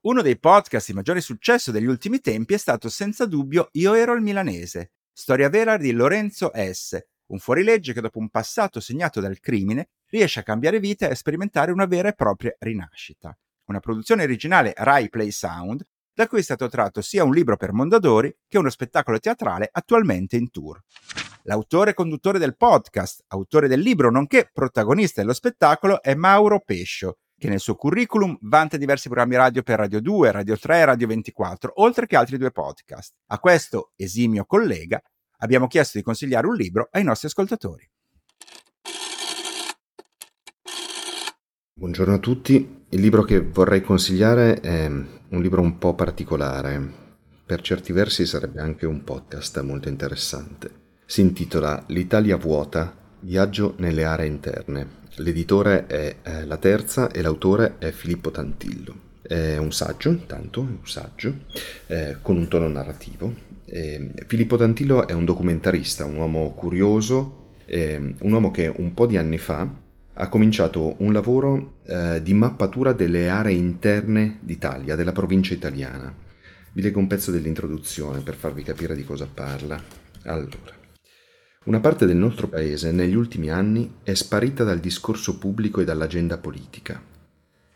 Uno 0.00 0.22
dei 0.22 0.38
podcast 0.38 0.88
di 0.88 0.94
maggiore 0.94 1.20
successo 1.20 1.70
degli 1.70 1.86
ultimi 1.86 2.20
tempi 2.20 2.54
è 2.54 2.56
stato 2.56 2.88
senza 2.88 3.26
dubbio 3.26 3.68
Io 3.72 3.94
ero 3.94 4.14
il 4.14 4.22
milanese, 4.22 4.92
storia 5.12 5.48
vera 5.48 5.76
di 5.76 5.92
Lorenzo 5.92 6.50
S., 6.54 6.98
un 7.26 7.38
fuorilegge 7.38 7.92
che 7.92 8.00
dopo 8.00 8.18
un 8.18 8.30
passato 8.30 8.80
segnato 8.80 9.20
dal 9.20 9.38
crimine 9.38 9.90
riesce 10.06 10.40
a 10.40 10.42
cambiare 10.44 10.80
vita 10.80 11.06
e 11.06 11.10
a 11.10 11.14
sperimentare 11.14 11.72
una 11.72 11.86
vera 11.86 12.08
e 12.08 12.14
propria 12.14 12.54
rinascita. 12.58 13.36
Una 13.66 13.80
produzione 13.80 14.22
originale 14.22 14.72
Rai 14.76 15.08
Play 15.10 15.30
Sound, 15.30 15.84
da 16.14 16.26
cui 16.26 16.38
è 16.38 16.42
stato 16.42 16.68
tratto 16.68 17.02
sia 17.02 17.24
un 17.24 17.34
libro 17.34 17.56
per 17.56 17.72
Mondadori 17.72 18.34
che 18.48 18.58
uno 18.58 18.70
spettacolo 18.70 19.18
teatrale 19.18 19.68
attualmente 19.70 20.36
in 20.36 20.50
tour. 20.50 20.82
L'autore 21.42 21.90
e 21.90 21.94
conduttore 21.94 22.38
del 22.38 22.56
podcast, 22.56 23.24
autore 23.28 23.68
del 23.68 23.80
libro 23.80 24.10
nonché 24.10 24.48
protagonista 24.52 25.20
dello 25.20 25.34
spettacolo 25.34 26.02
è 26.02 26.14
Mauro 26.14 26.60
Pescio, 26.60 27.18
che 27.38 27.48
nel 27.48 27.60
suo 27.60 27.76
curriculum 27.76 28.36
vanta 28.42 28.76
diversi 28.76 29.08
programmi 29.08 29.36
radio 29.36 29.62
per 29.62 29.78
Radio 29.78 30.00
2, 30.00 30.32
Radio 30.32 30.58
3 30.58 30.76
e 30.76 30.84
Radio 30.84 31.06
24, 31.06 31.72
oltre 31.76 32.06
che 32.06 32.16
altri 32.16 32.36
due 32.36 32.50
podcast. 32.50 33.14
A 33.28 33.38
questo 33.38 33.92
esimio 33.94 34.44
collega 34.44 35.00
abbiamo 35.38 35.68
chiesto 35.68 35.98
di 35.98 36.04
consigliare 36.04 36.48
un 36.48 36.54
libro 36.54 36.88
ai 36.90 37.04
nostri 37.04 37.28
ascoltatori. 37.28 37.88
Buongiorno 41.74 42.14
a 42.14 42.18
tutti, 42.18 42.84
il 42.88 43.00
libro 43.00 43.22
che 43.22 43.40
vorrei 43.40 43.82
consigliare 43.82 44.58
è 44.58 44.86
un 44.86 45.40
libro 45.40 45.60
un 45.60 45.78
po' 45.78 45.94
particolare, 45.94 47.06
per 47.46 47.60
certi 47.60 47.92
versi 47.92 48.26
sarebbe 48.26 48.60
anche 48.60 48.84
un 48.84 49.04
podcast 49.04 49.60
molto 49.62 49.88
interessante. 49.88 50.86
Si 51.06 51.20
intitola 51.20 51.84
L'Italia 51.86 52.36
vuota, 52.36 52.94
viaggio 53.20 53.74
nelle 53.78 54.04
aree 54.04 54.26
interne. 54.26 54.96
L'editore 55.16 55.86
è 55.86 56.16
eh, 56.22 56.44
La 56.46 56.56
Terza 56.56 57.10
e 57.10 57.22
l'autore 57.22 57.76
è 57.78 57.90
Filippo 57.90 58.30
Tantillo. 58.30 59.06
È 59.22 59.56
un 59.56 59.72
saggio, 59.72 60.10
intanto, 60.10 60.60
un 60.60 60.78
saggio, 60.84 61.34
eh, 61.86 62.16
con 62.22 62.36
un 62.36 62.48
tono 62.48 62.68
narrativo 62.68 63.48
eh, 63.70 64.12
Filippo 64.26 64.56
Tantillo 64.56 65.06
è 65.06 65.12
un 65.12 65.24
documentarista, 65.24 66.04
un 66.04 66.16
uomo 66.16 66.52
curioso, 66.54 67.34
un 67.70 68.32
uomo 68.32 68.50
che 68.50 68.72
un 68.74 68.94
po' 68.94 69.06
di 69.06 69.18
anni 69.18 69.36
fa 69.36 69.70
ha 70.20 70.28
cominciato 70.28 70.94
un 70.98 71.12
lavoro 71.12 71.74
eh, 71.84 72.22
di 72.22 72.32
mappatura 72.32 72.92
delle 72.92 73.28
aree 73.28 73.52
interne 73.52 74.38
d'Italia, 74.40 74.96
della 74.96 75.12
provincia 75.12 75.52
italiana. 75.52 76.12
Vi 76.72 76.80
leggo 76.80 76.98
un 76.98 77.06
pezzo 77.06 77.30
dell'introduzione 77.30 78.20
per 78.20 78.36
farvi 78.36 78.62
capire 78.62 78.96
di 78.96 79.04
cosa 79.04 79.28
parla. 79.32 79.80
Allora, 80.24 80.77
una 81.68 81.80
parte 81.80 82.06
del 82.06 82.16
nostro 82.16 82.48
paese 82.48 82.92
negli 82.92 83.14
ultimi 83.14 83.50
anni 83.50 83.96
è 84.02 84.14
sparita 84.14 84.64
dal 84.64 84.80
discorso 84.80 85.36
pubblico 85.36 85.82
e 85.82 85.84
dall'agenda 85.84 86.38
politica. 86.38 86.98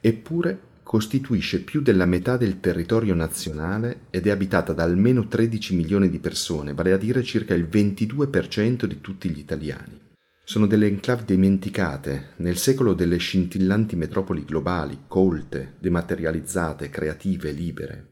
Eppure 0.01 0.61
costituisce 0.82 1.61
più 1.61 1.82
della 1.82 2.07
metà 2.07 2.38
del 2.38 2.59
territorio 2.59 3.14
nazionale 3.14 4.05
ed 4.09 4.26
è 4.26 4.30
abitata 4.30 4.72
da 4.72 4.82
almeno 4.82 5.28
13 5.28 5.76
milioni 5.76 6.09
di 6.09 6.20
persone, 6.20 6.72
vale 6.72 6.93
a 6.93 6.97
dire 6.97 7.22
circa 7.22 7.53
il 7.53 7.68
22% 7.70 8.86
di 8.86 9.03
tutti 9.03 9.28
gli 9.28 9.38
italiani. 9.38 10.01
Sono 10.43 10.66
delle 10.66 10.86
enclave 10.86 11.24
dimenticate, 11.26 12.30
nel 12.36 12.57
secolo 12.57 12.95
delle 12.95 13.18
scintillanti 13.18 13.95
metropoli 13.95 14.47
globali, 14.47 15.01
colte, 15.07 15.74
dematerializzate, 15.78 16.88
creative, 16.88 17.51
libere. 17.53 18.07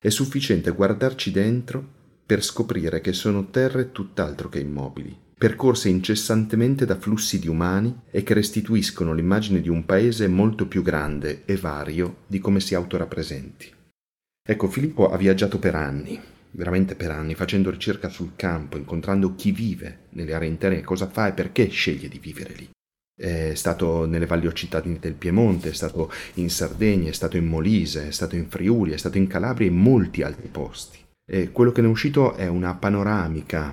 È 0.00 0.08
sufficiente 0.08 0.70
guardarci 0.70 1.30
dentro 1.30 1.98
per 2.30 2.44
scoprire 2.44 3.00
che 3.00 3.12
sono 3.12 3.50
terre 3.50 3.90
tutt'altro 3.90 4.48
che 4.48 4.60
immobili, 4.60 5.18
percorse 5.36 5.88
incessantemente 5.88 6.86
da 6.86 6.96
flussi 6.96 7.40
di 7.40 7.48
umani 7.48 8.02
e 8.08 8.22
che 8.22 8.34
restituiscono 8.34 9.12
l'immagine 9.12 9.60
di 9.60 9.68
un 9.68 9.84
paese 9.84 10.28
molto 10.28 10.68
più 10.68 10.82
grande 10.82 11.42
e 11.44 11.56
vario 11.56 12.18
di 12.28 12.38
come 12.38 12.60
si 12.60 12.76
autorappresenti. 12.76 13.68
Ecco, 14.48 14.68
Filippo 14.68 15.10
ha 15.10 15.16
viaggiato 15.16 15.58
per 15.58 15.74
anni, 15.74 16.20
veramente 16.52 16.94
per 16.94 17.10
anni, 17.10 17.34
facendo 17.34 17.68
ricerca 17.68 18.08
sul 18.08 18.36
campo, 18.36 18.76
incontrando 18.76 19.34
chi 19.34 19.50
vive 19.50 20.02
nelle 20.10 20.32
aree 20.32 20.50
interne, 20.50 20.82
cosa 20.82 21.08
fa 21.08 21.26
e 21.26 21.32
perché 21.32 21.66
sceglie 21.66 22.06
di 22.06 22.20
vivere 22.20 22.54
lì. 22.54 22.70
È 23.12 23.54
stato 23.54 24.06
nelle 24.06 24.26
valli 24.26 24.48
cittadine 24.54 25.00
del 25.00 25.14
Piemonte, 25.14 25.70
è 25.70 25.74
stato 25.74 26.12
in 26.34 26.48
Sardegna, 26.48 27.10
è 27.10 27.12
stato 27.12 27.36
in 27.36 27.46
Molise, 27.46 28.06
è 28.06 28.12
stato 28.12 28.36
in 28.36 28.48
Friuli, 28.48 28.92
è 28.92 28.98
stato 28.98 29.18
in 29.18 29.26
Calabria 29.26 29.66
e 29.66 29.70
in 29.72 29.78
molti 29.78 30.22
altri 30.22 30.46
posti. 30.46 30.99
E 31.32 31.52
quello 31.52 31.70
che 31.70 31.80
ne 31.80 31.86
è 31.86 31.90
uscito 31.90 32.34
è 32.34 32.48
una 32.48 32.74
panoramica 32.74 33.72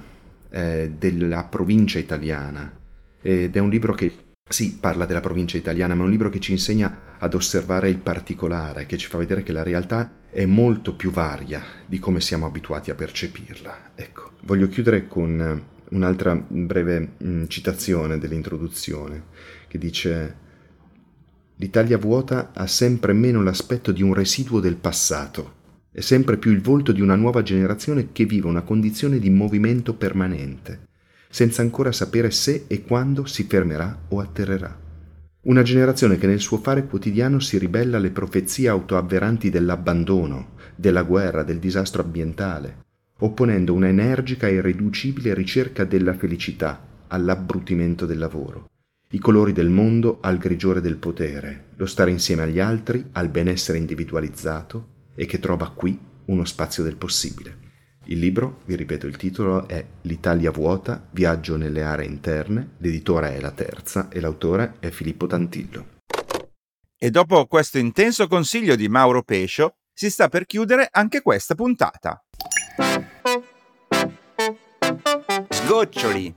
eh, 0.52 0.92
della 0.96 1.44
provincia 1.46 1.98
italiana 1.98 2.72
ed 3.20 3.56
è 3.56 3.60
un 3.60 3.70
libro 3.72 3.96
che 3.96 4.14
sì, 4.48 4.78
parla 4.80 5.08
della 5.08 5.22
provincia 5.22 5.58
italiana, 5.58 5.96
ma 5.96 6.04
è 6.04 6.06
un 6.06 6.12
libro 6.12 6.30
che 6.30 6.40
ci 6.40 6.52
insegna 6.52 7.16
ad 7.18 7.34
osservare 7.34 7.90
il 7.90 7.98
particolare, 7.98 8.86
che 8.86 8.96
ci 8.98 9.08
fa 9.08 9.18
vedere 9.18 9.42
che 9.42 9.54
la 9.54 9.64
realtà 9.64 10.20
è 10.30 10.46
molto 10.46 10.94
più 10.94 11.10
varia 11.10 11.64
di 11.88 11.98
come 11.98 12.22
siamo 12.22 12.46
abituati 12.46 12.92
a 12.92 12.96
percepirla. 12.96 13.94
Ecco, 13.96 14.34
voglio 14.44 14.68
chiudere 14.68 15.08
con 15.08 15.64
un'altra 15.90 16.36
breve 16.48 17.14
mh, 17.18 17.46
citazione 17.48 18.20
dell'introduzione 18.20 19.24
che 19.68 19.80
dice 19.80 20.46
L'Italia 21.60 21.98
vuota 21.98 22.52
ha 22.54 22.68
sempre 22.68 23.14
meno 23.14 23.42
l'aspetto 23.42 23.92
di 23.92 24.04
un 24.04 24.14
residuo 24.14 24.60
del 24.60 24.76
passato, 24.76 25.56
è 25.98 26.02
sempre 26.02 26.38
più 26.38 26.52
il 26.52 26.62
volto 26.62 26.92
di 26.92 27.02
una 27.02 27.16
nuova 27.16 27.42
generazione 27.42 28.10
che 28.12 28.26
vive 28.26 28.46
una 28.46 28.62
condizione 28.62 29.18
di 29.18 29.32
movimento 29.32 29.96
permanente, 29.96 30.90
senza 31.28 31.64
ancora 31.64 31.92
sapere 31.92 32.30
se 32.30 32.66
e 32.68 32.84
quando 32.84 33.26
si 33.26 33.46
fermerà 33.46 34.02
o 34.10 34.20
atterrerà. 34.20 34.80
Una 35.46 35.64
generazione 35.64 36.20
che 36.20 36.28
nel 36.28 36.40
suo 36.40 36.60
fare 36.60 36.86
quotidiano 36.86 37.40
si 37.40 37.58
ribella 37.58 37.98
alle 37.98 38.12
profezie 38.12 38.68
autoavveranti 38.68 39.50
dell'abbandono, 39.50 40.50
della 40.76 41.02
guerra, 41.02 41.42
del 41.42 41.58
disastro 41.58 42.04
ambientale, 42.04 42.86
opponendo 43.22 43.74
una 43.74 43.88
energica 43.88 44.48
e 44.48 44.54
irriducibile 44.54 45.34
ricerca 45.34 45.84
della 45.84 46.14
felicità 46.14 46.80
all'abbrutimento 47.08 48.06
del 48.06 48.20
lavoro, 48.20 48.68
i 49.14 49.18
colori 49.18 49.52
del 49.52 49.70
mondo 49.70 50.20
al 50.22 50.38
grigiore 50.38 50.80
del 50.80 50.98
potere, 50.98 51.70
lo 51.76 51.88
stare 51.88 52.12
insieme 52.12 52.44
agli 52.44 52.60
altri 52.60 53.04
al 53.14 53.30
benessere 53.30 53.80
individualizzato 53.80 54.94
e 55.20 55.26
che 55.26 55.40
trova 55.40 55.72
qui 55.72 56.00
uno 56.26 56.46
spazio 56.46 56.84
del 56.84 56.96
possibile. 56.96 57.66
Il 58.06 58.20
libro, 58.20 58.62
vi 58.66 58.76
ripeto 58.76 59.08
il 59.08 59.18
titolo, 59.18 59.68
è 59.68 59.84
L'Italia 60.04 60.52
vuota, 60.52 61.08
viaggio 61.12 61.58
nelle 61.58 61.82
aree 61.84 62.06
interne, 62.06 62.76
l'editore 62.78 63.36
è 63.36 63.40
La 63.42 63.52
Terza 63.52 64.08
e 64.10 64.22
l'autore 64.22 64.76
è 64.80 64.92
Filippo 64.92 65.26
Tantillo. 65.26 65.96
E 66.98 67.10
dopo 67.10 67.46
questo 67.48 67.80
intenso 67.80 68.28
consiglio 68.28 68.76
di 68.76 68.88
Mauro 68.88 69.24
Pescio, 69.24 69.78
si 69.92 70.10
sta 70.10 70.30
per 70.30 70.46
chiudere 70.46 70.88
anche 70.92 71.22
questa 71.22 71.56
puntata. 71.56 72.24
Sgoccioli! 75.50 76.36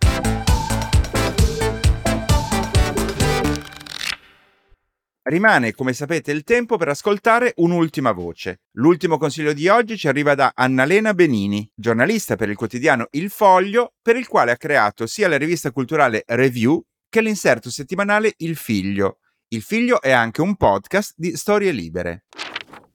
Rimane, 5.31 5.75
come 5.75 5.93
sapete, 5.93 6.33
il 6.33 6.43
tempo 6.43 6.77
per 6.77 6.89
ascoltare 6.89 7.53
un'ultima 7.59 8.11
voce. 8.11 8.63
L'ultimo 8.73 9.17
consiglio 9.17 9.53
di 9.53 9.69
oggi 9.69 9.97
ci 9.97 10.09
arriva 10.09 10.35
da 10.35 10.51
Annalena 10.53 11.15
Benini, 11.15 11.71
giornalista 11.73 12.35
per 12.35 12.49
il 12.49 12.57
quotidiano 12.57 13.07
Il 13.13 13.31
Foglio, 13.31 13.93
per 14.03 14.17
il 14.17 14.27
quale 14.27 14.51
ha 14.51 14.57
creato 14.57 15.07
sia 15.07 15.29
la 15.29 15.39
rivista 15.39 15.71
culturale 15.71 16.25
Review 16.27 16.83
che 17.09 17.21
l'inserto 17.21 17.71
settimanale 17.71 18.35
Il 18.39 18.57
Figlio. 18.57 19.19
Il 19.51 19.63
Figlio 19.63 20.03
è 20.03 20.11
anche 20.11 20.41
un 20.41 20.57
podcast 20.57 21.15
di 21.17 21.37
storie 21.37 21.71
libere. 21.71 22.25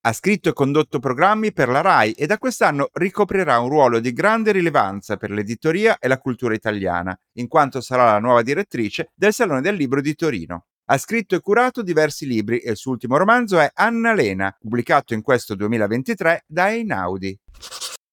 Ha 0.01 0.11
scritto 0.11 0.49
e 0.49 0.53
condotto 0.53 0.99
programmi 0.99 1.53
per 1.53 1.69
la 1.69 1.79
RAI 1.79 2.11
e 2.11 2.25
da 2.25 2.37
quest'anno 2.37 2.89
ricoprirà 2.91 3.59
un 3.59 3.69
ruolo 3.69 4.01
di 4.01 4.11
grande 4.11 4.51
rilevanza 4.51 5.15
per 5.15 5.31
l'editoria 5.31 5.99
e 5.99 6.09
la 6.09 6.17
cultura 6.17 6.53
italiana, 6.53 7.17
in 7.37 7.47
quanto 7.47 7.79
sarà 7.79 8.03
la 8.03 8.19
nuova 8.19 8.41
direttrice 8.41 9.11
del 9.15 9.31
Salone 9.31 9.61
del 9.61 9.75
Libro 9.75 10.01
di 10.01 10.13
Torino. 10.15 10.65
Ha 10.87 10.99
scritto 10.99 11.33
e 11.33 11.39
curato 11.39 11.81
diversi 11.81 12.27
libri 12.27 12.59
e 12.59 12.69
il 12.69 12.77
suo 12.77 12.91
ultimo 12.91 13.17
romanzo 13.17 13.57
è 13.57 13.71
Anna 13.73 14.13
Lena, 14.13 14.55
pubblicato 14.55 15.15
in 15.15 15.23
questo 15.23 15.55
2023 15.55 16.43
da 16.45 16.71
Einaudi. 16.71 17.35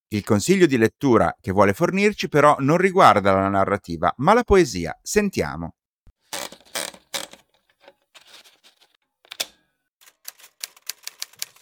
Il 0.07 0.23
consiglio 0.23 0.65
di 0.65 0.77
lettura 0.77 1.37
che 1.39 1.51
vuole 1.51 1.73
fornirci 1.73 2.29
però 2.29 2.55
non 2.59 2.77
riguarda 2.77 3.31
la 3.31 3.47
narrativa, 3.47 4.11
ma 4.17 4.33
la 4.33 4.43
poesia. 4.43 4.97
Sentiamo. 5.03 5.75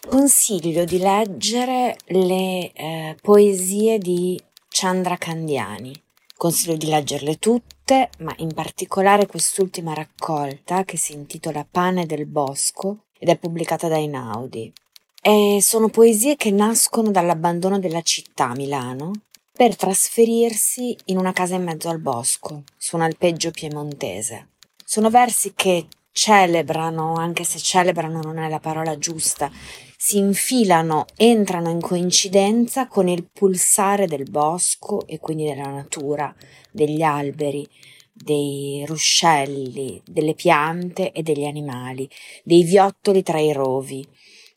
Consiglio 0.08 0.86
di 0.86 0.96
leggere 0.96 1.96
le 2.06 2.72
eh, 2.72 3.16
poesie 3.20 3.98
di 3.98 4.42
Chandra 4.68 5.18
Candiani. 5.18 5.92
Consiglio 6.34 6.76
di 6.76 6.86
leggerle 6.86 7.36
tutte, 7.36 7.81
ma 8.18 8.34
in 8.38 8.52
particolare 8.54 9.26
quest'ultima 9.26 9.92
raccolta 9.94 10.84
che 10.84 10.96
si 10.96 11.12
intitola 11.12 11.66
Pane 11.68 12.06
del 12.06 12.26
Bosco 12.26 13.04
ed 13.18 13.28
è 13.28 13.38
pubblicata 13.38 13.88
da 13.88 13.96
Einaudi. 13.96 14.72
E 15.20 15.58
sono 15.60 15.88
poesie 15.88 16.36
che 16.36 16.50
nascono 16.50 17.10
dall'abbandono 17.10 17.78
della 17.78 18.02
città, 18.02 18.54
Milano, 18.54 19.12
per 19.52 19.76
trasferirsi 19.76 20.96
in 21.06 21.18
una 21.18 21.32
casa 21.32 21.54
in 21.54 21.64
mezzo 21.64 21.88
al 21.88 22.00
bosco, 22.00 22.64
su 22.76 22.96
un 22.96 23.02
alpeggio 23.02 23.50
piemontese. 23.50 24.48
Sono 24.84 25.10
versi 25.10 25.52
che 25.54 25.86
celebrano, 26.12 27.14
anche 27.14 27.42
se 27.42 27.58
celebrano 27.58 28.20
non 28.20 28.38
è 28.38 28.48
la 28.48 28.60
parola 28.60 28.96
giusta, 28.98 29.50
si 29.96 30.18
infilano, 30.18 31.06
entrano 31.16 31.70
in 31.70 31.80
coincidenza 31.80 32.86
con 32.86 33.08
il 33.08 33.28
pulsare 33.32 34.06
del 34.06 34.28
bosco 34.30 35.06
e 35.06 35.18
quindi 35.18 35.44
della 35.44 35.70
natura, 35.70 36.34
degli 36.70 37.02
alberi, 37.02 37.66
dei 38.12 38.84
ruscelli, 38.86 40.02
delle 40.04 40.34
piante 40.34 41.12
e 41.12 41.22
degli 41.22 41.44
animali, 41.44 42.08
dei 42.44 42.62
viottoli 42.62 43.22
tra 43.22 43.40
i 43.40 43.52
rovi, 43.52 44.06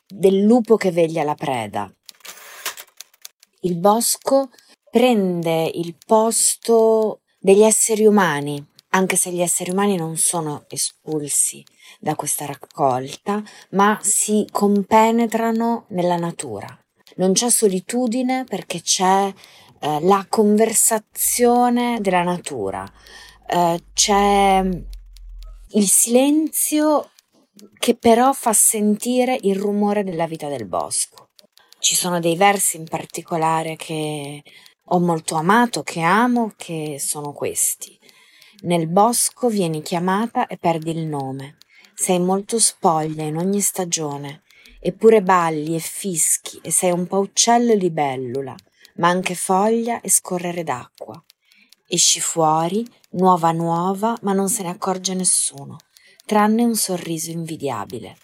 del 0.06 0.42
lupo 0.42 0.76
che 0.76 0.90
veglia 0.90 1.24
la 1.24 1.34
preda. 1.34 1.92
Il 3.60 3.76
bosco 3.76 4.50
prende 4.90 5.70
il 5.74 5.96
posto 6.04 7.22
degli 7.38 7.62
esseri 7.62 8.04
umani, 8.04 8.64
anche 8.96 9.16
se 9.16 9.30
gli 9.30 9.42
esseri 9.42 9.70
umani 9.70 9.96
non 9.96 10.16
sono 10.16 10.64
espulsi 10.68 11.62
da 12.00 12.14
questa 12.14 12.46
raccolta, 12.46 13.42
ma 13.70 13.98
si 14.02 14.46
compenetrano 14.50 15.84
nella 15.88 16.16
natura. 16.16 16.66
Non 17.16 17.32
c'è 17.32 17.50
solitudine 17.50 18.44
perché 18.44 18.80
c'è 18.80 19.32
eh, 19.80 20.00
la 20.00 20.24
conversazione 20.28 21.98
della 22.00 22.22
natura, 22.22 22.90
eh, 23.46 23.84
c'è 23.92 24.66
il 25.68 25.88
silenzio 25.88 27.10
che 27.78 27.96
però 27.96 28.32
fa 28.32 28.54
sentire 28.54 29.38
il 29.42 29.56
rumore 29.56 30.04
della 30.04 30.26
vita 30.26 30.48
del 30.48 30.66
bosco. 30.66 31.28
Ci 31.78 31.94
sono 31.94 32.18
dei 32.18 32.36
versi 32.36 32.78
in 32.78 32.88
particolare 32.88 33.76
che 33.76 34.42
ho 34.88 34.98
molto 35.00 35.34
amato, 35.34 35.82
che 35.82 36.00
amo, 36.00 36.52
che 36.56 36.96
sono 36.98 37.32
questi. 37.32 37.98
Nel 38.66 38.88
bosco 38.88 39.48
vieni 39.48 39.80
chiamata 39.80 40.48
e 40.48 40.56
perdi 40.56 40.90
il 40.90 41.06
nome. 41.06 41.56
Sei 41.94 42.18
molto 42.18 42.58
spoglia 42.58 43.22
in 43.22 43.36
ogni 43.36 43.60
stagione, 43.60 44.42
eppure 44.80 45.22
balli 45.22 45.76
e 45.76 45.78
fischi 45.78 46.58
e 46.62 46.72
sei 46.72 46.90
un 46.90 47.06
po' 47.06 47.18
uccello 47.18 47.70
e 47.70 47.76
libellula, 47.76 48.56
ma 48.96 49.06
anche 49.06 49.36
foglia 49.36 50.00
e 50.00 50.10
scorrere 50.10 50.64
d'acqua. 50.64 51.22
Esci 51.86 52.18
fuori, 52.18 52.84
nuova 53.10 53.52
nuova, 53.52 54.16
ma 54.22 54.32
non 54.32 54.48
se 54.48 54.64
ne 54.64 54.70
accorge 54.70 55.14
nessuno, 55.14 55.76
tranne 56.24 56.64
un 56.64 56.74
sorriso 56.74 57.30
invidiabile. 57.30 58.16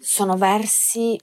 Sono 0.00 0.38
versi 0.38 1.20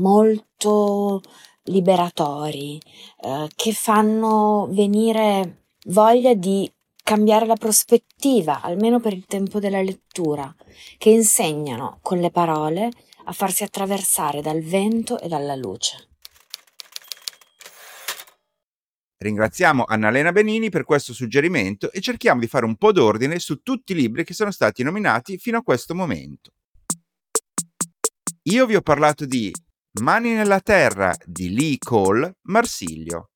molto 0.00 1.20
liberatori, 1.64 2.80
eh, 3.20 3.46
che 3.54 3.72
fanno 3.74 4.68
venire 4.70 5.61
voglia 5.86 6.34
di 6.34 6.70
cambiare 7.02 7.46
la 7.46 7.56
prospettiva, 7.56 8.60
almeno 8.60 9.00
per 9.00 9.12
il 9.12 9.26
tempo 9.26 9.58
della 9.58 9.82
lettura, 9.82 10.54
che 10.98 11.10
insegnano 11.10 11.98
con 12.00 12.18
le 12.18 12.30
parole 12.30 12.90
a 13.24 13.32
farsi 13.32 13.64
attraversare 13.64 14.40
dal 14.40 14.60
vento 14.60 15.20
e 15.20 15.28
dalla 15.28 15.54
luce. 15.54 16.08
Ringraziamo 19.18 19.84
Annalena 19.86 20.32
Benini 20.32 20.68
per 20.68 20.84
questo 20.84 21.12
suggerimento 21.12 21.92
e 21.92 22.00
cerchiamo 22.00 22.40
di 22.40 22.48
fare 22.48 22.64
un 22.64 22.76
po' 22.76 22.90
d'ordine 22.90 23.38
su 23.38 23.62
tutti 23.62 23.92
i 23.92 23.94
libri 23.94 24.24
che 24.24 24.34
sono 24.34 24.50
stati 24.50 24.82
nominati 24.82 25.38
fino 25.38 25.58
a 25.58 25.62
questo 25.62 25.94
momento. 25.94 26.50
Io 28.46 28.66
vi 28.66 28.74
ho 28.74 28.80
parlato 28.80 29.24
di 29.24 29.52
Mani 30.00 30.32
nella 30.32 30.58
terra 30.58 31.14
di 31.24 31.54
Lee 31.54 31.78
Cole, 31.78 32.38
Marsilio. 32.48 33.31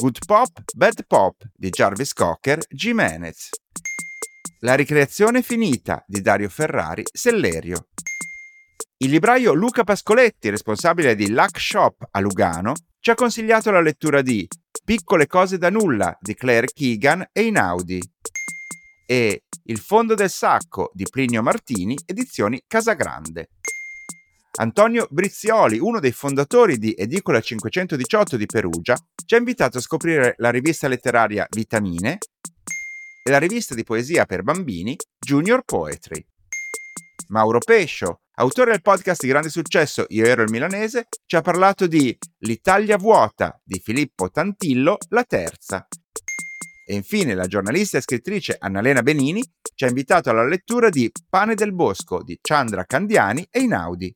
Good 0.00 0.26
Pop, 0.26 0.62
Bad 0.76 1.06
Pop 1.08 1.42
di 1.52 1.70
Jarvis 1.70 2.12
Cocker, 2.12 2.60
Jimenez. 2.68 3.48
La 4.60 4.76
ricreazione 4.76 5.42
finita 5.42 6.04
di 6.06 6.20
Dario 6.20 6.48
Ferrari, 6.48 7.02
Sellerio. 7.12 7.88
Il 8.98 9.10
libraio 9.10 9.54
Luca 9.54 9.82
Pascoletti, 9.82 10.50
responsabile 10.50 11.16
di 11.16 11.30
Luck 11.30 11.58
Shop 11.58 12.06
a 12.12 12.20
Lugano, 12.20 12.74
ci 13.00 13.10
ha 13.10 13.16
consigliato 13.16 13.72
la 13.72 13.80
lettura 13.80 14.22
di 14.22 14.46
Piccole 14.84 15.26
cose 15.26 15.58
da 15.58 15.68
nulla 15.68 16.16
di 16.20 16.34
Claire 16.34 16.68
Keegan 16.68 17.30
e 17.32 17.42
Inaudi 17.42 18.00
e 19.04 19.42
Il 19.64 19.80
fondo 19.80 20.14
del 20.14 20.30
sacco 20.30 20.92
di 20.94 21.06
Plinio 21.10 21.42
Martini, 21.42 21.98
edizioni 22.06 22.62
Casagrande. 22.68 23.48
Antonio 24.60 25.06
Brizioli, 25.08 25.78
uno 25.78 26.00
dei 26.00 26.10
fondatori 26.10 26.78
di 26.78 26.92
Edicola 26.96 27.40
518 27.40 28.36
di 28.36 28.46
Perugia, 28.46 28.96
ci 29.24 29.36
ha 29.36 29.38
invitato 29.38 29.78
a 29.78 29.80
scoprire 29.80 30.34
la 30.38 30.50
rivista 30.50 30.88
letteraria 30.88 31.46
Vitamine 31.48 32.18
e 33.22 33.30
la 33.30 33.38
rivista 33.38 33.76
di 33.76 33.84
poesia 33.84 34.24
per 34.24 34.42
bambini 34.42 34.96
Junior 35.16 35.62
Poetry. 35.64 36.24
Mauro 37.28 37.60
Pescio 37.60 38.22
autore 38.38 38.72
del 38.72 38.82
podcast 38.82 39.22
di 39.22 39.28
grande 39.28 39.48
successo 39.48 40.06
Io 40.08 40.24
ero 40.24 40.42
il 40.42 40.50
milanese, 40.50 41.06
ci 41.24 41.36
ha 41.36 41.40
parlato 41.40 41.86
di 41.86 42.16
L'Italia 42.38 42.96
vuota 42.96 43.60
di 43.62 43.78
Filippo 43.78 44.28
Tantillo, 44.28 44.96
la 45.10 45.22
terza. 45.22 45.86
E 46.84 46.94
infine 46.94 47.34
la 47.34 47.46
giornalista 47.46 47.98
e 47.98 48.00
scrittrice 48.00 48.56
Annalena 48.58 49.02
Benini 49.02 49.40
ci 49.74 49.84
ha 49.84 49.88
invitato 49.88 50.30
alla 50.30 50.44
lettura 50.44 50.88
di 50.88 51.08
Pane 51.28 51.54
del 51.54 51.72
Bosco 51.72 52.24
di 52.24 52.36
Chandra 52.40 52.84
Candiani 52.84 53.46
e 53.50 53.60
Inaudi. 53.60 54.12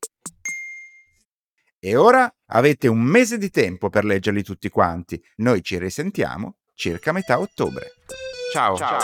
E 1.85 1.97
ora 1.97 2.33
avete 2.51 2.87
un 2.87 3.01
mese 3.01 3.39
di 3.39 3.51
tempo 3.51 3.91
per 3.91 4.05
leggerli 4.05 4.45
tutti 4.45 4.69
quanti. 4.69 5.21
Noi 5.39 5.65
ci 5.65 5.79
risentiamo 5.79 6.59
circa 6.75 7.11
metà 7.11 7.41
ottobre. 7.41 7.87
Ciao. 8.53 8.77
Ciao. 8.77 9.01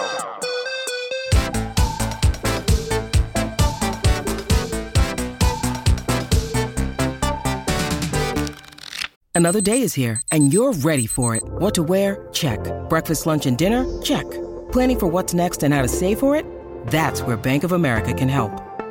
Another 9.32 9.60
day 9.60 9.82
is 9.82 9.96
here, 9.96 10.20
and 10.30 10.52
you're 10.52 10.72
ready 10.84 11.06
for 11.06 11.34
it. 11.34 11.42
What 11.58 11.74
to 11.74 11.82
wear? 11.82 12.28
Check. 12.30 12.60
Breakfast, 12.88 13.26
lunch, 13.26 13.46
and 13.46 13.56
dinner? 13.56 13.84
Check. 14.02 14.24
Planning 14.70 15.00
for 15.00 15.08
what's 15.10 15.34
next 15.34 15.64
and 15.64 15.74
how 15.74 15.82
to 15.82 15.88
save 15.88 16.20
for 16.20 16.36
it? 16.36 16.44
That's 16.86 17.22
where 17.22 17.36
Bank 17.36 17.64
of 17.64 17.72
America 17.72 18.14
can 18.14 18.28
help. 18.28 18.67